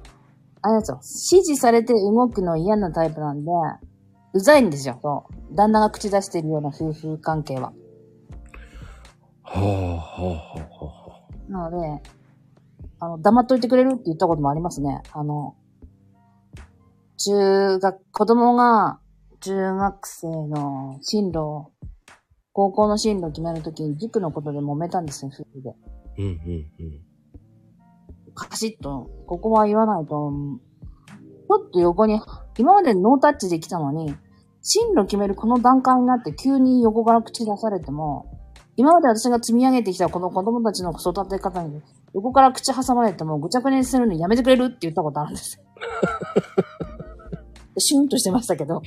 [0.63, 3.51] あれですよ、指示されて動くの嫌なタイプなんで、
[4.33, 5.55] うざいんですよ、そう。
[5.57, 7.73] 旦那が口出してるような夫婦関係は。
[9.43, 11.51] はあはあはあはあ。
[11.51, 12.03] なので、
[13.01, 15.03] あの、黙っといてくれるって言ったこともありますね。
[15.13, 15.57] あの、
[17.19, 19.01] 中学、子供が
[19.41, 21.73] 中学生の進路、
[22.53, 25.75] 高校の進路を決めるときに塾のことで揉めたんですよ、夫婦で。
[26.19, 27.12] うんうんうん。
[28.35, 32.21] カシッと、ここは言わないと、ちょっと横に、
[32.59, 34.15] 今までノータッチで来たのに、
[34.63, 38.27] 進路決めるこの段階になって急に横から口出されても、
[38.77, 41.83] 今まで私が積み上げてきたこの子供たちの育て方に、
[42.15, 45.65] 横から口挟まれてもぐちゃぐちゃにするのやめてくれるって言ったことあるんですよ。
[47.79, 48.83] シュンとしてましたけど。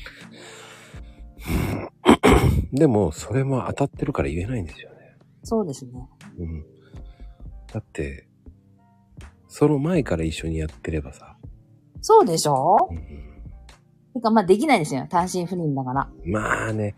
[2.72, 4.96] でも、それも当たってるから言えないんですよね。
[5.44, 5.92] そうですね。
[6.40, 6.66] うん。
[7.72, 8.28] だって、
[9.58, 11.38] その前から一緒にやってればさ。
[12.02, 12.90] そうでしょ？
[12.92, 12.98] うん
[14.14, 15.08] てか、まあできないですよ。
[15.10, 16.10] 単身赴任だから。
[16.26, 16.96] まあね、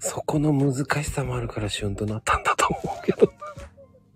[0.00, 3.32] そこの難しさもあるからシュンとなったんだと思うけど。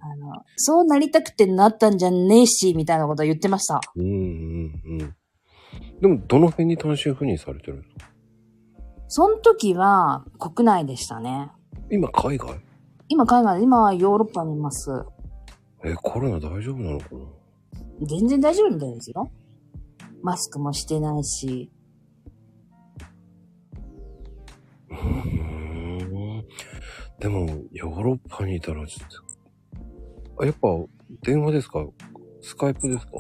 [0.01, 3.81] あの、そうなりたくてなったんじゃねえし、みたいなこと言ってました。
[3.95, 5.15] うんうんうん。
[6.01, 8.11] でも、どの辺に単身赴任されてるんですか
[9.07, 11.53] その時は国内でしたね。
[11.93, 12.61] 今、海外？
[13.09, 14.91] 今海外で、今はヨーロッパにいます。
[15.85, 17.21] え、コロナ大丈夫なのかな？
[18.03, 19.31] 全然大丈夫みたいですよ。
[20.23, 21.71] マスクもしてないし。
[24.91, 26.45] うーん。
[27.21, 29.09] でも、ヨーロッパにいたらちょっ
[30.37, 30.69] と、あ、やっぱ、
[31.23, 31.85] 電話ですか？
[32.41, 33.19] スカイプですか？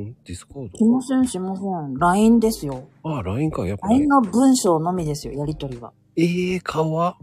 [0.00, 0.14] ん？
[0.24, 1.94] ディスコーしません、しません。
[1.94, 2.84] LINE ですよ。
[3.04, 3.66] ドああ、LINE か。
[3.66, 5.92] やっぱ、LINE の文章のみですよ、やりとりは。
[6.16, 7.16] ええ顔は？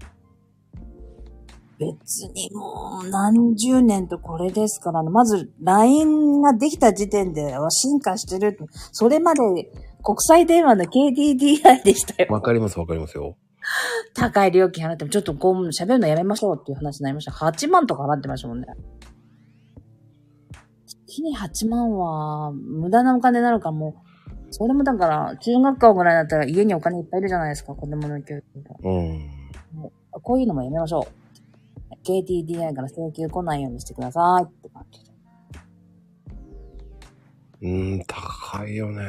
[1.79, 5.09] 別にもう何十年とこれですからね。
[5.09, 8.57] まず LINE ができた時点では進化してる。
[8.91, 9.39] それまで
[10.03, 12.31] 国際電話の KDDI でしたよ。
[12.31, 13.37] わかります、わかりますよ。
[14.13, 17.31] 高い料金払っても、ちょっとこう喋るのやめましょうっていう話になりました。
[17.31, 18.67] 8万とか払ってましたもんね。
[21.07, 23.93] 月に8万は無駄なお金になるからもう、
[24.51, 28.75] それもだから、中学校ぐらいだったら家にお金いっぱいいるじゃないですか、子供の教育が。
[28.83, 29.29] うん。
[30.21, 31.18] こういうのもやめましょう。
[32.03, 35.11] KTDI から請求来ないようにしてくださいって感じで。
[37.61, 39.03] うーん、高いよね。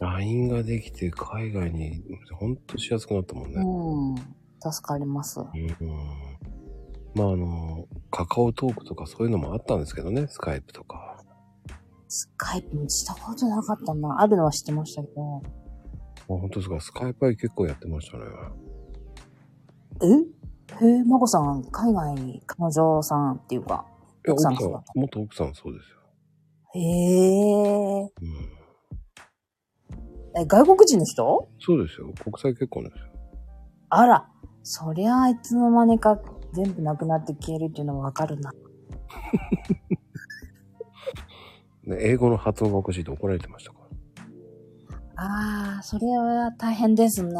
[0.00, 3.60] LINE ができて海外にほんとしやすくなったもんね。
[3.60, 4.70] うん。
[4.72, 5.40] 助かります。
[5.40, 5.48] うん。
[7.14, 11.22] まああの、カカオトークとかそういうのもあったんですけどね、スカイプとか。
[12.08, 14.20] スカイプもしたことなかったな。
[14.20, 15.42] あるのは知ってましたけど。
[15.42, 15.42] あ
[16.26, 18.24] 本当ですか、スカイプは結構やってましたね。
[20.02, 20.06] え？
[20.84, 23.86] へえ、まこさん、海外に彼女さんっていうか。
[24.26, 25.98] いや、奥さん奥さん、元奥さんそうですよ。
[26.74, 28.02] へえ。
[28.02, 28.10] うん。
[30.42, 31.48] え、外国人の人？
[31.60, 32.12] そうですよ。
[32.22, 33.04] 国際結婚ですよ。
[33.90, 34.28] あら。
[34.66, 36.18] そりゃあいつの間にか
[36.54, 38.50] 全部なくなって消えるっていうのもわかるな。
[41.86, 43.84] で 英語の発音がおかしいと怒られてましたから。
[45.16, 47.34] ああ、それは大変ですね。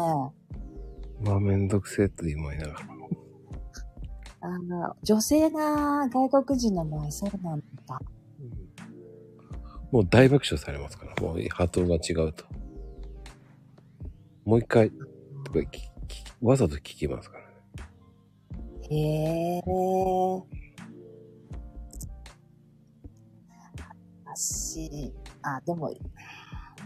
[1.21, 2.79] まあめんどくせえと思いながら。
[4.41, 7.99] あの、女性が外国人の場合、そうなんだ。
[9.91, 12.45] もう大爆笑されますから、もう発音が違うと。
[14.43, 14.91] もう一回、
[15.45, 15.59] とか
[16.41, 17.47] わざと聞きますからね。
[18.89, 19.61] へえ。
[24.25, 25.91] 私、あ、でも、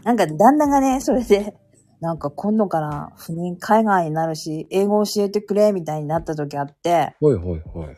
[0.03, 1.53] なんか旦那がね、それで、
[2.01, 7.97] なんか今度から赴任海外になるし、英語教えてくれみたいになった時あって、はいはいはい。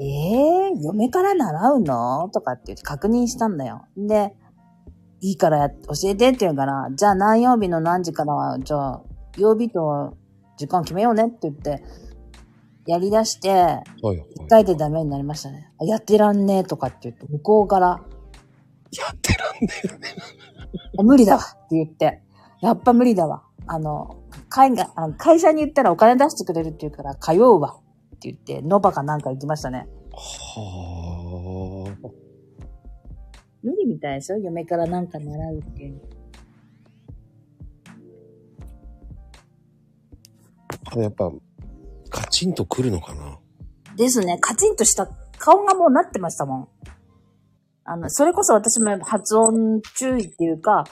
[0.00, 2.28] ええー、嫁から習うの？
[2.30, 3.84] とかって言って確認したんだよ。
[3.96, 4.34] で、
[5.20, 9.02] いいからや教えてって言うから、じゃあ何曜日の何時からは、じゃあ、
[9.36, 10.16] 曜日と
[10.58, 11.84] 時間決めようねって言って、
[12.86, 13.84] やり出して。
[14.02, 15.70] 一回でダメになりましたね。
[15.80, 17.98] あやってらんねえとかって言って、向こうから、や
[19.12, 20.08] ってらんねえよね。
[20.98, 22.22] あ無理だわって言って、
[22.62, 23.42] やっぱ無理だわ。
[23.66, 27.76] あの、海外、あの会社に言ったらお金出してくれるって言うから、通うわ
[28.14, 29.88] って言って、ノバかなんか行きましたね。
[30.12, 32.08] はあ。
[33.62, 34.38] 無理みたいですよ。
[34.38, 36.00] 嫁からなんか習うっていう。
[40.96, 41.32] やっぱ、
[42.10, 43.38] カチンとくるのかな？
[43.96, 44.38] ですね。
[44.40, 45.08] カチンとした
[45.38, 46.68] 顔がもうなってましたもん。
[47.84, 50.84] あの、それこそ私も発音注意っていうか、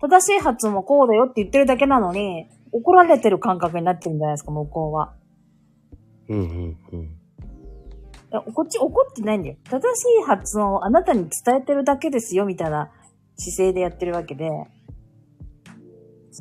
[0.00, 5.14] 正しい発音はこうだよって言ってるだけなのに、怒られてる感覚になってるんじゃないですか、向こうは。
[6.28, 8.52] うんうんうん。
[8.54, 9.56] こっち怒ってないんだよ。
[9.64, 12.90] 正しい発音をあなたに伝えてるだけですよ、みたいな
[13.36, 14.48] 姿勢でやってるわけで。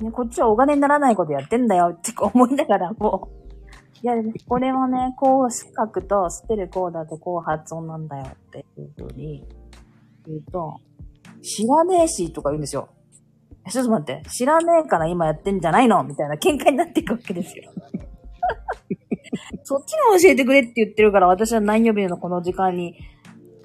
[0.01, 3.39] ね、こっちはお金にならないことやってんだよって思いながらもう、
[4.01, 4.13] いや、
[4.47, 9.45] これはね、こう書くと、スペルこうだとこう発音なんだよっていうふうに
[10.25, 10.77] 言うと、
[11.41, 12.87] 知らねえしとか言うんですよ。
[13.71, 16.03] ちょっと待って、知らねえから今やってんじゃないの？
[16.03, 17.71] みたいな喧嘩になっていくわけですよ。
[19.63, 22.95] そっちが教えてくれって言ってるから、私は何曜日のこの時間に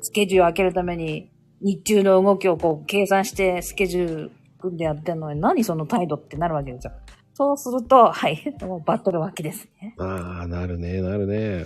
[0.02, 6.92] スケジュール開けるために、日中の動きをこう計算してスケジュール組んでやってんのに、何その態度ってなるわけですよ。
[7.32, 9.94] そうすると、はい、もうバトるわけですね。
[9.98, 11.64] ああ、なるね、なるね。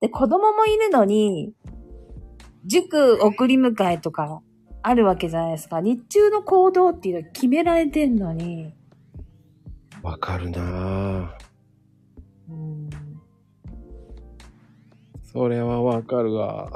[0.00, 1.52] で、子供もいるのに、
[2.64, 4.40] 塾送り迎えとか
[4.88, 5.82] あるわけじゃないですか。
[5.82, 8.72] 日中の行動っていうのは決められてんのに、
[10.02, 11.36] わかるな
[12.48, 12.88] うん
[15.22, 16.70] それはわかるわ。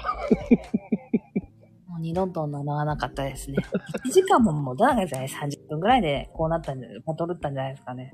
[1.88, 3.56] もう二度と習わなかったですね。
[4.04, 8.12] 1時間も持たなかったじゃない ?30 分ぐらいでこうなったんで、バトルったんじゃないですかね。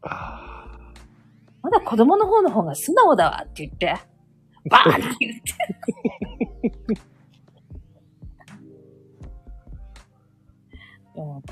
[0.00, 3.94] まだ子供の方の方が素直だわって言って、
[4.70, 6.23] バーンって言って。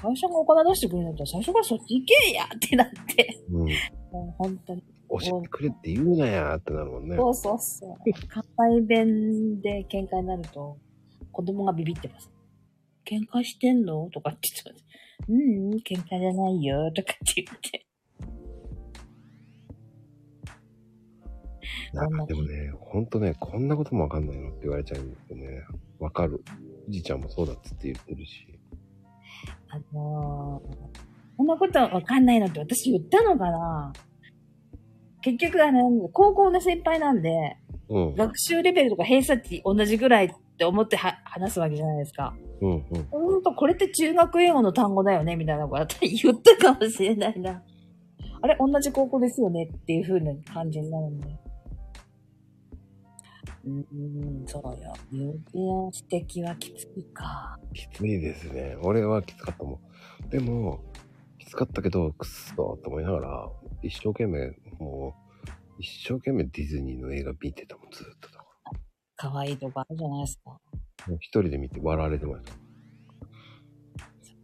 [0.02, 3.40] 会社がお金出してくれるんだったら最初からそっち行けやってなって。
[3.50, 3.68] うん。
[4.10, 4.82] もう本当に。
[5.20, 7.16] 教えてくれって言うなやってなるもんね。
[7.16, 7.96] そうそうそう。
[8.28, 8.42] 関
[8.74, 10.78] 西弁で喧嘩になると、
[11.30, 12.32] 子供がビビってます。
[13.04, 14.08] 喧嘩してんの？
[14.10, 14.82] とかって言って
[15.28, 17.86] うん、喧嘩じゃないよ、とかって言って。
[21.92, 25.46] なんかでもね、ほんとね、こんなこともわかんないのって言われちゃうんですよね。
[25.98, 26.42] わかる。
[26.88, 28.46] じいちゃんもそうだっつって言ってるし。
[29.74, 33.92] あのー、こんなことわかんないのって私言ったのかな
[35.22, 37.56] 結局あの、高校の先輩なんで、
[37.88, 38.14] うん。
[38.14, 42.34] 学習レベルとか偏差値同じぐらいって思っては話すわけじゃないですか。
[42.60, 42.84] うんうん。
[43.10, 47.62] ほんと、これって中学英語の単語だよねみたいなこと言ったかもしれないな。
[48.42, 51.28] あれ同じ高校ですよねっていう風な感じになるんで。
[53.64, 54.94] うーん、そうよ。
[55.10, 57.58] 有点指摘はきついか。
[57.72, 58.76] きついですね。
[58.82, 59.80] 俺はきつかったも
[60.26, 60.28] ん。
[60.28, 60.80] でも、
[61.38, 63.50] きつかったけど、くっそーと思いながら、
[63.82, 65.14] 一生懸命、も
[65.46, 68.44] う、一生懸命ディズニーの映画見てたもん、ずっとだか
[69.16, 70.58] 可愛いとこあるじゃないですか。
[70.98, 71.08] ら。
[71.08, 72.52] もう一人で見て笑われてました。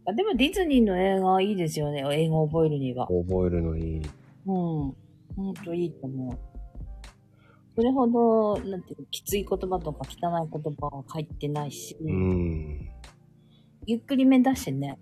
[0.05, 2.03] あでもディズニーの映画いいですよね。
[2.11, 3.05] 英語を覚えるには。
[3.07, 4.01] 覚えるのに、
[4.45, 4.95] うん。
[5.35, 6.48] ほんといいと思う。
[7.79, 12.89] それほど、なんていうの、きつい言葉とか汚い言葉は入ってないし、うん。
[13.85, 14.99] ゆっくりめだしね。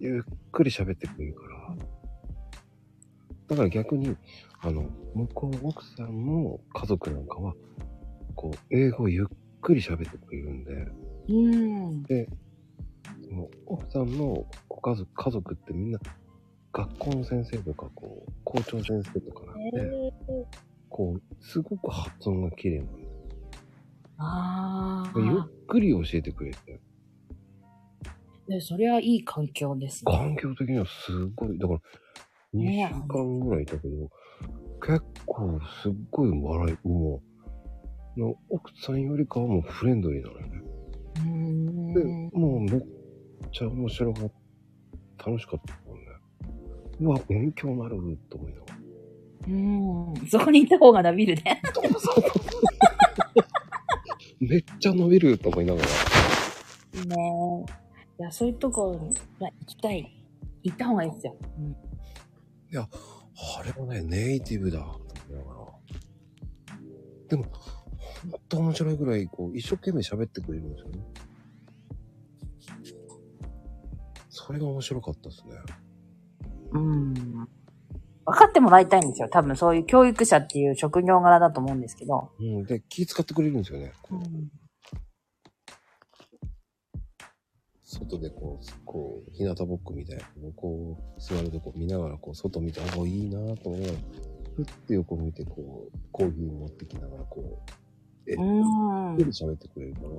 [0.00, 1.76] ゆっくり喋ってくれるから。
[3.48, 4.16] だから逆に、
[4.60, 7.52] あの、向こうの奥さんの家族なんかは、
[8.34, 9.26] こう、英語をゆっ
[9.60, 10.72] くり喋ってくれるんで、
[11.28, 12.02] うん。
[12.04, 12.26] で、
[13.28, 16.00] その奥さんのご家族、家族ってみんな、
[16.72, 23.08] 学校の先生とか、こう、校長先生とかなんえで、ー、こう、すごく発音が綺麗なんで
[24.18, 25.48] あゆっあ。
[25.68, 26.80] くり教えてくれて、
[28.48, 30.12] でそれはいい環境ですね。
[30.12, 31.80] 環境的にはすごい、だから、
[32.54, 34.10] 2ね週間ぐらいいたけど、
[34.80, 37.22] 結構すっごい笑い、も
[38.16, 40.62] う、の奥さんよりかはもうフレンドリーなのよね。
[41.16, 41.94] うーん。
[42.32, 42.82] で、もうめっ
[43.52, 44.32] ちゃ面白かっ
[45.18, 45.28] た。
[45.30, 46.06] 楽しかったもんね。
[47.00, 47.96] うわ、勉強になる
[48.30, 48.77] と思いながら。
[49.48, 50.28] うん。
[50.28, 51.62] そこにいた方が伸びるね。
[54.40, 55.86] めっちゃ伸びると思いながら。
[55.86, 55.94] ね
[58.18, 58.22] え。
[58.22, 58.98] いや、そういうとこ、
[59.40, 60.14] まあ、行きたい。
[60.62, 61.36] 行った方がいいですよ。
[61.58, 61.76] うん。
[62.76, 65.00] あれはね、ネイティブだと思
[65.30, 65.58] いながら。
[67.28, 70.98] でも、ほんと面白いぐらい、こう、一生懸命喋ってくれるんですよね。
[74.28, 75.54] それが面白かったですね。
[76.72, 77.14] うん。
[78.28, 79.28] 分かってもらいたいんですよ。
[79.30, 82.30] 多分そういう教育者っていう職業柄だと思うんですけど。
[82.38, 82.64] うん。
[82.64, 83.92] で、気使ってくれるんですよね。
[84.10, 84.50] うん。
[87.82, 90.24] 外でこう、こう、日向ぼっこみたいな
[90.54, 93.98] こう、座るとこ見ながら、こう、外見て、あ、いいなと思いながら、
[94.56, 97.62] ふって横見て、こう、コーヒー持ってきながら、こ
[98.26, 99.14] う、え、うん。
[99.14, 100.12] 喋ってくれるから、あ、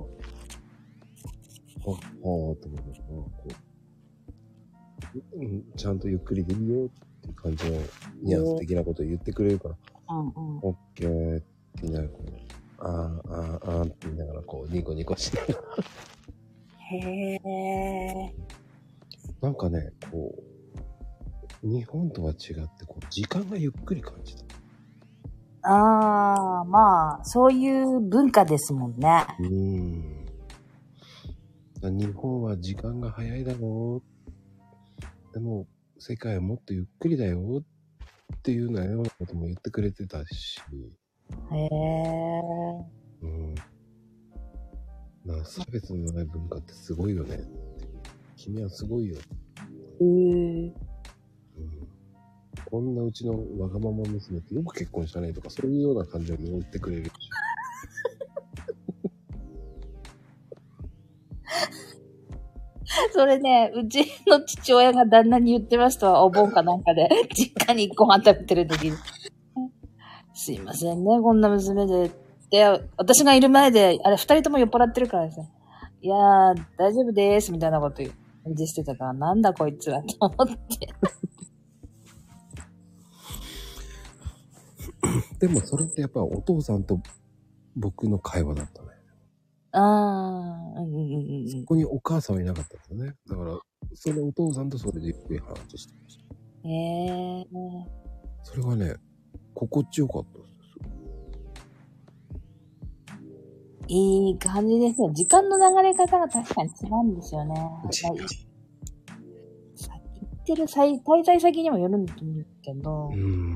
[1.86, 3.46] あーと思いながら、こ
[5.34, 7.78] う、うん、ちゃんとゆっくりでいいよっていう感じの
[8.22, 9.76] ニュアンス的なことを言ってくれるから、
[10.10, 10.58] うんうん。
[10.62, 11.46] オッケーって
[11.82, 12.10] 言いながら、
[12.78, 15.60] あーあーあーって言いながら、こう、ニコニコしながら、
[16.92, 18.34] へえ。
[19.40, 20.34] なんかね、こ
[21.62, 22.36] う、日本とは違っ
[22.78, 24.44] て、こう、時間がゆっくり感じた。
[25.62, 29.26] ああ、まあ、そういう文化ですもんね。
[29.38, 30.26] うーん。
[31.82, 35.34] 日本は時間が早いだろう。
[35.34, 35.66] でも、
[36.02, 37.62] 世界はもっとゆっくりだよ
[38.34, 40.58] っていうようなようなことも言ってくれてたし、
[41.52, 41.68] へえ。
[43.20, 43.54] うん。
[45.26, 47.42] な差別のない文化ってすごいよね。
[48.36, 49.16] 君はすごいよ。
[49.16, 49.24] へえ。
[50.00, 50.74] うん。
[52.70, 57.10] こんなうちのわがまま娘ってよく結婚したねとか、そういうような感じを言ってくれるし。
[63.20, 66.24] それね、うちの父親が旦那に言ってましたわ。
[66.24, 67.06] お盆かなんかで、
[67.36, 68.96] 実家にご飯食べてる時に。
[70.32, 72.10] すいませんね、こんな娘で。
[72.50, 72.64] で、
[72.96, 75.50] 私がいる前で、あれ、二人とも酔っ払ってるからですね。
[76.00, 78.12] いやー、大丈夫です、みたいなこと言う。
[78.44, 80.88] 返事してたから、なんだこいつは、と思って。
[85.46, 86.98] でもそれってやっぱお父さんと
[87.76, 88.89] 僕の会話だったね。
[89.72, 93.14] あー、うんうんうんうんここにお母さんはいなかったんですよね。
[93.28, 93.58] だから、
[93.94, 96.68] そのお父さんとそれでゆっくり話してました。
[96.68, 97.46] へえー。
[98.42, 98.96] それがね、
[99.54, 100.50] 心地よかったです。
[103.92, 105.10] いい感じですよ。
[105.12, 107.54] 時間の流れ方が確かに違うんですよね。
[107.90, 108.20] さ行
[110.36, 113.10] ってる際滞在先にもよるんだと思うんですけどう。
[113.10, 113.54] ーん。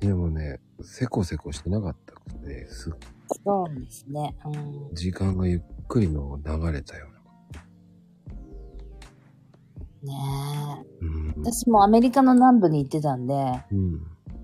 [0.00, 2.05] でもね、せこせこしてなかった
[2.46, 2.92] くて、すっ
[3.44, 4.36] そうですね。
[4.44, 4.50] う
[4.92, 4.94] ん。
[4.94, 7.12] 時間がゆっくりの流れたよう
[10.06, 10.12] な。
[10.12, 11.04] ねえ。
[11.04, 11.44] うん。
[11.44, 13.34] 私もアメリカの南部に行ってたんで、
[13.72, 14.00] うん。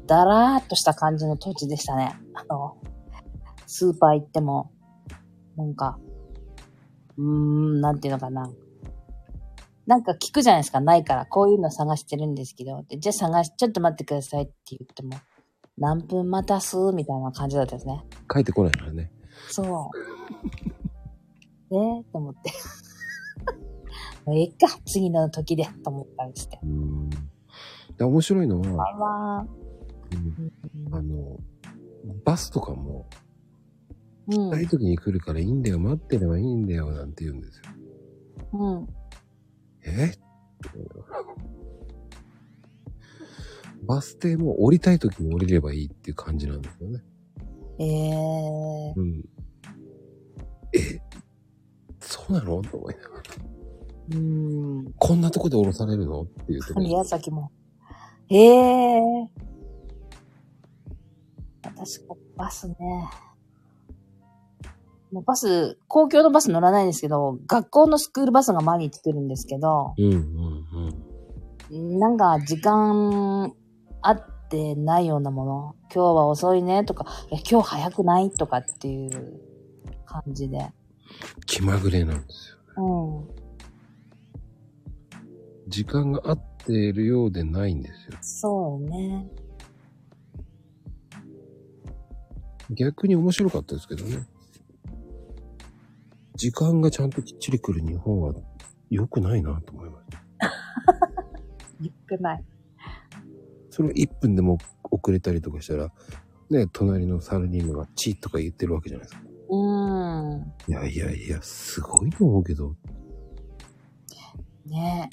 [0.07, 2.17] だらーっとした感じの土地でしたね。
[2.35, 2.77] あの、
[3.67, 4.73] スーパー行っても、
[5.57, 5.99] なんか、
[7.17, 8.51] うーん、なんていうのかな。
[9.87, 11.27] なんか聞くじゃないですか、ないから。
[11.27, 12.83] こういうの探してるんですけど。
[12.89, 15.17] でじゃあ探し、ちょっと待ってくださいって言っても、
[15.79, 18.05] 何分待たすみたいな感じだったですね。
[18.33, 19.11] 帰ってこないからね。
[19.49, 19.91] そ
[21.71, 21.75] う。
[21.75, 22.51] ね え、と思って。
[24.25, 26.59] もうええか、次の時で、と思ったりして。
[26.63, 27.11] うん。
[27.97, 29.47] で面白いのは、
[30.13, 31.39] うんあの、
[32.25, 34.51] バスとかも、ー、うん。
[34.51, 37.63] ない時に来るからいいんだよ、待ってればいいんだよ、なんて言うんですよ。
[38.53, 38.89] うん。
[39.85, 40.13] え
[43.83, 47.03] バス停も降りたい時に降りればいいっていう感じなんですよね。
[47.79, 49.25] ええうん。
[50.75, 51.01] え
[52.01, 52.63] そうなの？
[52.63, 53.23] と思いながら。
[54.11, 54.17] ー。
[54.17, 54.93] うん。
[54.99, 56.23] こんなとこで降ろされるの？
[56.23, 56.87] っていうところ。
[56.87, 57.51] 宮崎も。
[58.29, 59.29] ええー。
[61.65, 62.01] 私、
[62.37, 62.77] バスね。
[65.11, 70.65] もうバス、公共のバス乗らないんですけど、学校のスクールバスが毎日来るんですけど、うんうん
[71.71, 71.99] うん。
[71.99, 73.55] なんか時間
[74.03, 79.41] あってないようなもの、今日は遅いねとか、いや今日早くないとかっていう
[80.05, 80.71] 感じで。
[81.47, 82.85] 気まぐれなんですよ。
[82.85, 83.43] うん。
[85.69, 88.19] 時間が合っているようでないんですよ。
[88.21, 89.27] そうね。
[92.71, 94.27] 逆に面白かったですけどね。
[96.35, 98.35] 時間がちゃんときっちり来る日本は
[98.91, 100.47] 良くないなと思いました。
[101.85, 102.45] よくない。
[103.73, 104.59] それを1分でも
[104.91, 105.91] 遅れたりとかしたら、
[106.51, 109.23] ね、隣のサルディーヌがチーとか言ってるわけじゃないですか。
[109.49, 110.53] うーん。
[110.69, 112.77] いやいやいや、すごいと思うけど。
[114.67, 115.11] ね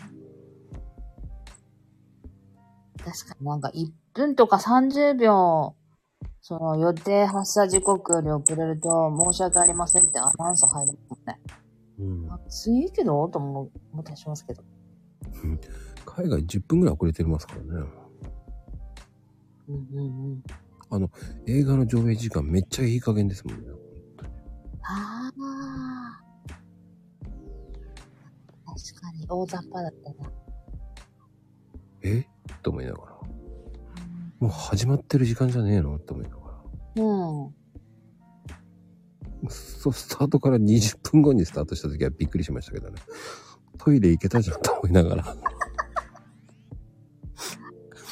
[2.98, 5.76] 確かになんか1分とか30秒、
[6.42, 11.40] その予定発車時刻より遅れると申し訳ありませんってアナウンス入るもんね。
[12.00, 12.32] うん。
[12.32, 14.64] あついけどと思思ったりしますけど。
[16.06, 17.99] 海外10分ぐらい遅れてますからね。
[19.70, 20.44] うんうん
[20.92, 21.12] うん。
[21.46, 23.68] 映画の上映時間めっちゃいい加減ですもんね。
[24.82, 26.22] ああ。
[28.66, 30.32] 確かに大雑把だったな。
[32.02, 32.26] え？
[32.64, 33.12] と思いながら。
[34.40, 35.98] もう始まってる時間じゃねえの？
[35.98, 36.38] って思いなが
[36.96, 37.04] ら。
[37.04, 37.54] うん。
[39.50, 43.00] そう、スタートから20分後にスタートした時はびっくりしましたけどね。
[43.78, 45.36] トイレ行けたじゃんと思いながら。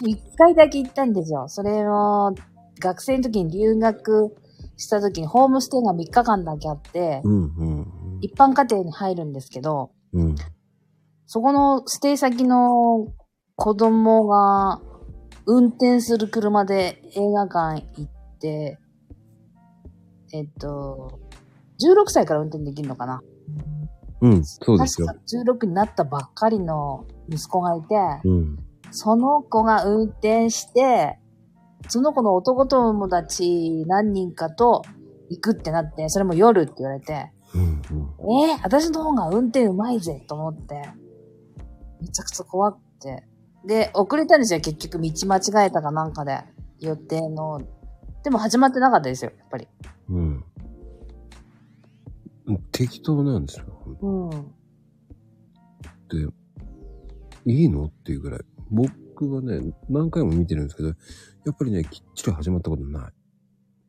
[0.02, 1.48] 一回だけ行ったんですよ。
[1.48, 2.34] それを、
[2.80, 4.36] 学生の時に留学
[4.78, 7.88] した時にホームステイが3日間だけあって、うんうん
[8.19, 9.91] 一般家庭に入るんですけど。
[11.28, 13.07] そこのステイ先の
[13.56, 14.82] 子供が
[15.45, 18.80] 運転する車で映画館行って、
[20.34, 21.19] えっと、
[21.82, 23.22] 16歳から運転できるのかな
[24.22, 25.19] うん、そうですよ確。
[25.19, 25.26] か
[25.65, 28.66] 16になったばっかりの息子がいて、うん。
[28.91, 31.19] その子が運転して、
[31.89, 34.84] その子の男友達何人かと
[35.30, 38.45] 行くってなって、それも夜って言われて、うんうん。
[38.49, 40.81] えー、私の方が運転うまいぜと思って、
[42.01, 43.23] めちゃくちゃ怖くて。
[43.65, 46.41] で、遅れたんですよ、結局道間違えたかなんかで、
[46.80, 47.61] 予定の。
[48.23, 49.68] でも始まってなかったですよ、やっぱり。
[50.09, 50.43] うん。
[52.72, 53.65] 適当なんですよ。
[54.01, 54.30] うん。
[56.09, 56.27] で、
[57.45, 57.85] いいの？
[57.85, 58.39] っていうぐらい。
[58.69, 60.95] 僕はね、何回も見てるんですけど、や
[61.52, 63.14] っぱりね、きっちり始まったことない。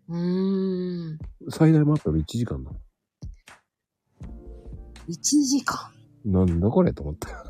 [0.09, 1.19] うーん。
[1.51, 2.71] 最大待ったら1時間だ。
[5.09, 5.93] 1時間？
[6.25, 7.29] なんだこれと思って。
[7.33, 7.45] あ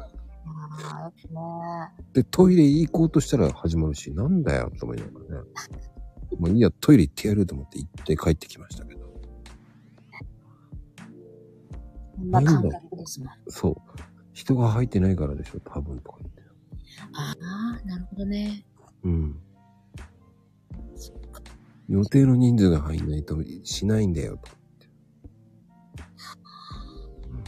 [1.06, 5.48] あ、ねで、トイレ行こうとしたら始まるし、なんだよと思いながらね。
[6.38, 9.08] もういいや、トイレ行ってやると思って行って帰ってきましたけど。
[12.16, 13.28] こんな感覚ですもん。
[13.48, 13.76] そう。
[14.32, 16.37] 人が入ってないからでしょ、多分とか言って。
[17.12, 18.64] ああ、なるほどね。
[19.04, 19.40] うん。
[21.88, 24.50] 予定の人数が入んないとしないんだよ、と。
[27.30, 27.44] うん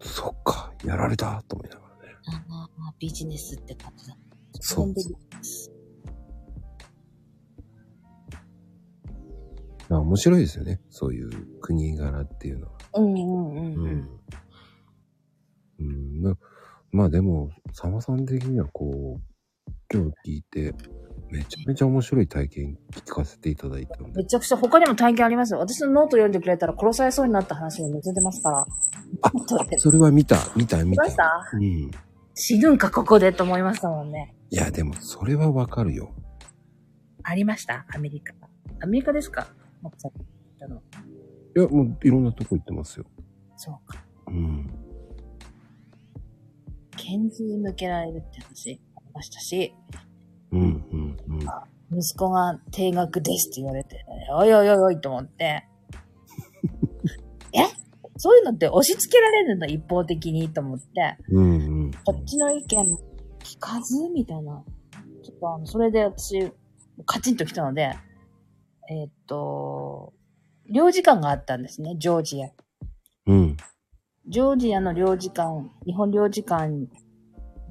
[0.00, 2.16] そっか、やられた、と思いながらね。
[2.50, 4.16] ああ、ビジネスって感じだ。
[4.60, 5.02] そうで
[9.90, 10.80] あ面白いですよね。
[10.90, 11.30] そういう
[11.60, 12.72] 国柄っていうのは。
[12.94, 13.90] うんうんうんううん。
[13.90, 14.20] ん。
[15.80, 15.82] う
[16.30, 16.36] ん、
[16.92, 19.22] ままあでも、さまさん的にはこう、
[19.92, 20.74] 今日聞いて、
[21.30, 24.22] めちゃめちゃ面白い体験聞かせていただいたんで。
[24.22, 25.58] めちゃくちゃ他にも体験ありますよ。
[25.58, 28.66] 私のノート読んでくれたら殺されそうになった話も載せてますから。
[29.22, 29.32] あ
[29.78, 30.84] それは見た、見た、見た。
[30.84, 31.50] 見ました？
[31.54, 31.90] うん。
[32.34, 34.36] 死ぬんか、ここでと思いましたもんね。
[34.50, 36.14] いや、でも、それはわかるよ。
[37.22, 37.86] ありました？
[37.94, 38.34] アメリカ。
[38.82, 39.48] アメリカですか？
[39.82, 43.06] いや、もう、いろんなとこ行ってますよ。
[43.56, 44.04] そうか。
[44.26, 44.70] うん。
[47.12, 49.74] 拳銃向けられるって話ありましたし、
[50.50, 51.16] うん、うん、
[51.90, 51.98] うん。
[51.98, 54.02] 息子が定額ですって言われて、
[54.34, 55.44] おいおいおいおいと思って。
[57.52, 57.58] え？
[58.16, 61.90] そういうのって押し付けられるの一方的にと思って、うん、うん。
[62.04, 62.98] こっちの意見
[63.40, 64.64] 聞かずみたいな。
[65.22, 66.50] ちょっとあの、それで私、
[67.04, 67.94] カチンと来たので、
[68.90, 70.14] えーっと、
[70.70, 72.48] 領事館があったんですね、ジョージア。
[73.26, 73.56] うん。
[74.28, 76.86] ジョージアの領事館、日本領事館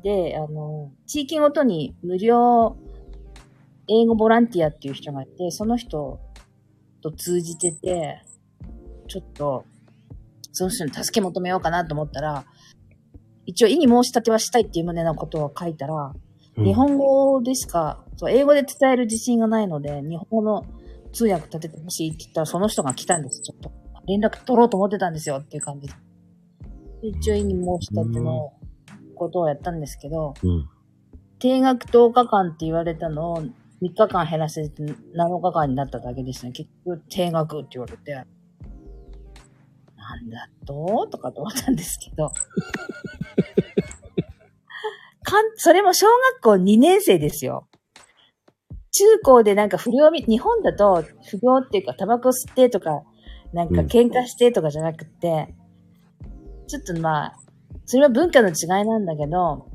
[0.04, 2.76] で、あの、地域ごとに無料
[3.88, 6.20] 英語ボランティアっていう人がいて、その人
[7.02, 8.22] と通じてて、
[9.08, 9.66] ちょっと、
[10.52, 12.46] その人に助け求めようかなと思ったら、
[13.46, 20.66] 一応意に申し立てはしたいっていう旨のことを書いたら、うん日本語でしか、そう、英語で伝える自信がないので、日本語の
[21.14, 23.72] 通訳立ててほしいって言ったら、その人が来たんです、ちょっと。
[24.06, 25.94] 連絡取ろうと思ってたんですよっていう感じで。
[27.02, 28.52] で一応意に申し立ての
[29.22, 30.68] ことをやったんですけど、うん。
[31.38, 33.52] 定額10日間って言われたのを3
[33.96, 36.52] 日間減らせて7日間になっただけですね。
[36.52, 38.26] 結局定額って言われて、なん
[40.30, 41.08] だと？
[41.12, 42.32] とかと思ったんですけど。
[45.24, 47.68] かん、それも小学校2年生ですよ。
[48.92, 53.04] 中高でなんか不良み、日本だと不良っていうかタバコ吸ってとか、
[53.54, 55.54] なんか喧嘩してとかじゃなくて、
[56.68, 57.36] ちょっとまあ、
[57.92, 59.68] それは文化の違いなんだけど、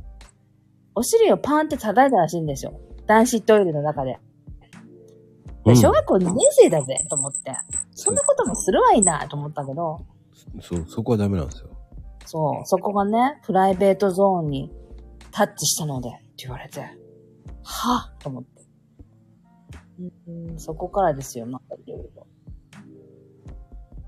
[0.94, 2.72] お尻をパーンって叩いたらしいんですよ。
[3.06, 4.18] 男子トイレの中で。
[5.66, 7.52] うん小学校2年生だぜ、と思って。
[7.90, 10.00] そんなこともするわいな、と思ったけど、
[10.62, 11.68] そう、そこはダメなんですよ。
[12.24, 14.72] そう、そこがね、プライベートゾーンに
[15.30, 16.80] タッチしたので、って言われて、
[17.64, 18.62] はぁと思って。
[20.26, 22.26] うんうん、そこからですよ、なんかいろいろ。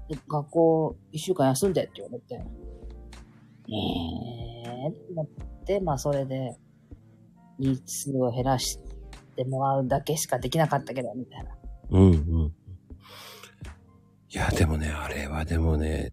[0.09, 2.43] で学校一週間休んでって言われて、
[3.69, 6.57] えーって思って、まあそれで、
[7.59, 8.79] 日数を減らし
[9.37, 11.51] てもらうだけしかできなかったけど、みたいな。
[11.91, 12.55] うん、うん。
[14.31, 16.13] いや、でもね、あれはでもね、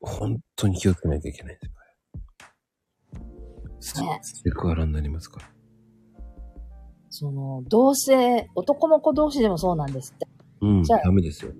[0.00, 1.66] 本当に気をつけなきゃいけないんで
[3.80, 4.04] すよ。
[4.04, 5.46] ねセクハラになりますから。
[7.08, 10.26] その、同性、男の子同士でもそうなんですって。
[10.60, 11.52] うん、じゃあダメですよ。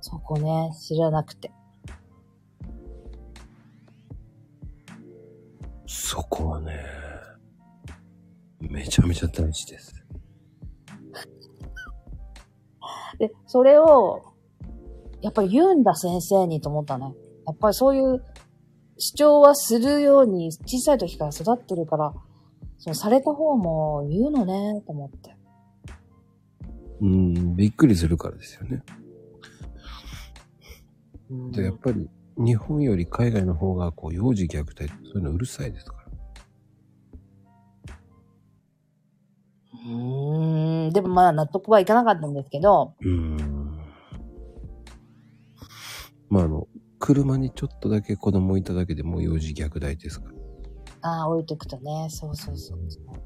[0.00, 1.50] そこね、知らなくて。
[5.96, 6.84] そこはね、
[8.60, 9.94] めちゃめちゃ大事です。
[13.18, 14.34] で、それを、
[15.22, 17.14] やっぱり言うんだ先生にと思ったね。
[17.46, 18.24] やっぱりそういう
[18.98, 22.12] 主張はするように小さい時から育ってるから、
[22.78, 25.36] そのされた方も言うのね、と思って。
[27.00, 28.82] うん、びっくりするからですよね。
[31.30, 36.04] うんで、やっぱり日本より海外の方がこう幼児虐待そういうのうるさいですから。
[39.72, 43.78] うーん、でもまあ納得はいかなかったんですけど、うーん。
[46.28, 46.66] まああの、
[46.98, 50.34] 車にちょっとだけ子供いただけでもう幼児虐待ですから。
[51.02, 53.24] ああ、置いとくとね、そうそうそうそう。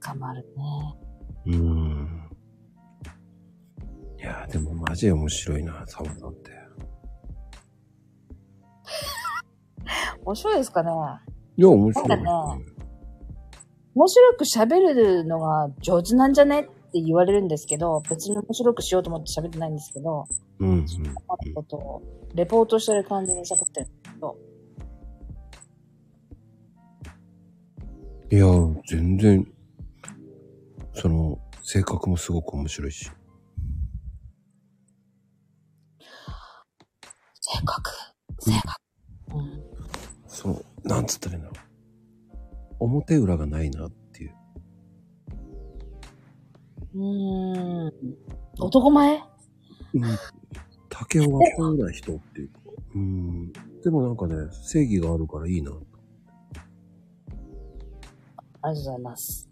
[0.00, 0.94] 捕まるね。
[1.46, 2.29] うーん。
[4.20, 6.50] いやーでもマジで面白いな、サモさんって。
[10.22, 10.90] 面白いですかね？
[11.56, 12.64] いや、面白いなんかね。
[13.94, 16.60] 面白く喋るのが上手なんじゃね？
[16.60, 20.26] って言われるんですけど、別に面白くしようと思って喋ってないんですけど、
[20.58, 20.84] うん、うん。
[21.28, 22.02] あることを
[22.34, 24.36] レポートしてる感じで喋ってるんですけど、
[28.32, 29.52] いやー、全然、
[30.94, 33.10] その、性格もすごく面白いし。
[37.60, 37.90] 性格、
[38.38, 38.80] 性格。
[39.34, 39.62] うん。
[40.26, 42.84] その、なんつったらいいんだろう。
[42.84, 44.34] 表裏がないなっていう。
[46.94, 47.92] うーん。
[48.58, 49.22] 男前？
[49.92, 50.02] うん。
[50.88, 52.60] 竹を分かんない人っていうか。
[52.94, 53.52] うん。
[53.82, 55.72] でもなんかね、正義があるからいいな。
[58.62, 59.50] ありがとうございます。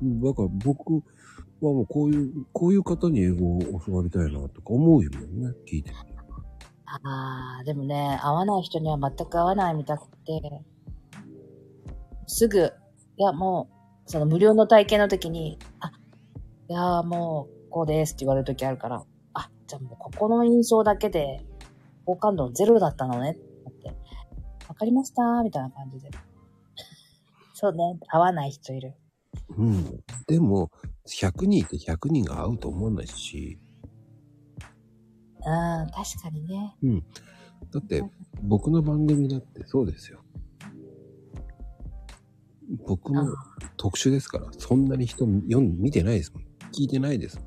[0.00, 1.00] うんだから僕は
[1.60, 5.18] もうこういう、こういう方に英語を教わりたいなとか思うよね、
[5.66, 5.90] 聞いて。
[7.02, 10.40] ああ、でもね、合わない人には全く合わないみたくて、
[12.26, 12.72] すぐ、
[13.16, 13.68] いや、も
[14.06, 15.92] う、その無料の体験の時に、あ、
[16.68, 19.04] いやもう、こうですって言われる時あるから、
[19.34, 21.44] あ、じゃあもうここの印象だけで、
[22.04, 23.38] 好感度ゼロだったのね
[23.68, 23.88] って、
[24.68, 26.10] わかりましたみたいな感じで。
[27.52, 28.94] そうね、合わない人いる。
[29.56, 29.84] うん。
[30.26, 30.70] でも、
[31.06, 33.58] 100人いて100人が会うと思わないし、
[35.44, 36.76] うん、確かにね。
[37.72, 38.02] だって、
[38.42, 40.20] 僕の番組だってそうですよ。
[42.86, 43.34] 僕も
[43.76, 46.42] 特殊ですから、そんなに人読ん見てないですもん。
[46.72, 47.40] 聞いてないです。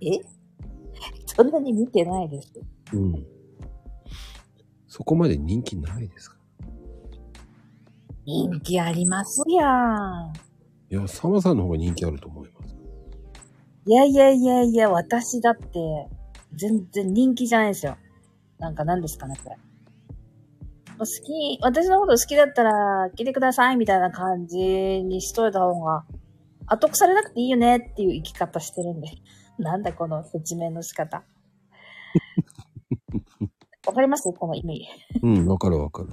[0.00, 0.20] え？
[1.26, 2.52] そんなに見てないです。
[2.92, 3.26] うん。
[4.86, 6.68] そこまで人気ないですから。
[8.26, 10.32] 人気ありますやん。
[10.90, 12.73] いや、サマさんの方が人気あると思います。
[13.86, 16.08] いやいやいやいや、私だって、
[16.54, 17.96] 全然人気じゃないですよ。
[18.58, 19.56] なんか何ですかね、これ。
[20.96, 22.70] 好き、私のこと好きだったら、
[23.14, 26.04] 来てくださいみたいな感じにしといた方が、
[26.66, 29.08] 後腐れなくていいよねっていう生き方してるんで。
[29.58, 31.22] なんだこの説明の仕方。
[33.86, 34.32] わかります？
[34.32, 34.88] この意味。
[35.22, 36.08] うん、わかるわかる。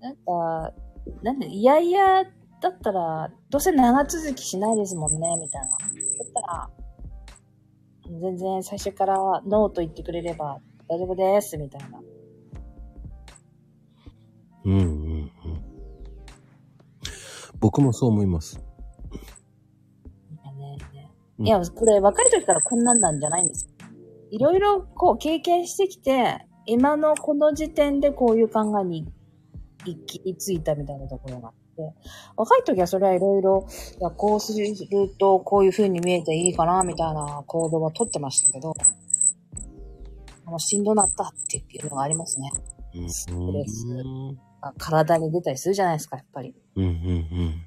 [0.00, 0.72] なんか、
[1.22, 2.24] なんで、いやいや
[2.60, 5.68] だったら、どうせ長続きしないですもんね、みたいな。
[5.70, 5.78] だっ
[6.34, 6.70] たら、
[8.20, 9.16] 全然最初から
[9.46, 10.58] ノーと言ってくれれば
[10.88, 12.00] 大丈夫です、みたいな。
[14.64, 15.30] うんうんうん。
[17.60, 18.58] 僕もそう思います。
[20.56, 23.72] ねねうんいや、これ若い時からこんなんなんじゃないんですよ。
[24.30, 29.06] いろいろこう経験してきて、今のこの時点でこういう考えに
[29.84, 31.94] 行き着いたみたいなところがて、
[32.36, 33.66] 若い時はそれはいろいろ、
[34.00, 34.66] いや、こうする
[35.18, 38.74] とこういう風に見えていいかな、みたいな行動は取ってましたけど、
[40.46, 42.50] あの、しんどなったっていうのがありますね。
[42.94, 43.86] うんストレス
[44.76, 46.54] 体に出たりするじゃないですか、やっぱり。
[46.76, 47.64] うんうん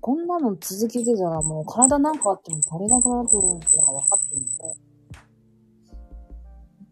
[0.00, 4.50] こんなの続けてたらもう体なんかあっても足りなくなるっていうのが分かってるんで、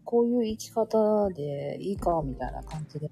[0.03, 3.11] こういう生き方でいいか、みたいな感じで。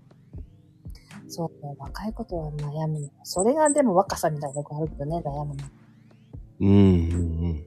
[1.27, 3.09] そうね、若いことは悩むの。
[3.23, 5.63] それがでも若さみたいなとこあるけどね、悩むの。
[6.61, 6.67] うん。
[6.67, 7.65] うんうんうん。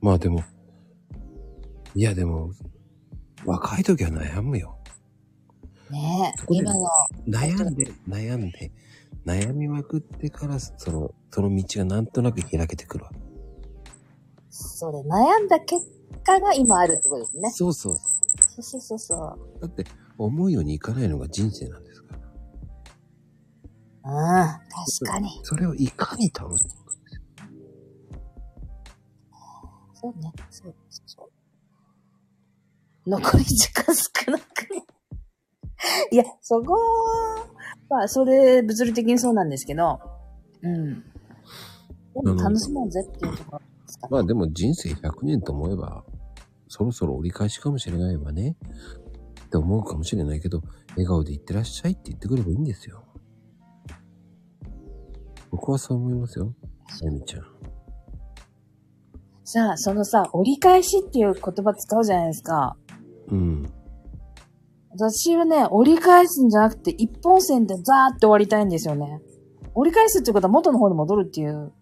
[0.00, 0.42] まあでも、
[1.94, 2.50] いやでも、
[3.44, 4.78] 若い時は悩むよ。
[5.90, 6.88] ねえ、今の、
[7.28, 8.72] 悩んで、悩んで、
[9.26, 13.10] 悩みまくってから、その、その道がなんとなく開けてくるわ。
[14.48, 15.86] そうで、悩んだ結
[16.24, 17.50] 果が今あるってことですね。
[17.50, 17.96] そうそう。
[17.96, 18.00] そ
[18.58, 19.60] うそうそうそう。
[19.60, 19.84] だって、
[20.24, 22.18] 思うようにいかないのが人生なんですから。
[24.04, 24.48] うん、
[25.04, 25.40] 確かに。
[25.42, 27.22] それをいかに楽しむかですよ。
[29.94, 30.74] そうね、そう
[31.06, 31.30] そ
[33.06, 33.10] う。
[33.10, 34.84] 残り時間少なくね。
[36.10, 37.46] いや、そこは、
[37.88, 39.98] まあ、それ、物理的にそうなんですけど、
[40.62, 41.02] うん。
[41.02, 41.02] で
[42.22, 46.04] も楽しもうぜっていうところですかまあでも人生100年と思えば、
[46.68, 48.56] そろそろ折り返しかもしれないわね。
[49.52, 50.62] って思うかもしれないけど、
[50.92, 53.04] 笑顔でいってらっしゃいって言ってくればいいんですよ。
[55.50, 56.54] 僕はそう思いますよ。
[56.86, 57.44] あゆみちゃん。
[59.44, 62.78] さあ、そのさ、折り返しっていう言葉使うじゃないですか。
[63.28, 63.70] うん。
[64.92, 69.20] 私はね、折り返すんじゃなくて、一本線でザーって終わりたいんですよね。
[69.74, 71.72] 折り返すっていうことは元の方に戻るっていう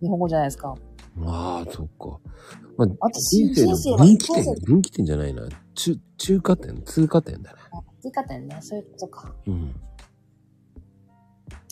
[0.00, 0.74] 日本語じゃないですか。
[1.24, 2.18] ああ、そっか。
[2.76, 5.48] まあ、あと人生は分岐点人生、分岐点じゃないな。
[5.74, 7.58] 中、中華点、通過点だね。
[8.02, 9.34] 言い方ね、そういうことか。
[9.46, 9.74] うん。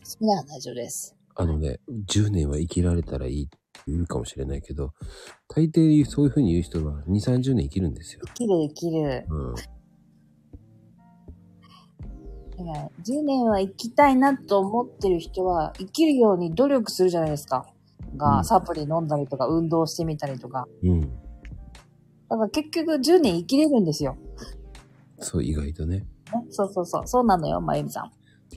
[0.02, 1.16] それなら大丈夫です。
[1.34, 4.92] あのね、10年は生きられたらいいって言うかもしれないけど、
[5.48, 8.20] 大抵そういうふうに言う人は2、30年生きるんですよ。
[8.26, 9.26] 生きる生きる。
[9.28, 9.54] うん。
[9.54, 9.62] だ
[12.74, 17.66] から、10年は生きたいなと思ってる人は、生きるように努力するじゃないですか。
[18.16, 20.66] が、うんサプリ飲んだりとか、運動してみたりとか。
[20.82, 21.21] うん。
[22.32, 24.16] だから結局10年生きれるんですよ。
[25.18, 25.98] そう、意外とね。
[25.98, 26.06] ね、
[26.48, 27.02] そうそうそう。
[27.06, 28.10] そうなのよ、まゆみさん。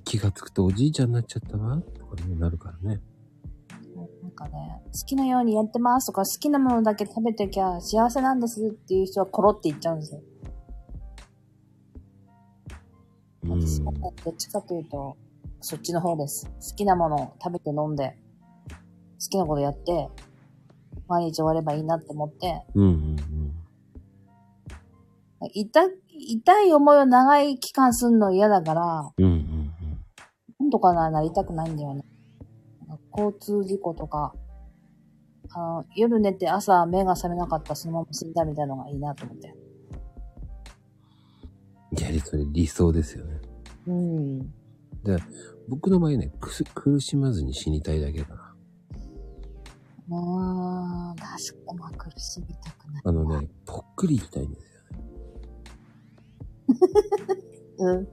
[0.06, 3.02] 気がつくとおじいちゃんになっちゃったわ、とかね、なるからね。
[4.22, 10.22] なんかね、好きなようにやってますとか、好きなものだけ食べてきゃ幸せなんですっていう人はコロって言っちゃうんですよ。
[13.44, 13.62] うん。
[13.62, 13.92] 私ど
[14.32, 15.18] っちかというと、
[15.60, 16.46] そっちの方です。
[16.46, 18.18] 好きなものを食べて飲んで、
[19.20, 20.08] 好きなことやって、
[21.08, 23.45] 毎日終わればいいなって思って、うんうん痛い、
[25.42, 29.26] 痛い思いを長い期間すんの嫌だから、うん。
[29.26, 29.66] うんうん
[30.58, 32.04] なんとかななりたくないんだよね。
[33.12, 34.34] 交通事故とか、
[35.52, 39.54] あの、夜寝て朝目が覚めなかったらそのまま死んだみたいなのがいいなと思って。
[41.92, 42.00] うん。
[42.00, 43.42] いや、それ理想ですよね。
[43.88, 44.40] うん。
[44.40, 45.18] で、
[45.68, 48.56] 僕の場合ね、くす苦しまずに死にたいだけだな。
[50.10, 51.26] うーん、確
[51.66, 53.02] かに、まあ苦しみたくない。
[53.04, 54.75] あのね、ぽっくり生きたいんですよね。
[57.80, 58.08] うん。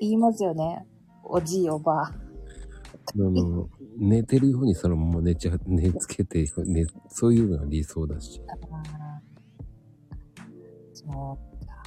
[0.00, 0.86] 言いますよね。
[1.22, 2.04] おじいおばあ。
[2.06, 2.12] あ
[3.16, 8.40] の、寝てるようにそのまま寝ちゃ、寝つけて、ね、そういうのが理想だし。
[10.92, 11.82] そうか。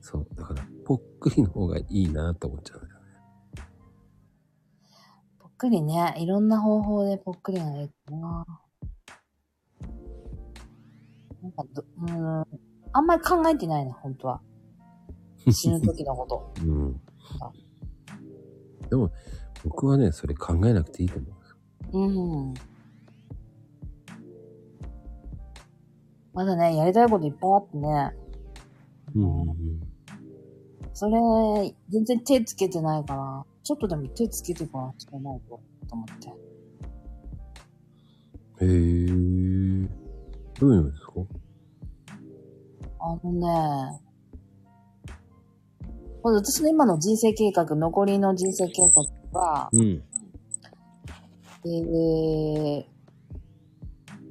[0.00, 0.26] そう。
[0.36, 3.06] だから、ぽっくりの方がいいなと思っちゃうんだよね。
[5.38, 6.14] ぽっくりね。
[6.18, 8.46] いろんな方法でぽっくりがいいかな。
[11.44, 12.46] なんかど、うーん。
[12.92, 14.40] あんまり考えてないな、本当は。
[15.52, 16.64] 死ぬ時のこと。
[16.64, 17.00] うん。
[18.88, 19.10] でも、
[19.64, 21.28] 僕はね、それ考えなくていいと思
[21.92, 21.98] う。
[21.98, 22.54] うん。
[26.32, 28.12] まだね、やりたいこといっぱいあってね。
[29.14, 29.80] うんうん
[30.96, 36.32] それ、全然手つけてないから、ちょっとでも手つけてからしかないと、と思って。
[38.60, 39.82] うん。
[39.82, 39.88] へえ。
[40.60, 41.12] どういうのですか？
[43.06, 44.00] あのね、
[46.22, 50.02] まず私の今の人生計画、残りの人生計画は、うん。
[51.66, 52.84] えー、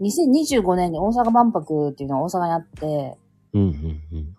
[0.02, 3.18] 2025年に大阪万博っていうのが大阪にあって、
[3.54, 4.36] うんうんうん。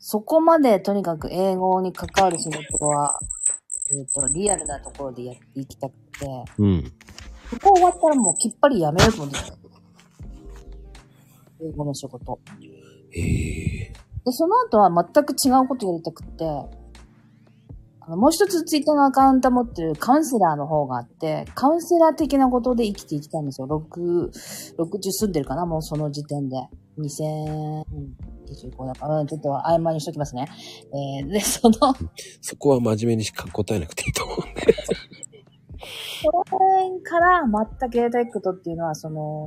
[0.00, 3.20] そこまでとにかく英語に関わる仕事は、
[3.92, 6.26] えっ、と、リアルなところでやっていきたくて、
[6.58, 6.92] うん。
[7.62, 9.56] ここ終わったらもうきっぱりやめようと思ってた。
[11.62, 12.40] 英語の仕事。
[13.16, 16.44] で、その後は全く違うことやりたくって、
[18.00, 23.66] あのもう一つツイッターのアカウント持ってるカウンセラーの方があって、カウンセラー的なことで生きていきたいんですよ。
[23.66, 24.30] 6、
[24.78, 25.66] 60住んでるかな？
[25.66, 26.56] もうその時点で。
[26.98, 30.48] 2025だから、うんちょっと曖昧にしときますね。
[31.20, 31.76] えー、で、その、
[32.40, 34.74] そこは真面目にしか答えなくていいと思うんで。
[36.24, 37.42] これから
[37.80, 39.44] 全くやりたいことっていうのは、その、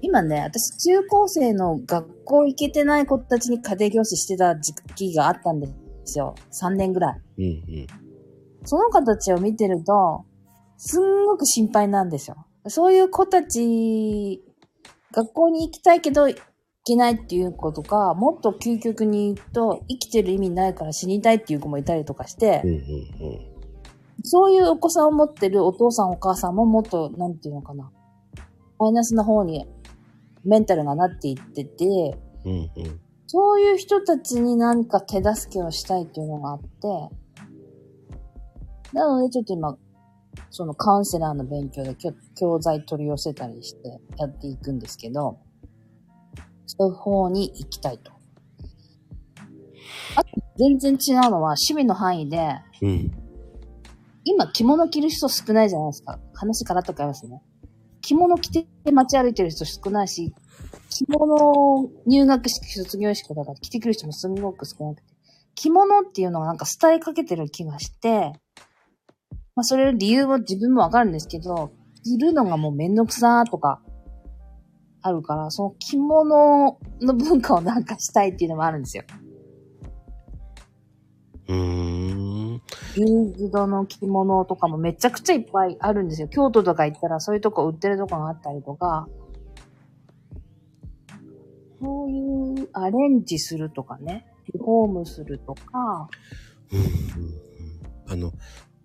[0.00, 5.68] 今ね、私中高生の学校行けてない子たちに家庭教師してた時期があったんで
[6.04, 6.34] すよ。
[6.52, 7.20] 3年ぐらい。
[7.38, 7.46] うんう
[7.82, 7.86] ん。
[8.64, 10.24] その子たちを見てると、
[10.76, 12.36] すんごく心配なんですよ。
[12.66, 14.42] そういう子たち、
[15.12, 16.38] 学校に行きたいけど行
[16.84, 23.58] けないっていう子とか、もっと究極に言うと、生きてる意味ないから死にたいっていう子もいたりとかして、うんうん
[24.24, 27.88] そういうお子さんを持ってるお父さんお母さんももっと、なんていうのかな。
[28.78, 29.66] マイナスな方に
[30.44, 31.84] メンタルがなっていってて、
[32.44, 32.52] うん。
[32.52, 33.00] うんうん。
[33.26, 36.66] そういう人たちに何か手助けをしたいっていうのがあって、
[38.94, 39.76] なのでちょっと今、
[40.50, 45.38] そのカウンセラーの勉強で教教材取り寄せたりしてやっていくんですけど、
[46.66, 48.12] そういう方に行きたいと。
[50.16, 52.38] あと、全然違うのは趣味の範囲で、
[52.80, 53.10] うん。
[54.24, 56.18] 今着物着る人少ないじゃないですか。
[56.34, 57.42] 話からっと変えますね。
[58.08, 60.32] 着物着て街歩いてる人少ないし、
[60.88, 65.08] 着物を入学式、卒業式とから着てくる人もすごく少なくて。
[65.54, 68.32] 着物っていうのがなんか伝えかけてる気がして、
[69.54, 71.70] まあそれ理由は自分もわかるんですけど、
[72.02, 73.82] 着るのがもうめんどくさーとか、
[75.02, 79.04] あるから、その着物の文化をなんかしたいっていうのもあるんですよ。
[81.48, 82.17] うーん。
[82.98, 86.28] ユーズドの着物とかもめちゃくちゃいっぱいあるんですよ。
[86.28, 89.08] 京都とか行ったらそういうとこ売ってるとこがあったりとか、
[91.80, 96.08] そういうアレンジするとかね、リフォームするとか、
[96.72, 96.92] うんうんうん。
[98.12, 98.32] あの、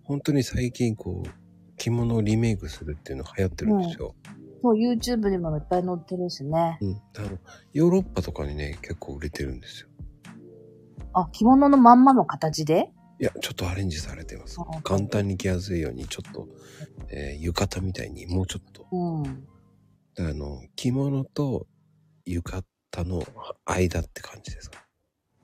[0.04, 1.28] 本当に最近こう、
[1.76, 4.14] 着物をリメイクするっていうの流行ってるんですよ。
[4.62, 6.78] そう YouTube にもいっぱい載ってるしね。
[6.80, 6.92] うん。
[6.94, 7.38] あの、
[7.72, 9.88] ヨーロッパとかにね、結構売れてるんですよ。
[11.12, 12.90] あ、着物のまんまの形で？
[13.20, 14.82] いや、ちょっとアレンジされてますあ。
[14.82, 16.48] 簡単に着やすいように、ちょっと、
[17.10, 18.86] えー浴衣みたいに、もうちょっと。
[18.90, 19.46] うん。
[20.18, 21.66] あの、着物と
[22.24, 22.50] 浴
[22.90, 23.22] 衣の
[23.64, 24.84] 間って感じですか？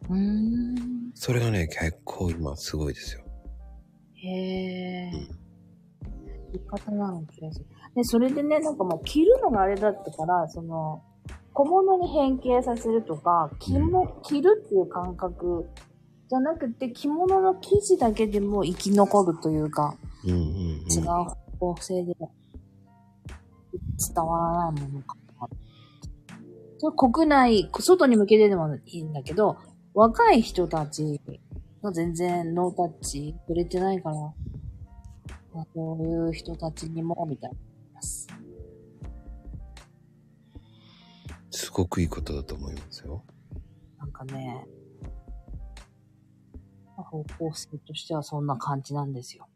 [0.08, 1.12] うーん。
[1.14, 3.24] それがね、結構今すごいですよ。
[4.14, 5.10] へえ。
[5.14, 5.40] うん
[6.52, 7.66] 浴衣なの気がする。
[7.94, 11.00] で、それでね、なんかもう着るのがあれだったから、その、
[11.52, 15.68] 小物に変形させるとか、着も、着るっていう感覚
[16.30, 20.44] じゃなくて、着物の生地だけでも生き残るというか、うんうんうん。
[20.88, 21.04] 違う
[21.58, 22.14] 方向性で
[24.14, 25.48] 伝わらないものかな。
[26.78, 29.56] それ国内、外に向けてでもいいんだけど、
[29.92, 31.20] 若い人たち
[31.82, 34.14] が全然ノータッチ触れてないから、
[35.52, 37.50] まあそういう人たちにも、みたい
[37.92, 38.28] なす。
[41.50, 43.24] すごくいいことだと思いますよ。
[43.98, 44.79] なんかね、まあ
[47.02, 49.48] 方向性としてはそんな感じなんですよ。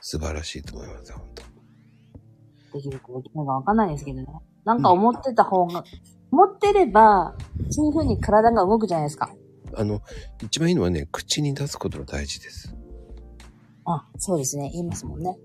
[0.00, 2.78] 素晴らしいと思いますよ、本当。
[2.78, 4.26] できるかできないかわかんないですけどね。
[4.64, 5.84] なんか思ってた方が、
[6.30, 7.36] 思ってれば、
[7.70, 9.34] そういう風に体が動くじゃないですか。
[9.74, 10.02] あの、
[10.42, 12.74] 一番いいのはね、口に出すことが大事です。
[13.84, 14.70] あ、そうですね。
[14.72, 15.36] 言いますもんね。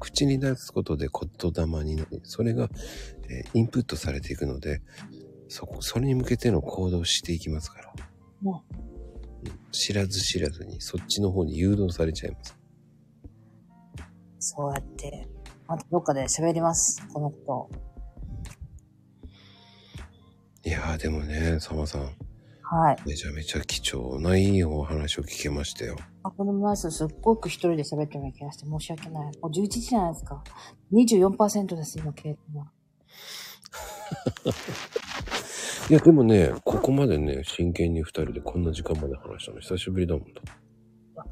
[0.00, 2.68] 口に出すことで言霊になり、それが、
[3.28, 4.80] えーインプットされていくので、
[5.48, 7.92] そこ、それに向けての行動をしていきますから。
[8.42, 8.62] ね
[9.70, 12.56] 知らず知らずにそっちの方に誘導されちゃいます。
[14.38, 15.26] そうやって、
[15.66, 17.06] またどっかで喋ります。
[17.12, 17.70] このこ
[20.64, 20.68] と。
[20.68, 22.02] いやーでもね、サマさん、
[22.70, 22.96] はい。
[23.06, 25.96] めちゃめちゃ貴重ないいお話を聞けましたよ。
[26.22, 29.38] あ、このマウスすっごく一人で喋ってるような気がして申し訳ない。
[29.40, 30.44] もう11時じゃないですか。
[30.92, 32.70] 24%です、今、経験は。
[35.90, 40.42] いやでもね、ここまでね、真剣に二人でこんな時間まで話したの久しぶりだもんだ。
[41.16, 41.26] 本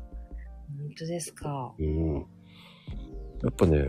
[0.98, 1.74] 当ですか。
[1.78, 2.14] うん。
[2.14, 2.22] や
[3.50, 3.86] っぱね、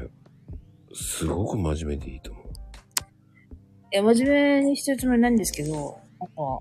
[0.94, 2.45] すごく真面目でいいと思う。
[3.94, 5.72] え、真面目にしてるつもりないんですけど、
[6.19, 6.60] なんか、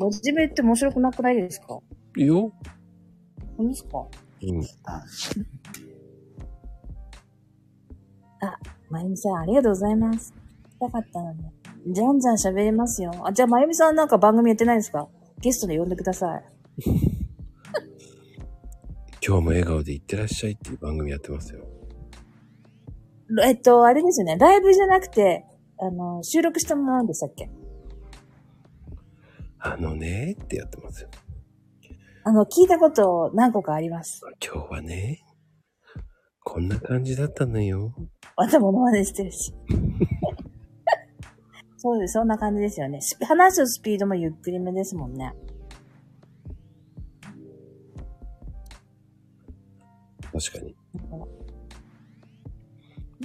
[0.00, 1.78] 真面目って面白くなくないですか？
[2.16, 2.52] いいよ。
[3.56, 4.04] 本当ですか？
[4.42, 4.64] うん。
[8.40, 8.58] あ、
[8.90, 10.34] まゆみさん、ありがとうございます。
[10.64, 11.55] 聞きたかったのに。
[11.86, 13.12] じゃんじゃん喋れますよ。
[13.24, 15.08] あ、じゃあ、まゆみさんなんか番組やってないですか？
[15.40, 16.44] ゲストで呼んでください。
[19.26, 21.64] 今日も笑顔でいってらっしゃいっていう番組やってますよ。
[23.44, 24.36] えっと、あれですよね。
[24.36, 25.44] ライブじゃなくて、
[25.78, 27.50] あの、収録したものなんでしたっけ？
[29.58, 31.08] あのねってやってますよ。
[32.24, 34.20] あの、聞いたこと何個かあります。
[34.44, 35.20] 今日はね、
[36.44, 37.92] こんな感じだったのよ。
[38.36, 39.52] またモノマネしてるし。
[41.86, 43.00] そうです、そんな感じですよね。
[43.00, 45.32] ス話すスピードもゆっくりめですもんね。
[50.32, 50.74] 確かに。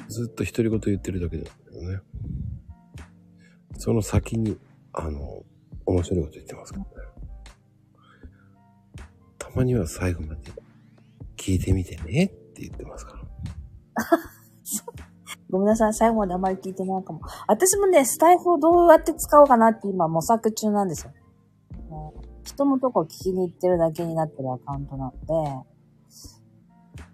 [0.10, 2.02] ずっと独り言言ってるだけだけどね。
[3.80, 4.56] その先に、
[4.94, 5.44] あの、
[5.88, 6.90] 面白いこと言ってますからね。
[9.40, 10.52] たまには最後まで
[11.36, 13.22] 聞いてみてねって言ってますから。
[15.52, 17.22] ごめんなさい、最後まであまり聞いてないかも。
[17.48, 21.14] 私もね、スタイフをどうやって使おうかなって今模索中なんですよ。
[22.44, 25.66] 人のとこ聞きに行ってるだけになってるアカウントなの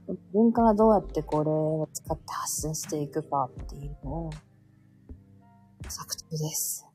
[0.08, 4.24] で、文化がどうやってこれを使って発信していくかっていうのを
[5.84, 6.88] 模索中です。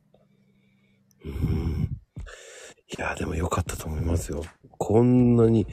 [1.24, 1.88] うん。
[2.88, 4.42] いや、でも良かったと思いますよ。
[4.70, 5.66] こんなに、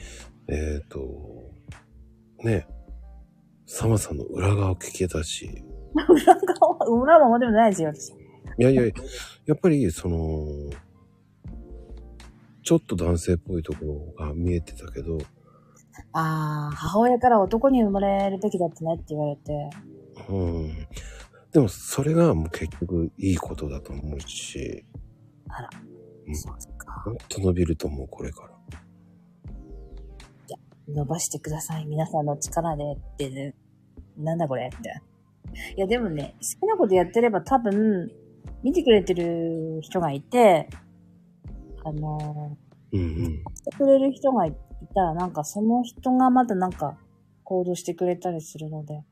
[0.48, 1.00] えっ、と、
[2.44, 2.66] ね、
[3.72, 5.48] サマさんの裏側を聞けたし、
[5.94, 8.10] 裏側、裏は表でもないですよ、私。
[8.10, 8.14] い
[8.64, 8.82] やいや、
[9.46, 10.44] やっぱりその、
[12.64, 15.18] ちょっと男性っぽいところが見えてたけど、
[16.12, 19.70] ああ、母親から男に生まれるべきだったねって言われて、
[20.28, 20.68] うん。
[21.52, 24.84] でもそれがもう結局いいことだと思うし、
[25.48, 25.70] あら、
[26.26, 27.04] うんそうか。
[27.06, 28.60] もっと伸びると思う、これから。
[30.94, 31.86] 伸ばしてください。
[31.86, 33.54] 皆さんの力でって、ね、
[34.22, 35.00] なんだこれって。
[35.76, 38.10] いや、でもね、好きなことやってれば多分、
[38.62, 40.68] 見てくれてる人がいて、
[41.84, 42.56] あの
[42.92, 43.44] うんうん。
[43.64, 44.54] てくれる人がい
[44.94, 46.96] たら、なんかその人がまたなんか
[47.44, 49.02] 行動してくれたりするので、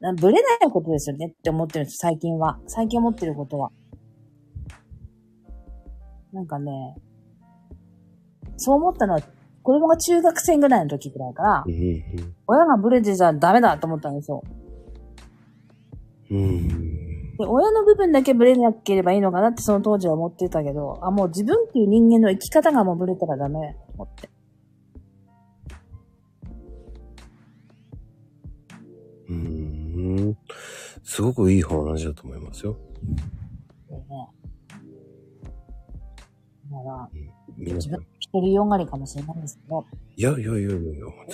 [0.00, 2.58] なぶれないことですよねって思ってるんです、最近は。
[2.66, 3.70] 最近思ってることは。
[6.32, 6.96] なんかね、
[8.56, 9.20] そう思ったのは、
[9.62, 14.42] 子供が中学生ぐらいの時ぐらいからう、ん親がブレてちゃダメだと思ったんですよ。
[16.30, 16.38] うん。
[16.38, 17.36] うん。
[17.36, 24.30] で、親の部分だけブレなければいいのかなってその当時は思ってたけど、あ、もう自分っていう人間の生き方がもうブレたらダメと思って。
[29.28, 30.38] うーん。
[31.02, 32.76] すごくいい話だと思いますよ。
[33.88, 34.02] でね。
[36.70, 37.08] だから、
[37.56, 38.09] 皆さん。
[38.32, 39.84] 自分一人よがりかもしれないんですけど、
[40.16, 40.70] いやいやいやいや、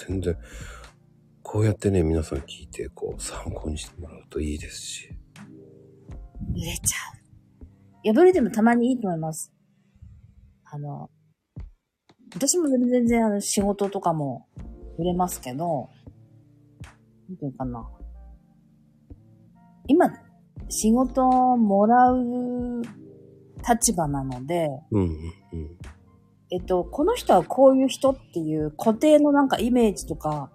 [0.09, 0.36] 全然。
[1.43, 5.10] こうやってね、皆さん聞いて、こう、参考にしてもらうといいですし。
[6.52, 7.66] ブレちゃう。
[8.02, 9.52] いや、ブレてもたまにいいと思います。
[10.64, 11.09] あの、
[12.35, 14.48] 私も全然あの仕事とかも
[14.98, 15.89] ブレますけど、
[17.28, 17.89] なんていうかな。
[19.86, 20.10] 今、
[20.68, 22.82] 仕事をもらう
[23.68, 25.09] 立場なので、うんうん
[25.52, 25.78] うん。
[26.51, 30.51] えっと、この人はこういう人っていう固定のなんかイメージとか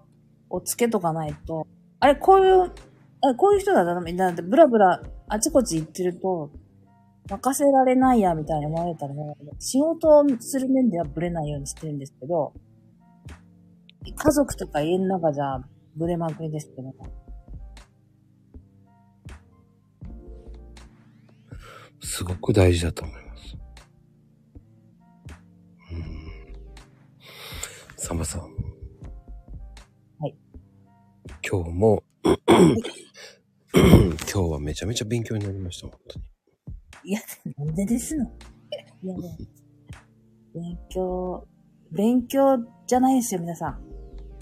[0.50, 1.68] をつけとかないと、
[2.00, 2.72] あれ、こういう、
[3.24, 6.50] あこういう人だな、みんなでブラブラあちこち行ってると、
[7.30, 12.54] 任せられないや、みたいに思われたら、ね、仕事をする面ではブレないようにしてるんですけど、
[14.04, 15.60] 家族とか家の中じゃ
[15.96, 16.94] ブレまくりですけどね。
[22.02, 23.21] すごく大事だと思う。
[28.04, 28.42] サマさん。
[28.42, 28.48] は
[30.28, 30.36] い。
[31.48, 32.04] 今日も、
[33.76, 36.26] 今日はめちゃめちゃ勉強になりました、本当に。
[37.04, 37.20] いや、
[37.60, 38.26] なんでですの？
[39.04, 39.38] いやね、
[40.56, 41.48] 勉強、
[41.92, 42.58] 勉強
[42.88, 43.80] じゃないですよ、皆さん。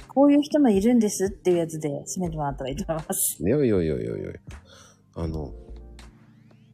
[0.08, 3.44] こういう人もいるんですっていうやつで締めてもらったらいいと思います。
[3.44, 4.32] いやいやいやいやいや
[5.16, 5.54] あの、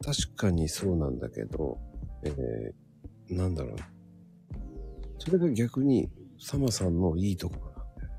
[0.04, 1.78] 確かにそうなんだけど、
[2.22, 3.76] えー、なんだろう。
[5.18, 6.08] それが逆に、
[6.38, 8.10] サマさんのいいところなんだよ。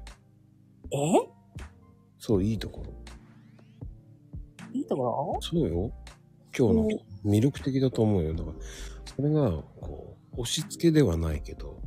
[1.25, 1.29] え？
[2.17, 2.93] そう、いいところ。
[4.73, 5.39] いいところ？
[5.41, 5.91] そうよ。
[6.57, 6.87] 今日の
[7.25, 8.33] 魅力的だと思うよ。
[8.33, 8.55] だから、
[9.15, 11.79] それが、こう、押し付けではないけど、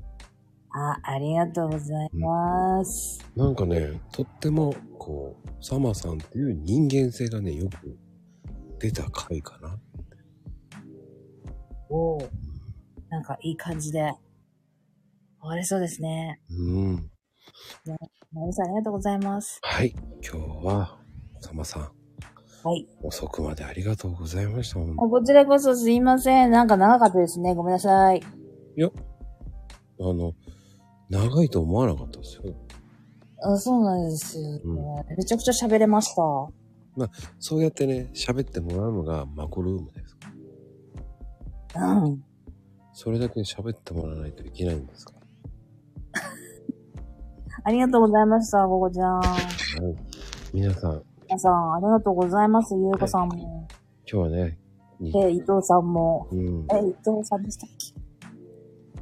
[0.72, 3.18] あ、ありがとうございます。
[3.34, 7.98] なんかね、とっても、こう、サマさんっていう人間性がね、よく
[8.78, 9.78] 出た回かな。
[11.88, 12.28] おお
[13.08, 14.12] なんかいい感じで
[15.40, 16.40] 終われそうですね。
[16.50, 17.10] うん。
[18.32, 19.58] まゆさんありがとうございます。
[19.62, 19.94] はい。
[20.22, 20.98] 今日は、
[21.40, 22.86] サマさん、はい。
[23.02, 24.78] 遅くまでありがとうございました。
[24.78, 26.50] こちらこそすいません。
[26.50, 27.54] なんか長かったですね。
[27.54, 28.22] ごめんなさい。
[28.22, 30.34] あの、
[31.08, 32.42] 長いと思わなかったですよ。
[33.42, 36.22] あそうなんですよ、ねうめちゃくちゃ喋れました。
[37.38, 40.16] そうやってね、喋ってもらうのがマコルームです。
[41.76, 42.22] うん。
[42.92, 45.14] それだけ喋ってもらわないといけないんですか？
[45.14, 45.19] ら。
[47.62, 49.20] ありがとうございました、ゴゴちゃん。
[49.20, 49.36] はい。
[50.52, 52.74] 皆さん、皆さん、ありがとうございます。
[52.74, 53.68] ゆうこさんも。
[54.10, 54.58] 今日はね、
[55.00, 56.26] いで、伊藤さんも。
[56.32, 56.66] うん。
[56.72, 57.94] え、伊藤さんでしたっけ？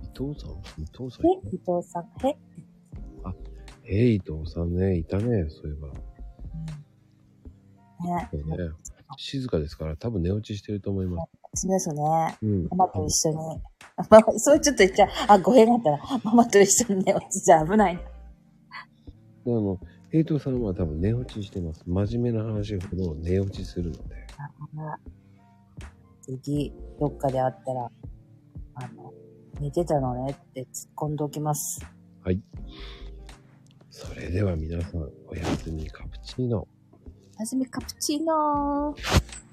[0.02, 0.50] 伊藤さん？
[0.82, 1.26] 伊藤さん？
[1.26, 2.06] え、伊藤さん。
[2.26, 2.36] え、
[3.84, 5.88] え伊藤さんね、いたね、そういえば。
[8.16, 8.28] ね。
[8.32, 8.70] そうね。
[9.16, 11.24] 静かですから、多分寝落ちしてると思いま
[11.54, 11.62] す。
[11.62, 12.36] そうですよね。
[12.42, 12.68] うん。
[12.70, 13.36] ママと一緒に。
[14.10, 15.08] ママ、そうちょっと言っちゃう。
[15.28, 17.98] あ、語弊があったら、ママと一緒にね、落ちちゃ危ない
[19.46, 21.82] あの、平等さんは多分寝落ちしてます。
[21.86, 24.26] 真面目な話ほど寝落ちするので。
[26.22, 27.90] 次、どっかで会ったら、
[28.74, 29.12] あの、
[29.60, 31.80] 寝てたのねって突っ込んでおきます。
[32.22, 32.40] はい。
[33.90, 36.68] それでは皆さん、おやすみカプチーノ。
[37.36, 39.47] はじめカプチーノー。